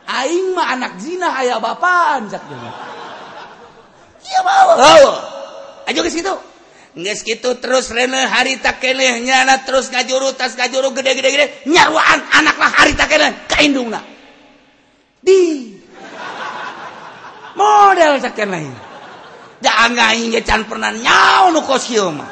Aing 0.05 0.53
mah 0.53 0.76
anak 0.76 1.01
zina 1.01 1.33
aya 1.33 1.57
bapaan 1.57 2.29
cak 2.29 2.45
jelema. 2.45 2.72
Iya 4.29 4.41
bawa. 4.45 4.72
Eueuh. 4.76 5.16
Aja 5.89 6.01
ke 6.05 6.12
situ. 6.12 6.35
Nges 6.99 7.22
gitu 7.22 7.62
terus 7.62 7.94
rene 7.94 8.26
harita 8.26 8.74
keneh 8.82 9.22
nyana 9.22 9.62
terus 9.62 9.86
ngajuru 9.86 10.34
tas 10.34 10.59
ngajuru 10.59 10.90
gede-gede 10.99 11.30
gede 11.30 11.46
nyarwaan 11.70 12.26
anaklah 12.34 12.74
harita 12.74 13.07
keneh 13.07 13.46
kaindungna. 13.46 14.03
Di 15.22 15.38
model 17.55 18.18
sakeneh. 18.18 18.90
Jangan 19.62 20.14
hingga 20.14 20.42
can 20.42 20.66
pernah 20.66 20.90
nyau 20.90 21.55
nu 21.55 21.62
kos 21.62 21.86
mah. 22.14 22.30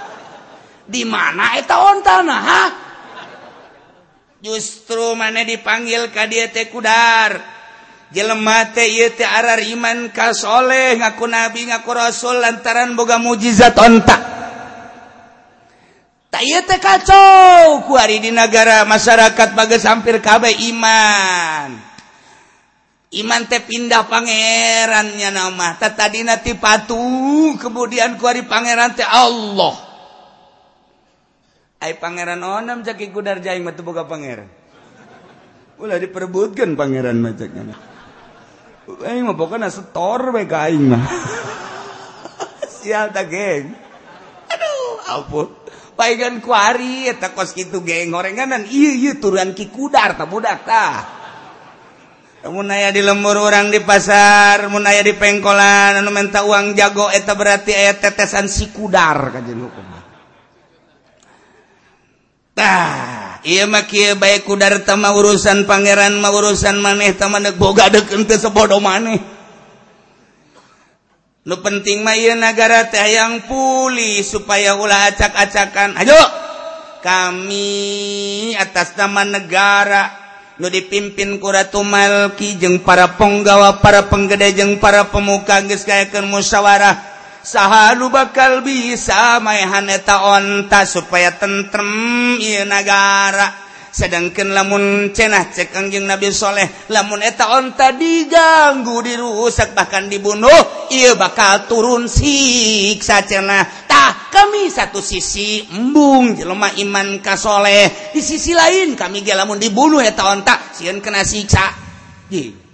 Di 0.87 1.03
mana 1.03 1.59
eta 1.59 1.83
ontana? 1.83 2.37
Ha? 2.39 2.63
Justru 4.43 5.15
mana 5.19 5.43
dipanggil 5.43 6.15
ka 6.15 6.31
dia 6.31 6.51
teh 6.51 6.71
kudar. 6.71 7.39
Jelema 8.15 8.71
teh 8.71 8.87
ieu 8.87 9.11
teh 9.11 9.27
arar 9.27 9.59
iman 9.59 10.15
ka 10.15 10.31
soleh 10.31 10.95
ngaku 11.03 11.27
nabi 11.27 11.67
ngaku 11.67 11.91
rasul 11.91 12.39
lantaran 12.39 12.95
boga 12.95 13.19
mujizat 13.19 13.75
ontak. 13.75 14.23
kacau 16.81 17.87
di 18.07 18.31
negara 18.33 18.85
masyarakat 18.85 19.49
bagai 19.55 19.81
hampir 19.85 20.21
KB 20.21 20.45
iman 20.75 21.71
iman 23.17 23.41
teh 23.49 23.63
pindah 23.63 24.05
pangerannya 24.11 25.31
nama 25.33 25.79
tadi 25.79 26.27
nanti 26.27 26.53
patuh 26.59 27.57
kemudian 27.57 28.21
ku 28.21 28.27
hari 28.27 28.45
pangeran 28.45 28.93
teh 28.97 29.07
Allah 29.07 29.85
Ay 31.77 31.93
pangeran 32.01 32.41
onam 32.41 32.81
jaki 32.81 33.13
kudar 33.13 33.39
jaing 33.41 33.61
matu 33.61 33.85
boga 33.85 34.09
pangeran 34.09 34.49
ulah 35.77 36.01
diperebutkan 36.01 36.73
pangeran 36.73 37.21
macamnya 37.21 37.77
Aing 38.87 39.27
mah 39.27 39.35
pokoknya 39.35 39.67
setor 39.67 40.31
bae 40.31 40.47
ka 40.47 40.71
aing 40.71 40.95
mah. 40.95 41.03
Sial 42.79 43.11
ta, 43.11 43.27
geng. 43.27 43.75
Aduh, 44.47 44.87
ampun. 45.11 45.51
paigan 45.97 46.45
kuari 46.45 47.09
eta 47.09 47.33
kos 47.33 47.57
kitu 47.57 47.81
geng 47.83 48.13
gorenganan. 48.13 48.69
Ieu 48.69 48.95
ieu 48.95 49.17
turan 49.19 49.57
ki 49.57 49.73
kudar 49.73 50.15
tah 50.15 50.29
budak 50.29 50.63
tah. 50.69 50.95
Mun 52.47 52.71
aya 52.71 52.95
di 52.95 53.03
lembur 53.03 53.35
orang 53.43 53.75
di 53.75 53.83
pasar 53.83 54.71
mun 54.71 54.87
aya 54.87 55.03
di 55.03 55.19
pengkolan 55.19 55.99
anu 55.99 56.15
minta 56.15 56.47
uang 56.47 56.79
jago 56.79 57.11
eta 57.11 57.35
berarti 57.35 57.75
aya 57.75 57.99
tetesan 57.99 58.47
si 58.47 58.71
kudar 58.71 59.35
kajeun 59.35 59.67
hukum. 59.67 59.87
Tah 62.55 63.43
ieu 63.43 63.67
mah 63.67 63.85
kieu 63.91 64.15
bae 64.15 64.47
kudar 64.47 64.79
tama 64.87 65.11
urusan 65.11 65.67
pangeran 65.67 66.15
mah 66.23 66.31
urusan 66.31 66.79
maneh 66.79 67.19
tama 67.19 67.43
boga 67.59 67.91
deukeun 67.91 68.23
teu 68.31 68.39
sebodo 68.39 68.79
maneh. 68.79 69.36
nu 71.47 71.63
penting 71.63 72.03
may 72.03 72.27
negara 72.35 72.91
teh 72.91 73.07
yang 73.07 73.47
pulih 73.47 74.19
supaya 74.27 74.75
ulah 74.75 75.15
acak-acakan. 75.15 75.95
Ayo 75.95 76.19
kami 77.07 78.51
atas 78.59 78.99
nama 78.99 79.23
negara 79.23 80.11
nu 80.59 80.67
dipimpin 80.67 81.39
kuratu 81.39 81.87
Malki 81.87 82.59
jeung 82.59 82.83
para 82.83 83.15
penggawa 83.15 83.79
para 83.79 84.11
penggede 84.11 84.59
jeung 84.59 84.83
para 84.83 85.07
pemuka 85.07 85.63
geus 85.63 85.87
kayakeun 85.87 86.27
musyawarah. 86.27 87.15
Sahalu 87.47 88.11
bakal 88.11 88.67
bisa 88.67 89.39
maehan 89.39 89.87
eta 89.87 90.27
onta 90.27 90.83
supaya 90.83 91.31
tentrem 91.31 92.43
ieu 92.43 92.67
negara 92.67 93.66
sedangkan 93.97 94.53
lamun 94.53 95.17
cenah 95.17 95.49
cekangjeng 95.57 96.05
Nabi 96.05 96.29
soleh 96.29 96.69
lamun 96.93 97.25
eta 97.25 97.57
onta 97.57 97.97
diganggu 97.97 99.01
dirusak 99.01 99.73
bahkan 99.73 100.13
dibunuh 100.13 100.53
ia 100.93 101.17
bakal 101.17 101.65
turun 101.65 102.05
siksa 102.05 103.25
cenah 103.25 103.89
tah 103.89 104.29
kami 104.37 104.69
satu 104.69 105.01
sisi 105.01 105.65
embung 105.73 106.37
jelema 106.37 106.69
iman 106.77 107.25
ka 107.25 107.41
soleh. 107.41 108.13
Di 108.13 108.21
sisi 108.21 108.53
lain 108.53 108.93
kami 108.93 109.25
ge 109.25 109.33
lamun 109.33 109.57
dibunuh 109.57 110.05
eta 110.05 110.29
onta 110.29 110.61
sieun 110.77 111.01
kena 111.01 111.25
siksa. 111.25 111.73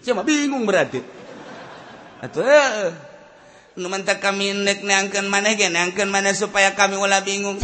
Cuma 0.03 0.27
bingung 0.27 0.67
berarti. 0.67 0.99
Atau 2.19 2.43
eh, 2.43 2.91
eh. 3.79 3.87
mantap 3.87 4.19
kami 4.19 4.51
nek 4.59 4.83
neangkan 4.83 5.31
mana 5.31 5.55
gen 5.55 5.79
neangkan 5.79 6.11
mana 6.11 6.35
supaya 6.35 6.75
kami 6.75 6.99
ulah 6.99 7.23
bingung. 7.23 7.63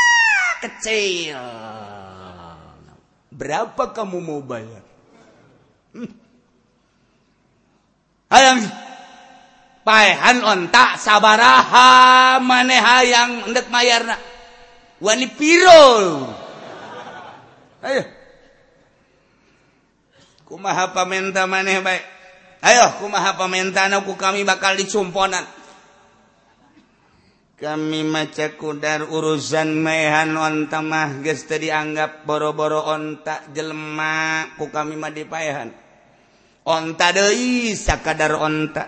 Kecil. 0.64 1.93
berapa 3.34 3.90
kamu 3.90 4.18
mau 4.22 4.40
bayar? 4.40 4.82
Hmm. 5.90 6.10
hayang. 8.30 8.62
Paehan 9.84 10.40
ontak 10.40 10.96
sabaraha 10.96 12.40
maneh 12.40 12.80
hayang 12.80 13.52
endek 13.52 13.68
mayarna. 13.68 14.16
Wani 14.96 15.28
piro? 15.28 15.84
Ayo. 17.84 18.08
Kumaha 20.48 20.96
pamenta 20.96 21.44
maneh 21.44 21.84
baik 21.84 22.14
ayo 22.64 22.96
kumaha 22.96 23.36
pamentana 23.36 24.00
ku 24.00 24.16
kami 24.16 24.42
bakal 24.48 24.72
dicumponan. 24.80 25.44
kami 27.64 28.04
maca 28.04 28.60
kudar 28.60 29.08
urusan 29.08 29.80
mehan 29.80 30.36
onta 30.36 30.84
mah 30.84 31.24
geus 31.24 31.48
teu 31.48 31.56
dianggap 31.56 32.28
boro-boro 32.28 32.84
onta 32.92 33.40
jelema 33.56 34.52
ku 34.60 34.68
kami 34.68 35.00
mah 35.00 35.08
dipaehan. 35.08 35.72
Onta 36.68 37.08
deui 37.16 37.72
sakadar 37.72 38.36
onta. 38.36 38.84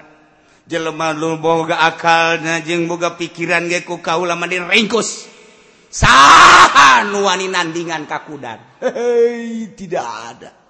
Jelema 0.69 1.17
lu 1.17 1.41
boga 1.41 1.81
akalna 1.89 2.61
jeung 2.61 2.85
boga 2.85 3.17
pikiran 3.17 3.65
ge 3.65 3.81
ku 3.81 4.05
kaula 4.05 4.37
mah 4.37 4.45
diringkus. 4.45 5.25
Saha 5.89 7.09
nu 7.09 7.25
wani 7.25 7.49
nandingan 7.49 8.05
ka 8.05 8.29
kudar 8.29 8.61
hei 8.85 9.73
tidak 9.73 10.05
ada. 10.05 10.66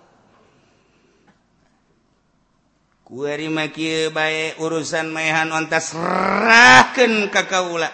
baik 3.06 4.58
urusan 4.58 5.14
mayhan 5.14 5.54
ontas 5.54 5.94
raken 5.94 7.30
kakaula 7.30 7.86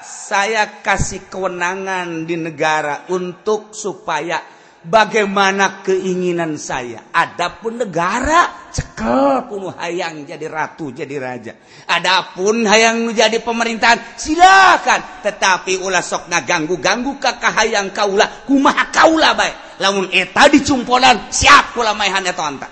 saya 0.00 0.80
kasih 0.80 1.28
kewenangan 1.28 2.24
di 2.24 2.40
negara 2.40 3.04
untuk 3.12 3.76
supaya 3.76 4.40
bagaimana 4.84 5.80
keinginan 5.80 6.60
saya. 6.60 7.08
Adapun 7.10 7.80
negara 7.80 8.68
cekel 8.68 9.48
kuno 9.48 9.72
hayang 9.74 10.28
jadi 10.28 10.46
ratu, 10.46 10.92
jadi 10.92 11.16
raja. 11.16 11.52
Adapun 11.88 12.68
hayang 12.68 13.10
jadi 13.16 13.40
pemerintahan 13.40 14.16
silakan, 14.20 15.24
tetapi 15.24 15.80
ulah 15.80 16.04
sok 16.04 16.28
ngaganggu-ganggu 16.28 17.16
ka 17.18 17.40
hayang 17.40 17.90
kaula, 17.96 18.44
kumaha 18.44 18.92
kaula 18.92 19.32
bae. 19.32 19.52
Lamun 19.80 20.06
eta 20.14 20.46
dicumpolan, 20.46 21.32
siap 21.34 21.74
kula 21.74 21.96
maehan 21.96 22.22
eta 22.22 22.44
anta. 22.46 22.68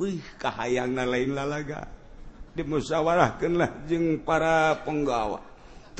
Beuh 0.00 0.16
kahayangna 0.40 1.04
lain 1.04 1.36
lalaga. 1.36 1.84
Dimusyawarahkeunlah 2.50 3.84
jeung 3.84 4.24
para 4.24 4.80
penggawa. 4.82 5.49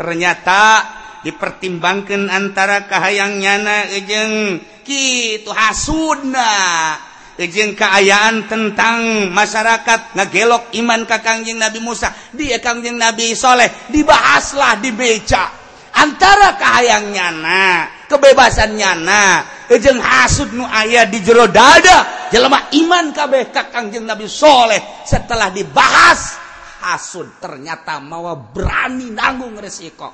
ternyata 0.01 0.81
dipertimbangkan 1.21 2.33
antara 2.33 2.89
kahayang 2.89 3.37
nyana 3.37 3.85
ejeng 3.93 4.57
gitu 4.81 5.53
hasudna. 5.53 6.97
Ejeng 7.37 7.73
keayaan 7.73 8.49
tentang 8.49 9.29
masyarakat 9.33 10.17
ngegelok 10.17 10.73
iman 10.77 11.05
ka 11.05 11.21
kangjeng 11.21 11.61
Nabi 11.61 11.85
Musa. 11.85 12.13
Dia 12.33 12.61
kangjeng 12.61 12.97
Nabi 12.97 13.37
Saleh 13.37 13.93
dibahaslah 13.93 14.81
dibeca 14.81 15.49
antara 15.97 16.57
kahayang 16.57 17.13
nyana 17.13 17.89
kebebasan 18.09 18.77
nyana 18.77 19.45
ejeng 19.73 20.01
hasud 20.01 20.53
nu 20.53 20.65
ayah 20.69 21.05
di 21.09 21.21
jero 21.21 21.45
dada. 21.49 22.29
Jelema 22.29 22.73
iman 22.77 23.13
kabeh 23.13 23.53
ka 23.53 23.69
kangjeng 23.69 24.05
Nabi 24.05 24.29
Saleh 24.29 25.05
setelah 25.05 25.49
dibahas. 25.49 26.50
hasud 26.81 27.29
ternyata 27.39 28.01
mawa 28.01 28.35
berani 28.35 29.13
nanggung 29.13 29.61
resiko. 29.61 30.09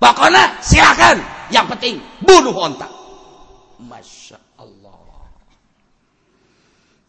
Pokoknya 0.00 0.64
silakan. 0.64 1.20
Yang 1.52 1.66
penting 1.76 1.94
bunuh 2.24 2.56
ontak 2.56 2.92
masya 3.78 4.36
Allah. 4.58 4.98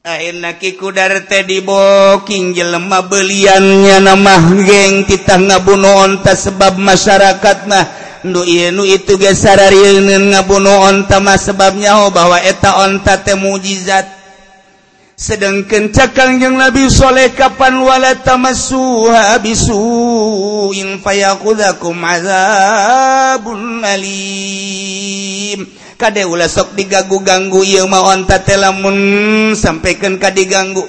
Akhirnya 0.06 0.56
kikudar 0.56 1.12
teh 1.28 1.44
diboking 1.44 2.56
jelema 2.56 3.04
beliannya 3.04 4.00
nama 4.00 4.36
geng 4.64 5.04
kita 5.04 5.36
ngabunuh 5.42 6.08
onta 6.08 6.38
sebab 6.38 6.78
masyarakat 6.78 7.58
mah. 7.68 7.86
Nu 8.20 8.44
nu 8.48 8.84
itu 8.84 9.16
gesarar 9.16 9.72
ngabunuh 9.72 10.88
onta 10.88 11.18
mah 11.24 11.40
sebabnya 11.40 12.04
oh 12.04 12.14
bahwa 12.14 12.38
eta 12.40 12.80
onta 12.80 13.20
teh 13.20 13.36
mujizat. 13.36 14.19
sedangkan 15.20 15.92
cakang 15.92 16.40
yang 16.40 16.56
Nabisholeh 16.56 17.36
kapanwala 17.36 18.24
alim. 23.84 25.68
Kade 26.00 26.24
ula 26.24 26.48
sok 26.48 26.80
digagu-ganggu 26.80 27.60
ia 27.68 27.84
mauonta 27.84 28.40
telamun 28.40 28.96
sampaikan 29.60 30.16
ka 30.16 30.32
diganggu 30.32 30.88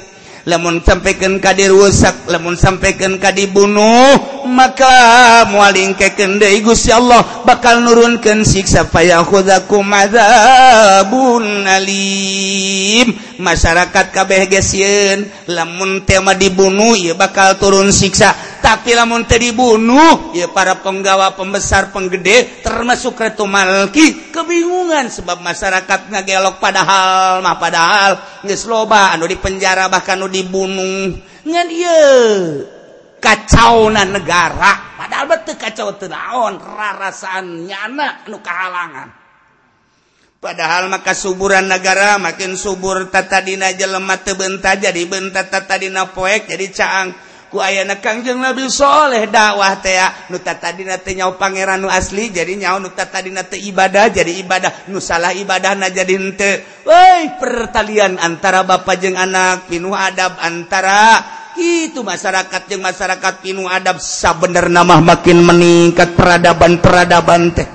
lamun 0.49 0.81
sampaikan 0.81 1.37
kadir 1.43 1.73
rusak 1.73 2.29
lamun 2.31 2.57
sampaikan 2.57 3.21
ka 3.21 3.33
dibunuh 3.35 4.41
maka 4.49 5.45
mualing 5.49 5.95
keken 5.95 6.41
deui 6.41 6.65
Gusti 6.65 6.91
Allah 6.93 7.45
bakal 7.45 7.85
nurunkeun 7.85 8.43
siksa 8.45 8.89
payah 8.89 9.23
khudzakum 9.25 9.85
adzabun 9.89 11.65
alim. 11.69 13.13
Masyarakat 13.41 14.13
kabeh 14.13 14.53
gesien 14.53 15.25
lamun 15.49 16.05
tema 16.05 16.37
dibunuh 16.37 16.93
ieu 16.93 17.17
bakal 17.17 17.57
turun 17.57 17.89
siksa. 17.89 18.37
Tapi 18.61 18.93
lamun 18.93 19.25
dibunuh 19.25 20.37
ya 20.37 20.53
para 20.53 20.79
penggawa 20.85 21.33
pembesar 21.35 21.91
penggede 21.91 22.61
termasuk 22.61 23.17
retu 23.17 23.49
malki. 23.49 24.31
Kebingungan 24.31 25.09
sebab 25.09 25.41
masyarakat 25.41 26.13
ngagelok 26.13 26.61
padahal 26.61 27.41
mah 27.41 27.57
padahal 27.57 28.13
geus 28.45 28.69
loba 28.69 29.17
anu 29.17 29.25
di 29.25 29.41
penjara 29.41 29.89
bahkan 29.89 30.21
anu 30.21 30.29
dibunuh. 30.29 31.17
Ngan 31.49 31.69
ieu 31.73 32.09
kacaunan 33.19 34.13
negara. 34.13 35.01
Padahal 35.01 35.27
betul 35.27 35.57
kacau 35.57 35.97
teu 35.97 36.13
naon 36.13 36.61
rarasaan 36.61 37.65
nyana 37.65 38.29
anu 38.29 38.39
kahalangan. 38.45 39.09
Padahal 40.41 40.89
maka 40.89 41.13
suburan 41.13 41.69
negara 41.69 42.17
makin 42.17 42.57
subur 42.57 43.13
tata 43.13 43.45
dina 43.45 43.77
jelema 43.77 44.17
teu 44.25 44.41
bentah 44.41 44.73
jadi 44.73 45.05
bentah 45.05 45.45
tata 45.53 45.77
dina 45.77 46.09
poek 46.09 46.49
jadi 46.49 46.67
caang 46.73 47.30
ku 47.51 47.59
ayana 47.59 47.99
Kangjeng 47.99 48.39
Nabi 48.39 48.71
Soleh 48.71 49.27
dakwah 49.27 49.83
teh 49.83 49.99
ah. 49.99 50.31
nuta 50.31 50.55
tadi 50.55 50.87
nyau 50.87 51.35
pangeran 51.35 51.83
nu 51.83 51.91
asli 51.91 52.31
jadi 52.31 52.55
nyau 52.55 52.79
nuta 52.79 53.11
tadi 53.11 53.35
ibadah 53.35 54.07
jadi 54.09 54.33
ibadah. 54.39 54.87
Nu 54.89 55.03
salah 55.03 55.35
ibadah 55.35 55.75
na 55.75 55.91
jadi 55.91 56.15
henteu 56.15 56.63
woi 56.87 57.37
pertalian 57.43 58.17
antara 58.23 58.63
bapak 58.63 59.03
jeung 59.03 59.19
anak 59.19 59.67
pinuh 59.67 59.93
adab 59.93 60.39
antara. 60.39 61.39
Itu 61.61 62.07
masyarakat 62.07 62.63
yang 62.71 62.87
masyarakat 62.87 63.35
pinuh 63.43 63.67
adab 63.67 63.99
sabener 63.99 64.71
nama 64.71 65.03
makin 65.03 65.43
meningkat 65.43 66.15
peradaban-peradaban 66.15 67.43
teh. 67.53 67.69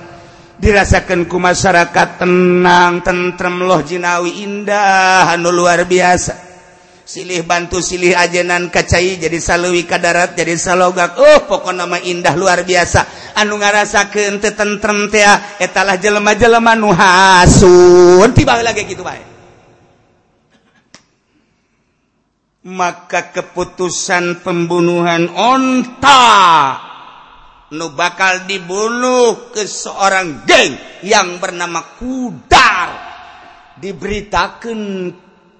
Dirasakan 0.55 1.27
ku 1.27 1.35
masyarakat 1.35 2.23
tenang 2.23 3.03
tentrem 3.03 3.59
loh 3.59 3.83
jinawi 3.83 4.47
indah 4.47 5.35
anu 5.35 5.51
luar 5.51 5.83
biasa. 5.83 6.44
silih 7.05 7.45
bantu 7.45 7.79
silih 7.79 8.17
ajenan 8.17 8.73
kacai 8.73 9.21
jadi 9.21 9.37
salwi 9.37 9.85
ka 9.85 10.01
darat 10.01 10.33
jadi 10.33 10.57
salogak. 10.57 11.15
Oh 11.21 11.45
pokok 11.45 11.71
nama 11.71 12.01
indah 12.01 12.33
luar 12.33 12.65
biasa. 12.65 13.31
Anu 13.39 13.61
ngarasa 13.61 14.09
ke 14.09 14.33
ente 14.33 14.51
tentrem 14.51 15.07
teh 15.07 15.23
etalah 15.61 15.95
jelema-jelema 15.95 16.73
nu 16.75 16.89
hasun. 16.91 18.33
Tiba 18.33 18.59
lagi 18.59 18.83
gitu 18.83 19.05
baik 19.05 19.35
maka 22.65 23.29
keputusan 23.29 24.41
pembunuhan 24.41 25.29
onta 25.29 26.25
nu 27.77 27.93
bakal 27.93 28.49
dibunuh 28.49 29.53
ke 29.53 29.69
seorang 29.69 30.49
geng 30.49 30.73
yang 31.05 31.37
bernama 31.37 31.85
Kudar. 32.01 33.13
Diberitakan 33.75 35.11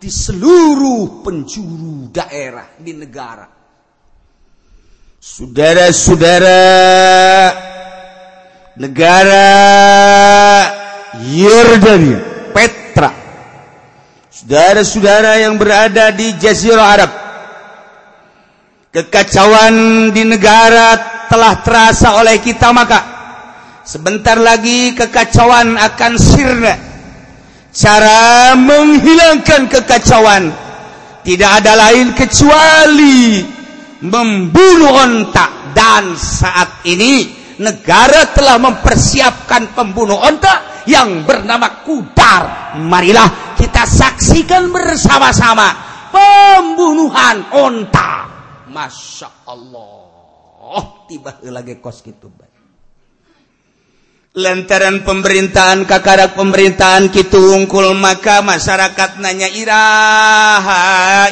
di 0.06 0.14
seluruh 0.14 1.26
penjuru 1.26 2.14
daerah 2.14 2.78
di 2.78 2.94
negara. 2.94 3.50
Saudara-saudara 5.18 6.62
negara 8.78 9.50
Yordania, 11.26 12.22
Petra, 12.54 13.10
saudara-saudara 14.30 15.42
yang 15.42 15.58
berada 15.58 16.14
di 16.14 16.38
Jazirah 16.38 16.86
Arab, 16.86 17.12
kekacauan 18.94 19.74
di 20.14 20.22
negara 20.22 21.02
telah 21.26 21.66
terasa 21.66 22.22
oleh 22.22 22.38
kita 22.46 22.70
maka 22.70 23.02
sebentar 23.82 24.38
lagi 24.38 24.94
kekacauan 24.94 25.74
akan 25.82 26.14
sirna 26.22 26.95
cara 27.76 28.56
menghilangkan 28.56 29.68
kekacauan. 29.68 30.44
Tidak 31.26 31.52
ada 31.62 31.76
lain 31.76 32.16
kecuali 32.16 33.44
membunuh 34.00 34.96
ontak. 34.96 35.76
Dan 35.76 36.16
saat 36.16 36.88
ini 36.88 37.36
negara 37.60 38.32
telah 38.32 38.56
mempersiapkan 38.56 39.76
pembunuh 39.76 40.16
ontak 40.16 40.88
yang 40.88 41.28
bernama 41.28 41.84
Kudar. 41.84 42.74
Marilah 42.80 43.58
kita 43.60 43.84
saksikan 43.84 44.72
bersama-sama 44.72 45.68
pembunuhan 46.16 47.44
ontak. 47.52 48.32
Masya 48.72 49.44
Allah. 49.52 50.08
Oh, 50.66 51.06
tiba 51.12 51.36
lagi 51.52 51.78
kos 51.84 52.00
gitu 52.02 52.32
lantaran 54.36 55.02
pemerintahan 55.08 55.88
Kakarak 55.88 56.36
pemerintahan 56.36 57.08
Kitu 57.08 57.56
ungkul 57.56 57.96
maka 57.96 58.44
masyarakat 58.44 59.24
nanya 59.24 59.48
Iraha 59.48 61.32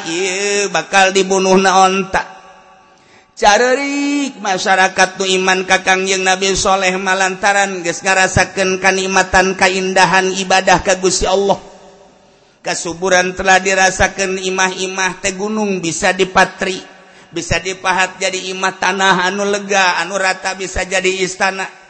bakal 0.72 1.12
dibunuh 1.12 1.60
naontak 1.60 2.34
carerik 3.34 4.40
masyarakat 4.40 5.20
tuh 5.20 5.28
iman 5.28 5.68
Kakang 5.68 6.08
yang 6.08 6.24
Nabi 6.24 6.56
Shaleh 6.56 6.96
malantaran 6.96 7.84
guys 7.84 8.00
ngarasakeun 8.00 8.80
kanikmatan 8.80 9.60
keindahan 9.60 10.32
ibadah 10.40 10.80
kagusi 10.80 11.28
Allah. 11.28 11.60
Kasuburan 12.64 13.36
telah 13.36 13.60
dirasakan 13.60 14.40
imah-imah 14.40 15.20
teh 15.20 15.36
gunung 15.36 15.84
bisa 15.84 16.16
dipatri 16.16 16.80
bisa 17.34 17.60
dipahat 17.60 18.22
jadi 18.22 18.54
imah 18.56 18.80
tanah 18.80 19.28
anu 19.28 19.44
lega 19.44 20.00
anu 20.00 20.16
rata 20.16 20.56
bisa 20.56 20.88
jadi 20.88 21.12
istana. 21.26 21.83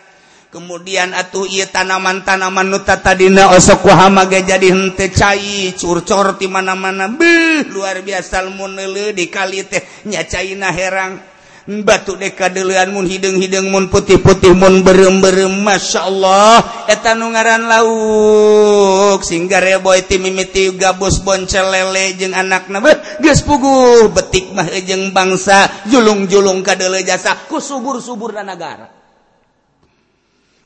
kemudian 0.54 1.18
atuh 1.18 1.50
ia 1.50 1.66
tanaman-tanaman 1.66 2.70
nutatadina 2.70 3.50
osok 3.58 3.90
wahamaga 3.90 4.38
jadi 4.38 4.70
hente 4.70 5.10
cai 5.10 5.74
curcor 5.74 6.38
di 6.38 6.46
mana-mana 6.46 7.10
beh 7.10 7.74
luar 7.74 8.06
biasa 8.06 8.46
munele 8.54 9.18
di 9.18 9.34
kali 9.34 9.66
teh 9.66 9.82
nyacaina 10.06 10.70
herang. 10.70 11.34
Batu 11.64 12.20
deka 12.20 12.52
deulean 12.52 12.92
mun 12.92 13.08
hideung 13.08 13.40
hideung 13.40 13.72
mun 13.72 13.88
putih-putih 13.88 14.52
mun 14.52 14.84
berem-berem 14.84 15.64
Masya 15.64 16.12
Allah. 16.12 16.60
Eta 16.92 17.16
nu 17.16 17.32
ngaran 17.32 17.72
lauk 17.72 19.24
singgare 19.24 19.80
boy 19.80 20.04
ti 20.04 20.20
mimiti 20.20 20.76
gabus 20.76 21.24
boncel 21.24 21.72
lele 21.72 22.20
jeung 22.20 22.36
anakna 22.36 22.84
beh 22.84 23.24
geus 23.24 23.48
puguh. 23.48 24.12
Betik 24.12 24.52
mah 24.52 24.68
jeung 24.84 25.16
bangsa 25.16 25.88
julung-julung 25.88 26.60
kadeule 26.68 27.00
jasa 27.08 27.48
ku 27.48 27.64
subur-suburna 27.64 28.44
nagara. 28.44 29.03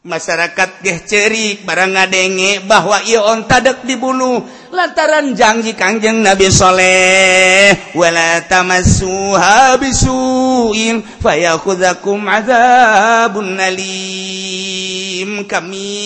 masyarakat 0.06 0.86
geh 0.86 1.00
cerik 1.10 1.66
barang 1.66 1.98
ngadenge 1.98 2.62
bahwa 2.70 3.02
Ion 3.10 3.50
tadek 3.50 3.82
dibunuh 3.88 4.46
lantaran 4.70 5.34
janji 5.34 5.74
Kangjeng 5.74 6.22
Nabi 6.22 6.54
Soleh 6.54 7.74
wala 7.98 8.46
tamassuha 8.46 9.80
bisuin 9.82 11.02
fayakhudzakum 11.02 12.22
adzabun 12.30 13.58
alim. 13.58 15.44
Kami 15.50 15.98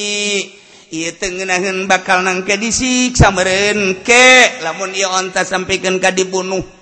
ieu 0.91 1.11
teu 1.15 1.31
ngeunaheun 1.31 1.87
bakal 1.87 2.23
nangke 2.23 2.55
disiksa 2.59 3.31
meureun 3.31 4.03
ke 4.03 4.59
lamun 4.63 4.91
ieu 4.95 5.07
onta 5.07 5.43
sampikeun 5.43 5.99
ka 5.99 6.11
dibunuh. 6.11 6.80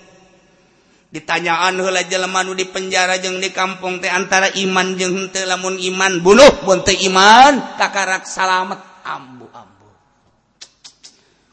ditanyaan 1.10 1.82
hela 1.82 2.06
Jelemanu 2.06 2.54
di 2.54 2.70
penjara 2.70 3.18
jeng 3.18 3.42
di 3.42 3.50
kampung 3.50 3.98
teh 3.98 4.10
antara 4.10 4.54
iman 4.54 4.94
jeng 4.94 5.34
te 5.34 5.42
lamun 5.42 5.82
iman 5.82 6.22
bunuh 6.22 6.62
bonte 6.62 6.94
iman 7.10 7.78
takarak 7.82 8.30
salamet. 8.30 8.78
Ambu 9.10 9.50
ambu. 9.50 9.88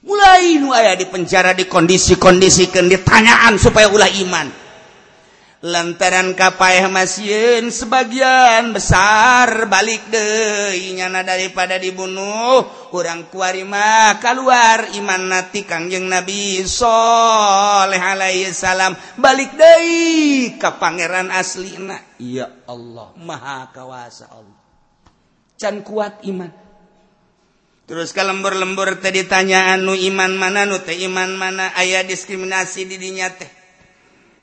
Mulai 0.04 0.60
nu 0.60 0.76
aya 0.76 0.92
di 0.92 1.08
penjara 1.08 1.56
di 1.56 1.64
kondisi 1.64 2.20
kondisikan 2.20 2.84
ditanyaan 2.84 3.56
supaya 3.56 3.88
ulah 3.88 4.12
iman. 4.28 4.65
lantaran 5.64 6.36
kappa 6.36 6.84
masin 6.92 7.72
sebagian 7.72 8.76
besar 8.76 9.64
balik 9.64 10.04
denyana 10.12 11.24
daripada 11.24 11.80
dibunuh 11.80 12.60
kurang 12.92 13.32
kuarima 13.32 14.20
keluar 14.20 14.92
iman 15.00 15.22
nati 15.32 15.64
Kangjeng 15.64 16.12
Nabi 16.12 16.60
Shaleh 16.60 17.96
Alaihissalam 17.96 19.16
balik 19.16 19.56
Dei 19.56 20.52
ke 20.60 20.70
Pangeran 20.76 21.32
aslina 21.32 21.96
ya 22.20 22.52
Allah 22.68 23.16
maha 23.16 23.72
kawasa 23.72 24.28
Allah. 24.28 24.60
Can 25.56 25.80
kuat 25.80 26.20
iman. 26.28 26.52
Terus 27.88 28.12
ke 28.12 28.20
lembur-lembur 28.20 29.00
tadi 29.00 29.24
tanya 29.24 29.72
anu 29.72 29.96
iman 29.96 30.36
mana 30.36 30.68
nute 30.68 30.92
iman 31.06 31.32
mana 31.32 31.72
ayah 31.80 32.04
diskriminasi 32.04 32.84
didinya 32.84 33.32
teh. 33.32 33.55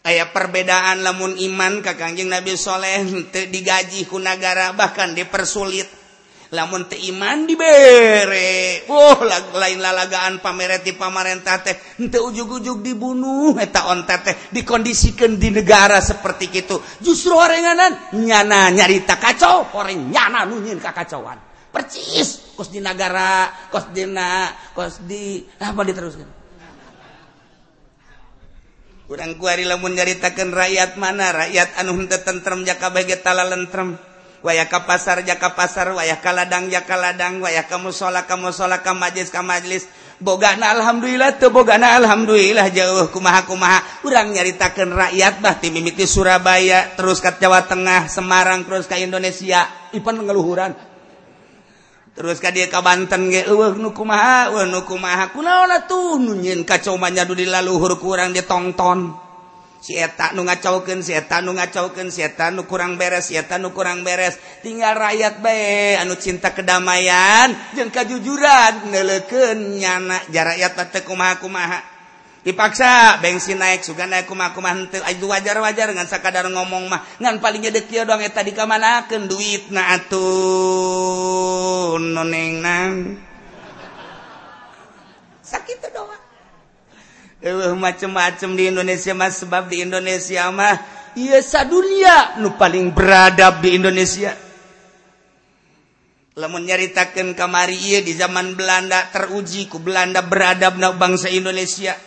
aya 0.04 0.30
perbedaan 0.36 1.00
lamun 1.02 1.40
iman 1.40 1.80
ka 1.80 1.96
Kanjeng 1.96 2.28
Nabi 2.28 2.60
Shaleh 2.60 3.08
digaji 3.50 4.06
kunagara 4.06 4.76
bahkan 4.76 5.16
dipersulit. 5.16 6.04
Lamun 6.54 6.86
teu 6.86 7.02
iman 7.10 7.50
dibere. 7.50 8.86
Oh 8.86 9.18
lain 9.58 9.82
lalagaan 9.82 10.38
pamereti 10.38 10.94
pamarentah 10.94 11.66
teh. 11.66 11.74
Henteu 11.98 12.30
ujug-ujug 12.30 12.78
dibunuh 12.78 13.58
eta 13.58 13.90
onta 13.90 14.22
teh. 14.22 14.54
Dikondisikan 14.54 15.42
di 15.42 15.50
negara 15.50 15.98
seperti 15.98 16.54
itu 16.54 16.78
justru 17.02 17.34
horenganan 17.34 18.14
nyana 18.22 18.70
nyarita 18.70 19.18
kacau. 19.18 19.74
Orang 19.74 20.14
nyana 20.14 20.46
nunyin 20.46 20.78
kakacauan 20.78 21.42
percis 21.74 22.54
kos 22.54 22.70
di 22.70 22.78
negara 22.78 23.50
kos 23.74 23.90
dina 23.90 24.54
kos 24.78 25.02
di 25.10 25.42
apa 25.58 25.82
diteruskan? 25.82 26.43
kurang 29.08 29.36
kuari 29.36 29.68
lamun 29.68 29.94
nyaritakan 29.96 30.56
rakyat 30.56 30.96
mana? 30.96 31.30
Rakyat 31.32 31.80
anu 31.80 32.00
henteu 32.00 32.22
tentrem 32.24 32.64
jaka 32.64 32.90
bagi 32.90 33.16
tala 33.20 33.44
lentrem. 33.48 34.00
Wayah 34.44 34.68
ka 34.68 34.84
pasar 34.84 35.24
jaka 35.24 35.56
pasar 35.56 35.96
wayah 35.96 36.20
ka 36.20 36.36
ladang 36.36 36.68
jaka 36.68 37.00
ladang. 37.00 37.40
Wayah 37.40 37.64
ka 37.64 37.80
musala 37.80 38.28
ka 38.28 38.36
musala 38.36 38.84
ka 38.84 38.92
majlis 38.92 39.32
ka 39.32 39.40
majlis. 39.40 39.88
Bogana 40.20 40.72
alhamdulillah 40.76 41.36
teu 41.40 41.52
bogana 41.52 41.96
alhamdulillah 42.00 42.68
jauh 42.72 43.08
kumaha 43.08 43.48
kumaha. 43.48 43.80
Urang 44.04 44.36
nyaritakeun 44.36 44.92
rakyat 44.92 45.40
bah 45.40 45.56
ti 45.60 45.72
mimiti 45.72 46.04
Surabaya 46.04 46.92
terus 47.00 47.24
ka 47.24 47.36
Jawa 47.40 47.64
Tengah 47.64 48.12
Semarang 48.12 48.68
terus 48.68 48.88
ka 48.88 49.00
Indonesia. 49.00 49.64
Ipan 49.96 50.20
ngeluhuran? 50.20 50.93
terus 52.14 52.38
ka 52.38 52.54
dia 52.54 52.70
ka 52.70 52.86
Banten 52.86 53.30
ge 53.34 53.46
eueuh 53.50 53.78
nu 53.78 53.90
kumaha? 53.92 54.54
Eueuh 54.54 54.70
nu 54.70 54.86
kumaha? 54.86 55.34
Kunaon 55.34 55.70
atuh? 55.74 56.22
Nu 56.22 56.38
nyeun 56.38 56.66
kacomanya 56.66 57.26
di 57.26 57.46
laluhur 57.50 57.98
kurang 57.98 58.34
ditonton 58.34 59.14
si 59.84 60.00
eta 60.00 60.32
nu 60.32 60.48
ngacaukeun 60.48 61.04
si 61.04 61.12
eta 61.12 61.44
nu 61.44 61.52
ngacaukeun 61.52 62.08
si 62.08 62.24
eta 62.24 62.48
nu 62.56 62.64
kurang 62.64 62.96
beres 62.96 63.28
si 63.28 63.36
eta 63.36 63.60
nu 63.60 63.76
kurang 63.76 64.08
beres. 64.08 64.40
Tinggal 64.64 64.96
rakyat 64.96 65.44
bae 65.44 66.00
anu 66.00 66.16
cinta 66.16 66.56
kedamaian 66.56 67.52
jeung 67.76 67.92
kajujuran 67.92 68.88
neuleukeun 68.88 69.84
nyana. 69.84 70.24
Jarakyat 70.32 70.96
teh 70.96 71.04
kumaha 71.04 71.36
kumaha 71.44 71.93
dipaksa 72.44 73.24
bensin 73.24 73.56
naik 73.56 73.88
suga 73.88 74.04
naik 74.04 74.28
kuma 74.28 74.52
kuma 74.52 74.76
henteu 74.76 75.00
itu 75.08 75.24
wajar 75.32 75.56
wajar 75.64 75.88
dengan 75.96 76.04
sakadar 76.04 76.44
ngomong 76.52 76.92
mah. 76.92 77.00
Ngan 77.24 77.40
palingnya 77.40 77.72
dek 77.72 77.88
kieu 77.88 78.04
dikamanakeun 78.04 79.32
duit 79.32 79.72
na 79.72 79.96
atuh. 79.96 81.24
Noneng 82.04 82.60
nang. 82.60 83.16
Sakit 85.44 85.88
doang 85.96 86.20
Eueuh 87.44 87.76
macem-macem 87.76 88.56
di 88.56 88.72
Indonesia 88.72 89.12
mah 89.12 89.28
sebab 89.28 89.68
di 89.68 89.84
Indonesia 89.84 90.48
mah 90.48 90.80
ieu 91.20 91.44
sadunia 91.44 92.40
nu 92.40 92.56
paling 92.56 92.96
beradab 92.96 93.60
di 93.60 93.76
Indonesia. 93.76 94.32
Lamun 96.40 96.64
nyaritakeun 96.64 97.36
kamari 97.36 97.76
ieu 97.76 98.00
di 98.00 98.16
zaman 98.16 98.56
Belanda 98.56 99.12
teruji 99.12 99.68
ku 99.68 99.84
Belanda 99.84 100.24
beradab 100.24 100.80
na 100.80 100.96
bangsa 100.96 101.28
Indonesia 101.28 102.00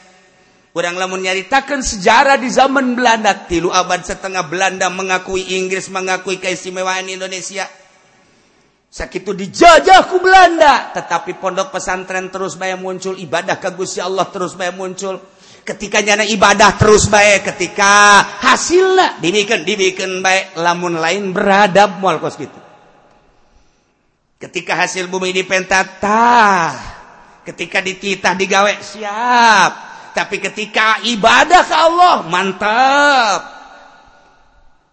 orang 0.76 1.00
lamun 1.00 1.24
nyaritakan 1.24 1.80
sejarah 1.80 2.36
di 2.36 2.52
zaman 2.52 2.92
Belanda 2.92 3.48
tilu 3.48 3.72
abad 3.72 4.04
setengah 4.04 4.44
Belanda 4.44 4.92
mengakui 4.92 5.56
Inggris 5.56 5.88
mengakui 5.88 6.36
keistimewaan 6.36 7.08
Indonesia. 7.08 7.64
Sakitu 8.92 9.32
dijajahku 9.32 10.20
Belanda 10.20 10.92
tetapi 10.92 11.40
pondok 11.40 11.72
pesantren 11.72 12.28
terus 12.28 12.60
baik 12.60 12.76
muncul 12.76 13.16
ibadah 13.16 13.56
ke 13.56 13.72
Gusti 13.72 14.04
Allah 14.04 14.28
terus 14.28 14.52
baik 14.52 14.76
muncul. 14.76 15.16
Ketika 15.66 15.98
nyana 15.98 16.22
ibadah 16.22 16.78
terus 16.78 17.10
baik 17.10 17.42
ketika 17.42 18.22
hasilnya 18.44 19.18
dibikin 19.18 19.66
dibikin 19.66 20.22
baik 20.22 20.54
lamun 20.60 21.00
lain 21.00 21.34
beradab 21.34 21.98
mual 21.98 22.22
kos 22.22 22.38
gitu 22.38 22.66
ketika 24.36 24.76
hasil 24.76 25.08
bumi 25.08 25.32
dipentata 25.32 26.76
ketika 27.40 27.80
dititah 27.80 28.36
digawe 28.36 28.72
siap 28.84 29.85
tapi 30.16 30.40
ketika 30.40 31.05
ibadah 31.05 31.60
ke 31.60 31.76
Allah 31.76 32.24
mantap. 32.24 33.40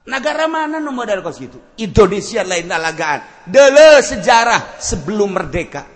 Negara 0.04 0.52
mana 0.52 0.84
nu 0.84 0.92
modal 0.92 1.24
kos 1.24 1.40
gitu 1.40 1.80
Indonesia 1.80 2.44
lain 2.44 2.68
nalagaan 2.68 3.48
dele 3.48 4.04
sejarah 4.04 4.76
sebelum 4.76 5.32
merdeka. 5.32 5.88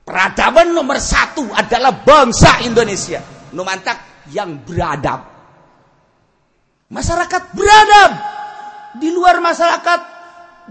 Peradaban 0.00 0.72
nomor 0.72 0.96
satu 0.96 1.52
adalah 1.52 2.00
bangsa 2.00 2.64
Indonesia. 2.64 3.20
Nu 3.52 3.60
mantap 3.60 4.24
yang 4.32 4.64
beradab. 4.64 5.20
Masyarakat 6.88 7.42
beradab. 7.52 8.12
Di 8.96 9.12
luar 9.12 9.36
masyarakat 9.44 10.00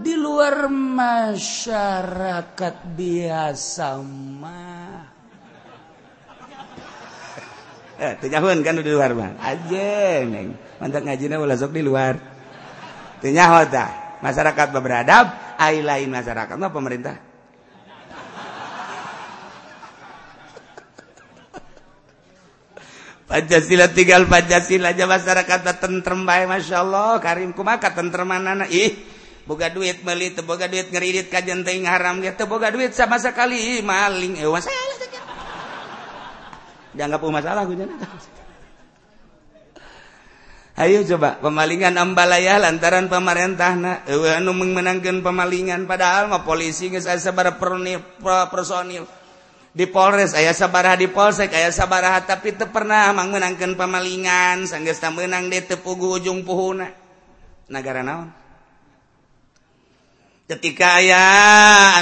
di 0.02 0.18
luar 0.18 0.66
masyarakat 0.98 2.74
biasa 2.98 4.02
mah 4.42 4.79
Eh, 8.00 8.16
Tenyahuan 8.16 8.64
kan 8.64 8.80
di 8.80 8.88
luar 8.88 9.12
bang. 9.12 9.36
Aja 9.36 10.24
neng. 10.24 10.56
Mantap 10.80 11.04
ngajinya 11.04 11.36
boleh 11.36 11.52
sok 11.52 11.76
di 11.76 11.84
luar. 11.84 12.16
Tenyahuan 13.20 13.68
dah. 13.68 14.16
Masyarakat 14.24 14.72
beradab, 14.72 15.28
ai 15.60 15.84
lain 15.84 16.08
masyarakat. 16.08 16.56
Nggak 16.56 16.72
pemerintah. 16.72 17.20
Pancasila 23.28 23.92
tinggal 23.92 24.24
Pancasila 24.24 24.96
aja 24.96 25.04
masyarakat 25.04 25.60
tentrem 25.84 26.24
bae 26.24 26.48
Masya 26.48 26.80
Allah 26.80 27.20
Karim 27.20 27.52
kumaka 27.52 27.92
tentreman 27.92 28.48
anak 28.48 28.72
ih 28.72 28.96
boga 29.44 29.68
duit 29.68 30.00
beli 30.00 30.32
boga 30.40 30.68
duit 30.68 30.88
ngeridit 30.92 31.28
kajian 31.32 31.64
ting 31.64 31.86
haram 31.88 32.20
dia 32.20 32.36
boga 32.44 32.70
duit 32.74 32.92
sama 32.92 33.16
sekali 33.22 33.80
maling 33.82 34.36
eh 34.36 34.46
masalah 34.46 34.99
dianggap 36.94 37.22
masalah 37.26 37.62
gitu. 37.68 37.86
Ayo 40.80 41.04
coba 41.04 41.36
pemalingan 41.44 41.92
ambalaya 42.00 42.56
lantaran 42.56 43.04
pemerintah 43.12 43.76
na 43.76 44.00
anu 44.08 44.56
menangkan 44.56 45.20
pemalingan 45.20 45.84
padahal 45.84 46.32
mah 46.32 46.40
polisi 46.40 46.88
geus 46.88 47.04
aya 47.04 47.20
sabaraha 47.20 47.60
personil. 48.48 49.04
Di 49.70 49.86
Polres 49.86 50.32
aya 50.32 50.56
sabaraha 50.56 50.96
di 50.96 51.12
Polsek 51.12 51.52
aya 51.52 51.68
sabaraha 51.68 52.24
tapi 52.24 52.56
teu 52.56 52.72
pernah 52.72 53.12
mangmenangkeun 53.12 53.76
pemalingan 53.76 54.64
sanggeus 54.64 55.04
menang 55.12 55.52
deui 55.52 55.68
tepugu 55.68 56.16
ujung 56.16 56.48
puhuna. 56.48 56.88
Nagara 57.68 58.00
naon? 58.00 58.39
ketika 60.50 60.98
aya 60.98 61.22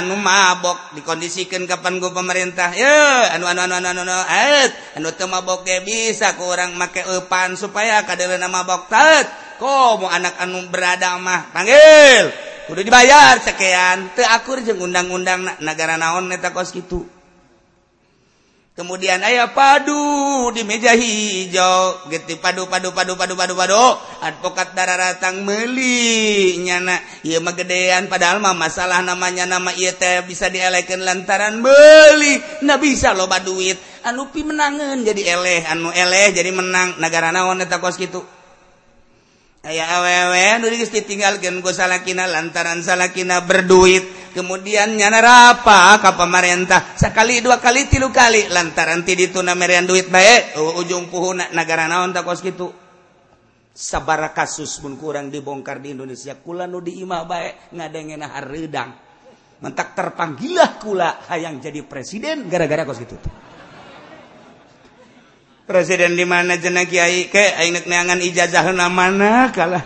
anu 0.01 0.17
mabok 0.17 0.97
dikondisikan 0.97 1.69
kapan 1.69 2.01
gue 2.01 2.09
pemerintah. 2.09 2.73
Ya 2.73 3.29
anu 3.37 3.45
anu 3.45 3.69
anu 3.69 3.77
anu 3.77 4.01
anu 4.01 4.17
et 4.25 4.71
anu 4.97 5.13
teu 5.13 5.29
mabok 5.29 5.61
ge 5.61 5.85
bisa 5.85 6.33
ku 6.33 6.49
urang 6.49 6.73
make 6.73 7.05
eupan 7.05 7.53
supaya 7.53 8.01
kadelana 8.09 8.49
mabok. 8.49 8.89
Teut 8.89 9.27
ko 9.61 10.01
mau 10.01 10.09
anak 10.09 10.41
anu 10.41 10.65
berada 10.73 11.13
mah 11.21 11.53
panggil. 11.53 12.33
Kudu 12.65 12.81
dibayar 12.81 13.37
sekian 13.37 14.17
teu 14.17 14.25
akur 14.25 14.65
jeung 14.65 14.81
undang-undang 14.81 15.61
negara 15.61 16.01
naon 16.01 16.33
eta 16.33 16.49
kos 16.49 16.73
kitu. 16.73 17.18
kemudian 18.79 19.19
ayah 19.27 19.51
padu 19.51 20.47
di 20.55 20.63
meja 20.63 20.95
hijau. 20.95 22.07
Getih 22.07 22.39
padu 22.39 22.71
padu 22.71 22.95
padu 22.95 23.19
padu 23.19 23.35
padu 23.35 23.53
padu. 23.59 23.85
Advokat 24.23 24.71
darah 24.71 24.95
datang 24.95 25.43
meli 25.43 26.55
nyana. 26.63 26.95
Iya 27.27 27.43
magedean 27.43 28.07
padahal 28.07 28.39
mah 28.39 28.55
masalah 28.55 29.03
namanya 29.03 29.43
nama 29.43 29.75
iya 29.75 29.91
teh 29.91 30.23
bisa 30.23 30.47
dielekan 30.47 31.03
lantaran 31.03 31.59
beli 31.59 32.39
nggak 32.63 32.79
bisa 32.79 33.11
loba 33.11 33.43
duit. 33.43 33.75
Anu 34.07 34.31
pi 34.31 34.47
menangan 34.47 35.03
jadi 35.03 35.35
eleh 35.35 35.67
anu 35.67 35.91
eleh 35.91 36.31
jadi 36.31 36.55
menang. 36.55 36.95
Negara 37.03 37.35
naon 37.35 37.59
eta 37.59 37.83
kos 37.83 37.99
gitu 37.99 38.39
ayah 39.59 39.99
awewe 39.99 40.63
nu 40.63 40.71
ditinggalkan 40.71 41.59
gue 41.59 41.73
salakina 41.75 42.25
lantaran 42.25 42.79
salakina 42.79 43.43
berduit. 43.43 44.18
Kemudian 44.31 44.95
nyanarapa 44.95 45.99
kap 45.99 46.15
pemarintah 46.15 46.95
sekali 46.97 47.43
dua 47.43 47.57
kali 47.57 47.89
tilu 47.89 48.13
kali. 48.13 48.49
Lantaran 48.49 49.01
ti 49.03 49.17
itu 49.17 49.39
namaian 49.43 49.85
duit 49.85 50.07
baik 50.07 50.57
ujung 50.79 51.09
puhu 51.09 51.33
negara 51.33 51.89
naon 51.89 52.15
tak 52.15 52.25
kos 52.25 52.41
gitu 52.41 52.71
saaba 53.73 54.29
kasus 54.35 54.81
pun 54.83 54.99
kurang 54.99 55.29
dibongkar 55.29 55.79
di 55.79 55.93
Indonesia. 55.93 56.37
Kula 56.37 56.67
nu 56.67 56.81
dimah 56.83 57.23
baik 57.25 57.73
ngadangdang 57.75 58.89
mentak 59.59 59.91
terpanggilah 59.91 60.79
kula 60.79 61.27
hayang 61.27 61.59
jadi 61.59 61.83
presiden 61.83 62.47
gara-gara 62.47 62.87
kos 62.87 62.99
gitu 63.03 63.19
presiden 65.69 66.17
di 66.17 66.25
mana 66.25 66.57
jenah 66.57 66.89
kiai 66.89 67.29
ke? 67.29 67.61
Inget 67.61 67.85
neangan 67.85 68.17
ijazah 68.25 68.65
mana 68.89 69.53
kalah? 69.53 69.85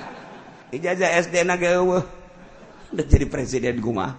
Ijazah 0.72 1.20
SD 1.28 1.44
naga 1.44 1.76
udah 2.94 3.06
jadi 3.10 3.26
presiden 3.26 3.82
guma 3.82 4.16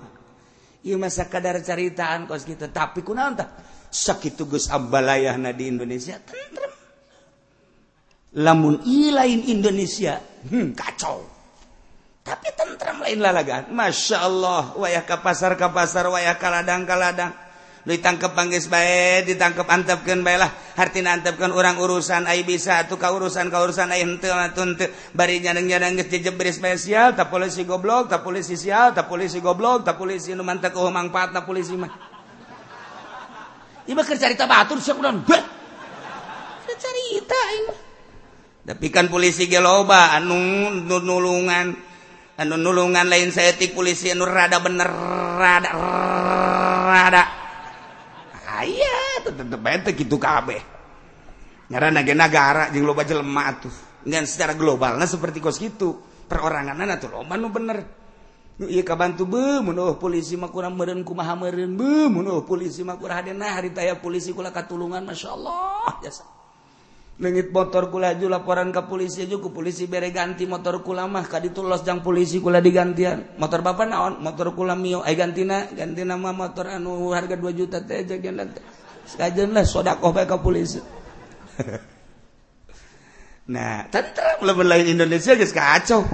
Ieu 0.85 1.01
masa 1.01 1.25
kadar 1.33 1.65
caritaan 1.65 2.29
kos 2.29 2.45
gitu 2.45 2.69
tapi 2.69 3.01
kunaon 3.01 3.35
tah? 3.41 3.49
Sakitu 3.89 4.45
geus 4.45 4.69
ambalayahna 4.69 5.57
di 5.57 5.73
Indonesia 5.73 6.21
tentrem. 6.21 6.73
Lamun 8.35 8.83
ilain 8.83 9.15
lain 9.15 9.41
Indonesia, 9.47 10.19
hmm, 10.51 10.75
kacau. 10.75 11.23
Tapi 12.25 12.49
tentrem 12.57 12.99
lain 13.05 13.21
lalagan. 13.23 13.71
Masya 13.71 14.17
Allah, 14.27 14.75
wayah 14.75 15.07
ke 15.07 15.17
pasar 15.23 15.55
ke 15.55 15.69
pasar, 15.71 16.11
wayah 16.11 16.35
ke 16.35 16.49
ladang 16.51 16.83
ke 16.83 16.95
ladang. 16.97 17.33
ditangkap 17.85 18.33
panggis 18.33 18.65
baik 18.73 19.29
ditangkap 19.29 19.69
antapkan 19.69 20.25
baiklah 20.25 20.49
hartina 20.73 21.21
antapkan 21.21 21.53
orang 21.53 21.77
urusan 21.77 22.25
ai 22.25 22.41
bisa 22.41 22.89
tuh 22.89 22.97
kau 22.97 23.21
urusan 23.21 23.53
kau 23.53 23.61
urusan 23.61 23.93
barinya 25.13 25.53
spesial 26.49 27.13
tak 27.13 27.29
polisi 27.29 27.69
goblok 27.69 28.09
tak 28.09 28.25
polisi 28.25 28.57
sial 28.57 28.97
tak 28.97 29.05
polisi 29.05 29.45
goblok 29.45 29.85
tak 29.85 30.01
polisi 30.01 30.33
nu 30.33 30.41
mantap 30.41 30.73
oh 30.81 30.89
mangpat 30.89 31.37
tak 31.37 31.45
polisi 31.45 31.77
mah. 31.77 31.93
Iba 33.85 34.01
keur 34.01 34.17
carita 34.17 34.49
batur 34.49 34.81
sia 34.81 34.97
dan 34.97 35.21
ber 35.21 35.45
cerita 36.75 37.41
ini 37.61 37.75
tapi 38.65 38.89
kan 38.89 39.13
polisi 39.13 39.45
geloba 39.45 40.17
anu 40.17 40.73
nulungan 40.89 41.77
anu 42.41 42.55
nulungan 42.57 43.05
lain 43.13 43.29
saya 43.29 43.53
ti 43.53 43.69
polisi 43.69 44.09
anu 44.09 44.25
rada 44.25 44.57
bener 44.57 44.89
rada 45.37 45.71
rada. 46.89 47.25
gitu 49.97 50.17
kabeh. 50.21 50.61
Negara 51.69 51.89
lo 52.73 52.93
baju 52.93 53.15
lemah 53.25 53.49
tuh 53.57 53.75
nggak 54.05 54.25
secara 54.29 54.53
global 54.53 55.01
nah 55.01 55.09
seperti 55.09 55.41
kos 55.41 55.57
gitu 55.57 55.97
perorangan 56.29 56.77
nah 56.77 56.97
tuh 57.01 57.09
loman 57.09 57.41
nu 57.41 57.49
bener. 57.49 57.79
Nu 58.55 58.71
iya 58.71 58.87
kabantu 58.87 59.27
be 59.27 59.43
menuh 59.67 59.99
polisi 59.99 60.39
mah 60.39 60.47
kurang 60.47 60.79
meren 60.79 61.03
kumaha 61.03 61.35
meren 61.35 61.75
be 61.75 62.07
menuh 62.07 62.47
polisi 62.47 62.87
mah 62.87 62.95
kurang 62.95 63.27
hadena 63.27 63.51
hari 63.51 63.75
taya 63.75 63.99
polisi 63.99 64.31
kula 64.31 64.55
katulungan 64.55 65.03
masya 65.03 65.35
Allah. 65.35 65.99
Jasa 66.05 66.23
Nengit 67.15 67.55
motor 67.55 67.95
kula 67.95 68.15
aju 68.15 68.27
laporan 68.27 68.75
ke 68.75 68.91
polisi 68.91 69.23
aja 69.23 69.39
ku 69.39 69.55
polisi 69.55 69.87
bere 69.87 70.11
ganti 70.11 70.47
motor 70.47 70.83
kula 70.87 71.07
mah. 71.07 71.27
Kadi 71.27 71.51
tulos 71.51 71.83
jang 71.83 72.03
polisi 72.03 72.39
kula 72.39 72.59
digantian. 72.59 73.39
Motor 73.39 73.63
bapak 73.63 73.87
naon? 73.87 74.23
Motor 74.23 74.55
kula 74.55 74.75
mio 74.79 75.03
ay 75.03 75.15
gantina 75.19 75.67
gantina 75.75 76.15
mah 76.15 76.35
motor 76.35 76.79
anu 76.79 77.11
harga 77.15 77.39
2 77.39 77.59
juta 77.59 77.83
teh 77.83 78.07
jagian 78.07 78.39
teh. 78.51 78.84
Sekajenlah 79.05 79.65
sodakoh 79.69 80.11
bae 80.17 80.25
ka 80.25 80.41
polisi. 80.41 80.81
nah, 83.55 83.85
tentram 83.93 84.41
lebih 84.41 84.65
lain 84.65 84.87
Indonesia 84.97 85.37
geus 85.37 85.53
kacau. 85.53 86.09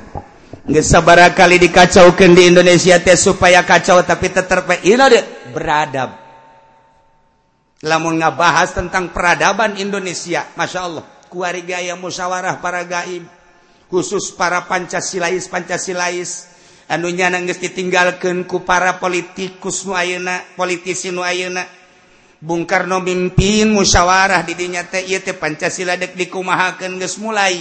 Geus 0.67 0.91
sabaraha 0.91 1.33
kali 1.33 1.57
dikacaukeun 1.63 2.35
di 2.35 2.51
Indonesia 2.51 2.99
teh 2.99 3.17
supaya 3.17 3.63
kacau 3.63 4.03
tapi 4.03 4.29
tetep 4.29 4.67
ieu 4.83 4.99
deh 4.99 5.25
beradab. 5.55 6.19
Lamun 7.81 8.21
ngabahas 8.21 8.77
tentang 8.77 9.09
peradaban 9.09 9.81
Indonesia, 9.81 10.45
Masya 10.53 10.81
Allah. 10.85 11.05
Keluarga 11.33 11.81
yang 11.81 11.97
musyawarah 11.97 12.61
para 12.61 12.85
gaib. 12.85 13.25
Khusus 13.89 14.37
para 14.37 14.69
Pancasilais-Pancasilais. 14.69 16.53
Anunya 16.91 17.33
nangis 17.33 17.57
ditinggalkan 17.57 18.45
ku 18.45 18.67
para 18.67 19.01
politikus 19.01 19.87
nuayena, 19.87 20.43
politisi 20.59 21.09
nuayena 21.09 21.80
Bung 22.41 22.65
Karno 22.65 23.05
mimpin 23.05 23.69
musyawarah 23.69 24.41
didinya 24.49 24.81
teh 24.89 25.05
Pancasila 25.37 26.01
dek 26.01 26.17
dikumahakeun 26.17 26.97
geus 26.97 27.21
mulai. 27.21 27.61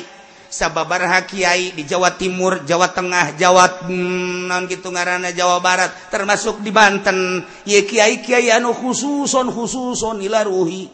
Sababaraha 0.49 1.29
Kyai 1.29 1.77
di 1.77 1.85
Jawa 1.85 2.17
Timur 2.17 2.65
Jawa 2.65 2.89
Tengah 2.89 3.37
Jawa 3.37 3.85
hmm, 3.85 4.49
non 4.49 4.65
gitu 4.65 4.89
Jawa 4.89 5.59
Barat 5.59 6.09
termasuk 6.09 6.63
di 6.63 6.71
Banten. 6.71 7.43
Ieu 7.67 7.83
Kyai 7.83 8.23
Kyai 8.23 8.55
anu 8.55 8.71
khususon 8.71 9.51
khususon 9.51 10.23
ilaruhi. 10.23 10.87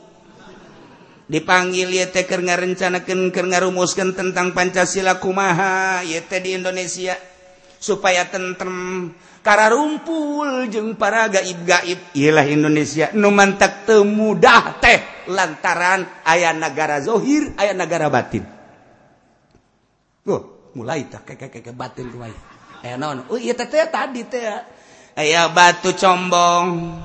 Dipanggil 1.29 1.89
ieu 1.93 2.09
teh 2.09 2.25
keur 2.25 2.41
ngarencanakeun 2.41 3.29
keur 3.29 3.47
ngarumuskeun 3.53 4.17
tentang 4.17 4.49
Pancasila 4.53 5.21
kumaha 5.21 6.01
ieu 6.01 6.25
teh 6.25 6.41
di 6.41 6.57
Indonesia. 6.57 7.34
supaya 7.85 8.25
tentrem 8.25 9.13
kara 9.45 9.69
rumpul 9.69 10.65
jeung 10.73 10.97
para 10.97 11.29
gaib-gaib. 11.29 12.17
Ialah 12.17 12.45
Indonesia 12.49 13.13
nu 13.13 13.29
mantak 13.29 13.85
teu 13.85 14.01
mudah 14.01 14.81
teh. 14.81 15.29
Lantaran 15.29 16.25
aya 16.25 16.49
negara 16.57 16.97
zohir 17.05 17.53
aya 17.61 17.77
negara 17.77 18.09
batin. 18.09 18.41
Oh, 20.25 20.73
mulai 20.73 21.05
tak 21.05 21.37
ke 21.37 21.61
ke 21.61 21.69
batin 21.69 22.09
kuai 22.09 22.33
aya 22.81 22.97
naon? 22.97 23.29
Oh 23.29 23.37
ieu 23.37 23.53
teh 23.53 23.69
tadi 23.69 24.25
teh. 24.25 24.49
Aya 25.13 25.53
batu 25.53 25.93
combong. 25.93 26.97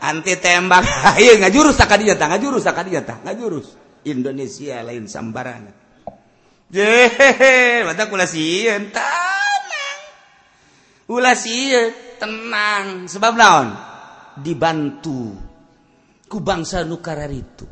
Anti 0.00 0.32
tembak. 0.40 0.80
Ieu 1.20 1.36
ngajurus 1.36 1.76
jurus 1.76 2.16
tah 2.16 2.28
ngajurus 2.32 2.64
tak 2.64 2.80
tah 3.04 3.18
ngajurus. 3.20 3.76
Indonesia 4.08 4.80
lain 4.80 5.04
sambaran 5.04 5.68
Jehehe, 6.72 7.82
mata 7.82 8.08
kula 8.08 8.24
sieun 8.24 8.94
tah. 8.94 9.39
ulas 11.10 11.42
iya 11.50 11.90
tenang. 12.22 13.10
Sebab 13.10 13.32
naon? 13.34 13.68
Dibantu 14.38 15.34
ku 16.30 16.38
bangsa 16.38 16.86
nukarar 16.86 17.28
itu 17.34 17.66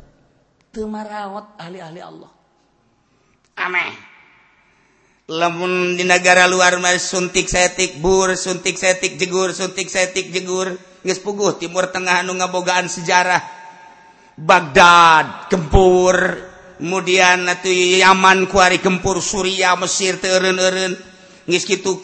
temarawat 0.75 1.55
ahli-ahli 1.55 2.01
Allah. 2.03 2.31
Aneh 3.55 4.09
lamun 5.29 5.93
di 5.93 6.01
negara 6.03 6.49
luar 6.49 6.81
mah 6.81 6.97
suntik 6.97 7.45
setik 7.45 8.01
bur 8.01 8.33
suntik 8.33 8.73
setik 8.75 9.21
jegur 9.21 9.53
suntik 9.53 9.85
setik 9.85 10.33
jegur 10.33 10.73
geus 11.05 11.21
puguh 11.21 11.53
timur 11.61 11.87
tengah 11.93 12.25
anu 12.25 12.35
ngabogaan 12.35 12.91
sejarah. 12.91 13.39
Baghdad 14.39 15.51
gempur 15.51 16.15
kemudian 16.79 17.43
atuh 17.45 17.71
Yaman 17.71 18.47
kuari 18.47 18.79
gempur 18.79 19.19
Suriah 19.19 19.75
Mesir 19.75 20.15
teureun-eureun 20.17 21.08
gitu 21.47 22.03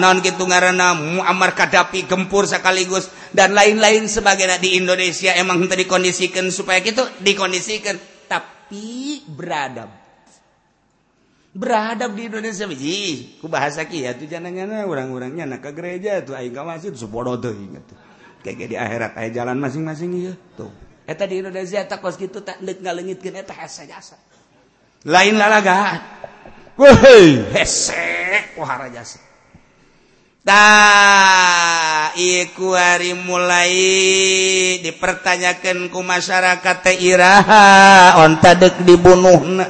non 0.00 0.16
gitu 0.24 0.42
ngaana 0.48 0.96
Muammar 0.96 1.54
Kadapi 1.54 2.08
gempur 2.08 2.48
sekaligus. 2.48 3.12
Dan 3.30 3.54
lain-lain 3.54 4.10
sebagainya 4.10 4.58
di 4.58 4.74
Indonesia 4.74 5.30
emang 5.38 5.62
tadi 5.70 5.86
dikondisikan 5.86 6.50
supaya 6.50 6.82
gitu 6.82 7.06
dikondisikan. 7.22 7.94
Tapi 8.26 9.22
beradab. 9.26 9.90
Beradab 11.50 12.14
di 12.14 12.30
Indonesia 12.30 12.66
biji. 12.66 13.38
Ku 13.42 13.46
bahasa 13.50 13.86
kia 13.86 14.14
tuh 14.14 14.26
jangan 14.26 14.54
orang-orangnya 14.86 15.46
nak 15.46 15.66
ke 15.66 15.70
gereja 15.74 16.22
tuh 16.22 16.38
aing 16.38 16.54
ka 16.54 16.62
masjid 16.62 16.94
sebodoh 16.94 17.38
tuh 17.38 17.54
ingat 17.54 17.86
kayak 18.40 18.72
di 18.72 18.76
akhirat 18.78 19.12
aya 19.18 19.28
jalan 19.34 19.58
masing-masing 19.58 20.10
ya 20.16 20.34
tuh. 20.54 20.70
Eta 21.10 21.26
di 21.26 21.42
Indonesia 21.42 21.82
tak 21.90 21.98
kos 21.98 22.14
gitu 22.14 22.46
tak 22.46 22.62
ngalengitkeun 22.62 23.34
eta 23.34 23.50
hasa 23.50 23.82
jasa 23.82 24.14
lain 25.04 25.34
lalagaan 25.40 26.00
hari 32.72 33.12
mulai 33.12 33.72
dipertanyakan 34.80 35.92
ku 35.92 36.00
masyarakat 36.00 36.80
Iraha. 36.96 38.16
Onta 38.24 38.56
dek 38.56 38.80
dibunuh 38.80 39.60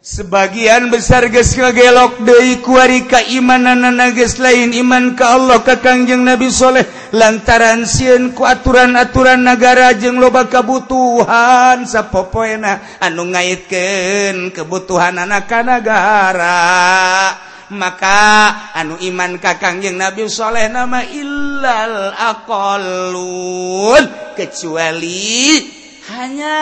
sebagian 0.00 0.88
besar 0.88 1.28
ges 1.28 1.52
ngagelok 1.52 2.24
Dei 2.24 2.56
kuarika 2.64 3.20
imanan 3.20 3.84
nages 3.92 4.40
lain. 4.40 4.72
Iman 4.72 5.12
ke 5.12 5.24
Allah 5.24 5.60
ke 5.60 5.76
Kangjeng 5.78 6.24
Nabi 6.24 6.48
Soleh. 6.48 6.84
Lantaran 7.12 7.84
sieun 7.84 8.32
ku 8.32 8.48
aturan-aturan 8.48 9.44
negara 9.44 9.92
jeung 9.94 10.16
loba 10.16 10.48
kebutuhan 10.48 11.84
sapopoena 11.84 13.02
anu 13.02 13.28
ngaitkeun 13.28 14.54
kebutuhan 14.54 15.18
anak 15.18 15.50
negara 15.66 16.62
maka 17.70 18.72
anu 18.74 18.98
iman 18.98 19.38
ka 19.38 19.58
Kangjeng 19.58 19.94
Nabi 19.98 20.26
Soleh 20.26 20.66
nama 20.66 21.06
illal 21.06 22.14
aqallun. 22.14 24.04
Kecuali 24.34 25.60
hanya 26.10 26.58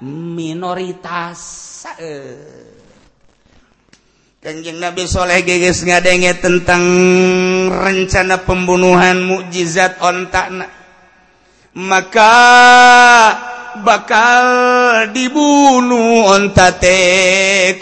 minoritas. 0.00 1.71
Kanjeng 4.42 4.78
Nabi 4.78 5.02
Soleh 5.10 5.42
geges 5.42 5.82
ngadenge 5.82 6.38
tentang 6.38 6.82
rencana 7.74 8.46
pembunuhan 8.46 9.18
mukjizat 9.26 9.98
ontakna. 9.98 10.70
Maka 11.74 12.34
bakal 13.82 14.44
dibunuh 15.10 16.30
ontate 16.30 16.98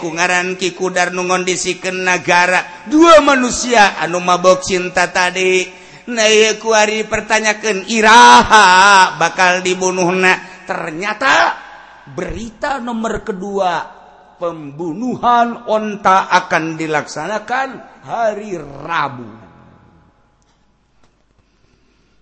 ku 0.01 0.09
ngaran 0.17 0.57
Ki 0.57 0.73
Kudar 0.73 1.13
nu 1.13 1.21
ngondisikeun 1.29 2.01
nagara. 2.01 2.89
Dua 2.89 3.21
manusia 3.21 4.01
anu 4.01 4.17
mabok 4.17 4.65
cinta 4.65 5.13
tadi. 5.13 5.69
Naik 6.09 6.57
kuari 6.57 7.05
pertanyakan 7.05 7.85
iraha 7.85 9.13
bakal 9.21 9.61
dibunuhna. 9.61 10.65
Ternyata 10.65 11.69
berita 12.09 12.81
nomor 12.81 13.21
kedua 13.21 14.01
pembunuhan 14.41 15.69
onta 15.69 16.25
akan 16.33 16.73
dilaksanakan 16.73 17.69
hari 18.01 18.57
Rabu. 18.57 19.29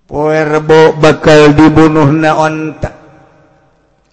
Poerbo 0.04 1.00
bakal 1.00 1.56
dibunuh 1.56 2.12
na 2.12 2.36
onta. 2.36 2.92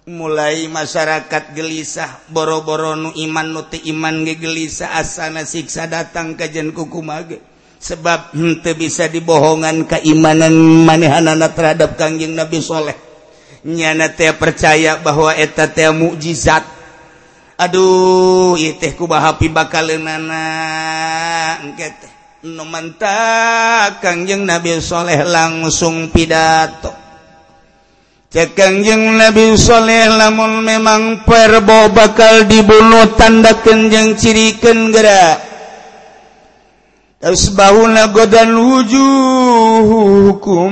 Mulai 0.07 0.71
masyarakat 0.71 1.51
gelisah, 1.51 2.31
boro-boro 2.31 2.95
nu 2.95 3.11
iman 3.11 3.51
nuti 3.51 3.91
iman 3.91 4.23
ge 4.23 4.39
gelisah 4.39 4.95
asana 4.95 5.43
siksa 5.43 5.91
datang 5.91 6.39
kajian 6.39 6.71
kuku 6.71 7.03
mage. 7.03 7.43
Sebab 7.77 8.31
henteu 8.31 8.73
bisa 8.79 9.11
dibohongan 9.11 9.83
keimanan 9.83 10.55
manehanana 10.87 11.51
terhadap 11.51 11.99
kangjeng 11.99 12.33
Nabi 12.33 12.57
Soleh 12.63 13.06
nyana 13.65 14.11
teh 14.13 14.33
percaya 14.35 14.99
bahwa 14.99 15.33
eta 15.33 15.71
teh 15.71 15.89
mukjizat. 15.89 16.65
Aduh 17.57 18.53
ieu 18.59 18.77
teh 18.77 18.93
bakal 18.93 19.41
pibakaleunana 19.41 20.43
engke 21.65 21.89
teh 21.97 22.11
nu 22.45 22.63
manta 22.69 23.97
Kangjeng 23.97 24.45
Nabi 24.45 24.77
Saleh 24.77 25.25
langsung 25.25 26.13
pidato. 26.13 26.93
Cek 28.27 28.53
Kangjeng 28.53 29.17
Nabi 29.17 29.57
Saleh 29.57 30.11
lamun 30.11 30.61
memang 30.61 31.25
perbo 31.25 31.89
bakal 31.89 32.45
dibunuh 32.45 33.15
tanda 33.17 33.57
kenjeng 33.63 34.19
cirikan 34.19 34.93
gerak. 34.93 35.56
tasbahuna 37.17 38.13
godan 38.13 38.53
wujuhukum 38.53 40.69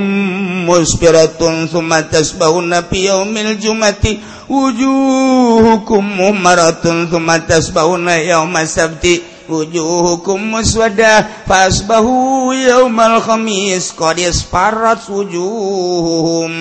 muspiratun 0.66 1.66
thumma 1.66 2.06
tasbahuna 2.06 2.86
fi 2.86 3.10
yaumil 3.10 3.58
jumati. 3.58 4.22
Wujuhukum 4.46 6.06
mumaratun 6.06 7.10
thumma 7.10 7.42
tasbahuna 7.42 8.22
yauma 8.22 8.62
sabti. 8.66 9.22
Wujuhukum 9.50 10.38
muswada 10.54 11.26
fasbahu 11.46 12.54
yaumal 12.54 13.18
khamis. 13.22 13.90
Qad 13.94 14.18
isparat 14.22 15.02
wujuhum 15.10 16.52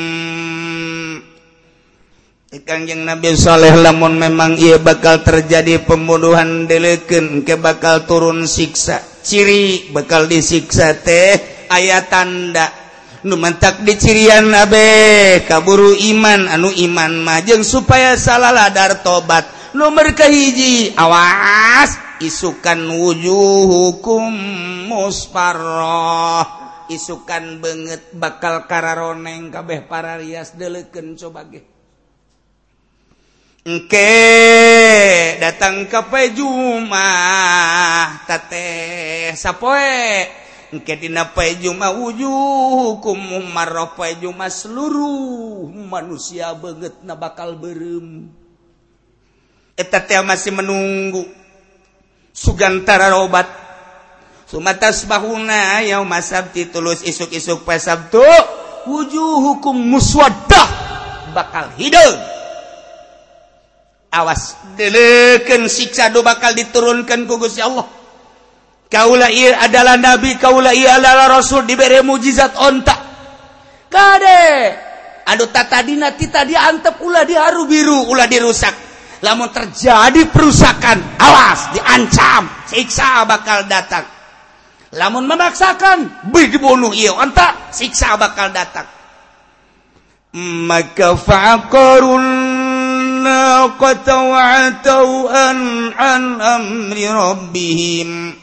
Kangjeng 2.56 3.04
Nabi 3.04 3.36
Saleh 3.36 3.76
lamun 3.76 4.16
memang 4.16 4.56
ia 4.56 4.80
bakal 4.80 5.20
terjadi 5.28 5.76
pembunuhan 5.84 6.72
delekeun 6.72 7.44
ke 7.44 7.60
bakal 7.60 8.08
turun 8.08 8.48
siksa. 8.48 9.15
ciri 9.26 9.90
bekal 9.90 10.30
disiksa 10.30 10.94
teh 11.02 11.66
ayat 11.68 12.06
tanda. 12.08 12.86
Nu 13.26 13.34
numantak 13.34 13.82
dicirian 13.82 14.54
Abe 14.54 15.42
kaburu 15.50 15.98
iman. 15.98 16.46
Anu 16.46 16.70
iman 16.70 17.26
majeng 17.26 17.66
supaya 17.66 18.14
salah 18.22 18.54
ladar 18.54 19.02
tobat. 19.02 19.74
Nomor 19.74 20.14
kehiji 20.14 20.94
awas 20.94 21.98
isukan 22.22 22.86
wujud 22.86 23.66
hukum 23.66 24.30
musparro 24.88 26.46
isukan 26.86 27.60
banget 27.60 28.14
bakal 28.14 28.70
kararoneng 28.70 29.50
kabeh 29.50 29.90
para 29.90 30.22
rias 30.22 30.54
deleken 30.54 31.18
coba 31.18 31.50
ge. 31.50 31.75
Engke 33.66 35.42
datang 35.42 35.90
ke 35.90 35.98
Jumaah 36.38 38.22
tate 38.30 39.34
sapoe 39.34 40.22
engke 40.70 40.94
dina 41.02 41.34
poe 41.34 41.50
Jumaah 41.58 41.98
umar 41.98 43.74
poe 43.98 44.14
seluruh 44.54 45.66
manusia 45.74 46.54
banget 46.54 46.94
na 47.02 47.18
bakal 47.18 47.58
berem. 47.58 48.30
Eh, 49.74 49.82
Eta 49.82 49.98
teh 50.06 50.22
masih 50.22 50.54
menunggu 50.54 51.26
sugantara 52.38 53.18
obat. 53.18 53.50
Sumatas 54.46 55.10
bahuna 55.10 55.82
yaum 55.82 56.14
sabti 56.22 56.70
tulus 56.70 57.02
isuk-isuk 57.02 57.66
pe 57.66 57.82
Sabtu 57.82 58.22
wujuhukum 58.86 59.74
muswadah 59.74 60.70
bakal 61.34 61.74
hideung 61.82 62.36
awas. 64.16 64.56
Deleken 64.80 65.68
siksa 65.68 66.08
do 66.10 66.24
bakal 66.24 66.56
diturunkan 66.56 67.28
ku 67.28 67.36
Gusti 67.36 67.60
Allah. 67.60 67.84
Kaula 68.88 69.28
ieu 69.28 69.52
adalah 69.52 70.00
nabi 70.00 70.40
kaula 70.40 70.72
ieu 70.72 70.88
adalah 70.88 71.28
rasul 71.28 71.68
diberi 71.68 72.00
mujizat 72.00 72.56
onta. 72.56 72.96
Kade? 73.92 74.48
Aduh 75.26 75.50
tatadina 75.50 76.14
tita 76.14 76.46
diantep 76.46 77.02
ulah 77.02 77.26
diharu 77.26 77.66
biru 77.68 78.08
ulah 78.08 78.30
dirusak. 78.30 78.74
Lamun 79.26 79.50
terjadi 79.50 80.30
perusakan 80.30 81.18
awas 81.18 81.74
diancam 81.74 82.46
siksa 82.70 83.26
bakal 83.26 83.66
datang. 83.66 84.06
Lamun 84.96 85.26
memaksakan 85.26 86.30
bih 86.30 86.54
dibunuh 86.54 86.94
iya 86.94 87.12
onta 87.12 87.74
siksa 87.74 88.16
bakal 88.22 88.54
datang. 88.54 88.86
Maka 90.36 91.16
الناقة 93.26 94.06
وعتوا 94.06 95.50
أن 95.52 95.58
عن 95.98 96.42
أمر 96.42 96.98
ربهم. 97.30 98.34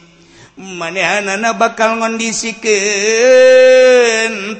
manehana 0.53 1.57
bakal 1.57 1.97
ngondisikan 1.99 2.71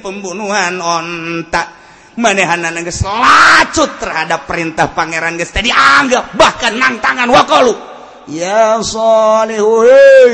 pembunuhan 0.02 0.82
ontak 0.82 1.70
manehana 2.18 2.74
geus 2.82 3.06
lacut 3.06 4.02
terhadap 4.02 4.50
perintah 4.50 4.90
pangeran 4.92 5.38
geus 5.38 5.54
tadi 5.54 5.70
anggap 5.72 6.34
bahkan 6.34 6.76
nantangan 6.76 7.30
wakalu 7.30 7.78
ya 8.26 8.82
salihu 8.84 9.86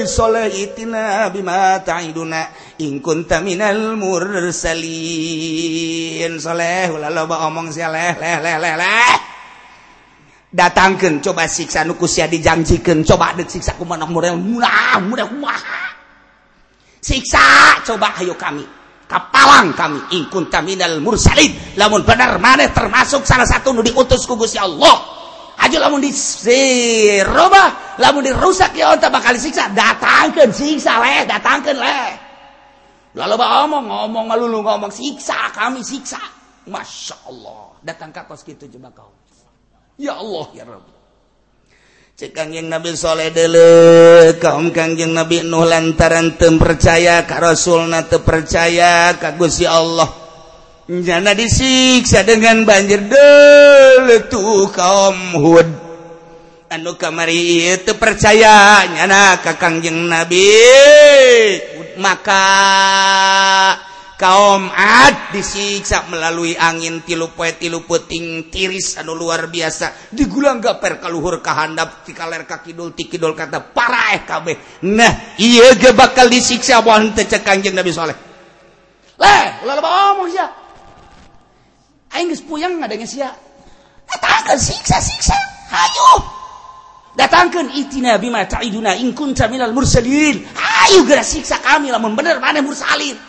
soleh 0.08 0.48
itina 0.48 1.28
bima 1.28 1.84
ta'iduna 1.84 2.48
in 2.82 3.04
kunta 3.04 3.44
minal 3.44 4.00
mursalin 4.00 4.64
soleh 6.40 6.88
ulaloba 6.88 7.46
omong 7.52 7.68
saleh 7.76 8.16
leh 8.16 8.38
leh 8.42 8.58
leh 8.58 8.76
leh 8.80 9.39
datangkan 10.50 11.22
coba 11.22 11.46
siksa 11.46 11.86
nukusia 11.86 12.26
dijanjikan 12.26 13.06
coba 13.06 13.38
ada 13.38 13.46
siksa 13.46 13.78
kumanok 13.78 14.10
mural 14.10 14.38
murah 14.38 14.98
murah 15.02 15.28
kumaha? 15.30 15.82
Siksa 17.00 17.80
coba 17.86 18.18
ayo 18.20 18.36
kami 18.36 18.66
kapalang 19.10 19.74
kami 19.74 20.00
ingkun 20.14 20.50
taminal 20.54 21.02
mursalin. 21.02 21.78
Lamun 21.78 22.06
benar 22.06 22.38
mana 22.38 22.70
termasuk 22.70 23.26
salah 23.26 23.46
satu 23.46 23.74
nu 23.74 23.82
diutus 23.82 24.26
ku 24.30 24.38
Gusti 24.38 24.62
Allah. 24.62 25.18
Aja 25.60 25.76
lamun 25.76 26.00
disirobah 26.00 28.00
lamun 28.00 28.24
dirusak 28.24 28.80
ya 28.80 28.96
onta 28.96 29.12
bakal 29.12 29.36
siksa 29.36 29.68
datangkan 29.76 30.56
siksa 30.56 31.04
leh 31.04 31.28
datangkan 31.28 31.76
leh 31.76 32.12
lalu 33.12 33.36
bah 33.36 33.68
omong 33.68 33.92
ngomong 33.92 34.26
ngalulu 34.32 34.64
ngomong 34.64 34.94
siksa 34.94 35.52
kami 35.52 35.84
siksa. 35.84 36.22
Masya 36.70 37.28
Allah 37.28 37.76
datang 37.84 38.16
kakos 38.16 38.48
gitu 38.48 38.72
coba 38.72 39.04
kau. 39.04 39.19
ya 40.00 40.16
Allah 40.16 40.48
ya 40.56 40.64
Rabb. 40.64 40.88
Kangjeng 42.20 42.68
Nabi 42.68 43.00
Soleh 43.00 43.32
dele 43.32 44.36
kaum 44.44 44.76
Kangjeng 44.76 45.16
Nabi 45.16 45.40
Nuh 45.40 45.64
lantaran 45.64 46.36
tem 46.36 46.60
percaya 46.60 47.24
ka 47.24 47.40
Rasulna 47.40 48.04
te 48.04 48.20
percaya 48.20 49.16
ka 49.16 49.40
Gusti 49.40 49.64
Allah. 49.64 50.08
Jana 50.90 51.32
disiksa 51.32 52.28
dengan 52.28 52.68
banjir 52.68 53.08
dele 53.08 54.28
tuh 54.28 54.68
kaum 54.68 55.40
Hud. 55.40 55.70
Anu 56.70 57.00
kamari 57.00 57.72
itu 57.72 57.96
percaya 57.96 58.84
nyana 58.84 59.40
ka 59.40 59.56
Kangjeng 59.56 60.12
Nabi. 60.12 60.52
Maka 62.04 62.44
kaum 64.20 64.68
ad 64.68 65.32
disiksa 65.32 66.12
melalui 66.12 66.52
angin 66.60 67.00
tilu 67.08 67.32
poe 67.32 67.56
tilu 67.56 67.88
puting 67.88 68.52
tiris 68.52 69.00
anu 69.00 69.16
luar 69.16 69.48
biasa. 69.48 70.12
Digulang 70.12 70.60
gaper 70.60 71.00
kaluhur 71.00 71.40
kahandap 71.40 72.04
kidul 72.04 72.44
kakidul 72.44 72.90
tikidul 72.92 73.32
kata 73.32 73.72
para 73.72 74.20
eh 74.20 74.28
kabeh. 74.28 74.84
Nah 74.92 75.40
iya 75.40 75.72
ge 75.80 75.96
bakal 75.96 76.28
disiksa 76.28 76.84
wan 76.84 77.16
teu 77.16 77.24
cek 77.24 77.48
kanjeng 77.48 77.72
Nabi 77.72 77.96
Soleh. 77.96 78.18
Leh 79.16 79.44
ulah 79.64 79.74
lebah 79.80 79.92
omong 80.12 80.28
sia. 80.28 80.48
Aing 82.12 82.28
geus 82.36 82.44
puyeng 82.44 82.76
ngadenge 82.84 83.08
sia. 83.08 83.32
Datangkeun 84.04 84.60
siksa-siksa 84.60 85.38
hayu. 85.72 86.12
Datangkeun 87.16 87.72
itina 87.72 88.20
bima 88.20 88.44
ta'iduna 88.44 89.00
in 89.00 89.16
kunta 89.16 89.48
minal 89.48 89.72
mursalin. 89.72 90.44
Ayo 90.60 91.08
geura 91.08 91.24
siksa 91.24 91.64
kami 91.64 91.88
lamun 91.88 92.20
bener 92.20 92.44
mana 92.44 92.60
mursalin? 92.60 93.29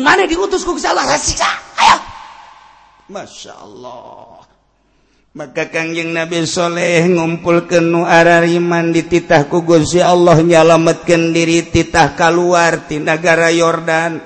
mana 0.00 0.24
diutus 0.24 0.64
ku 0.64 0.72
Allah 0.78 1.04
rasiksa 1.04 1.48
ayo. 1.80 1.96
Masya 3.12 3.52
Allah. 3.60 4.40
Maka 5.32 5.72
Kangjeng 5.72 6.12
Nabi 6.12 6.44
Soleh 6.44 7.08
ngumpul 7.08 7.64
ke 7.64 7.80
nu 7.80 8.04
arariman 8.04 8.92
di 8.92 9.08
titah 9.08 9.48
ku 9.48 9.64
Gusti 9.64 10.04
Allah 10.04 10.36
nyalametkeun 10.36 11.32
diri 11.32 11.64
titah 11.72 12.12
keluar 12.12 12.84
ti 12.84 13.00
negara 13.00 13.48
Yordan. 13.48 14.20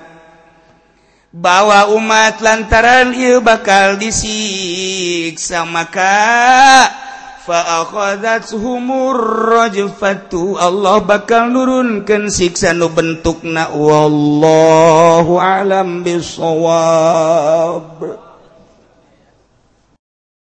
Bawa 1.31 1.95
umat 1.95 2.43
lantaran 2.43 3.15
ieu 3.15 3.39
bakal 3.39 4.03
disiksa 4.03 5.63
maka 5.63 6.91
faakhodat 7.47 8.51
humur 8.59 9.15
rojfatu 9.47 10.59
Allah 10.59 10.99
bakal 10.99 11.55
nurunkan 11.55 12.27
siksa 12.27 12.75
nu 12.75 12.91
bentukna. 12.91 13.71
Wallahu 13.71 15.39
alam 15.39 16.03
bisawab 16.03 17.87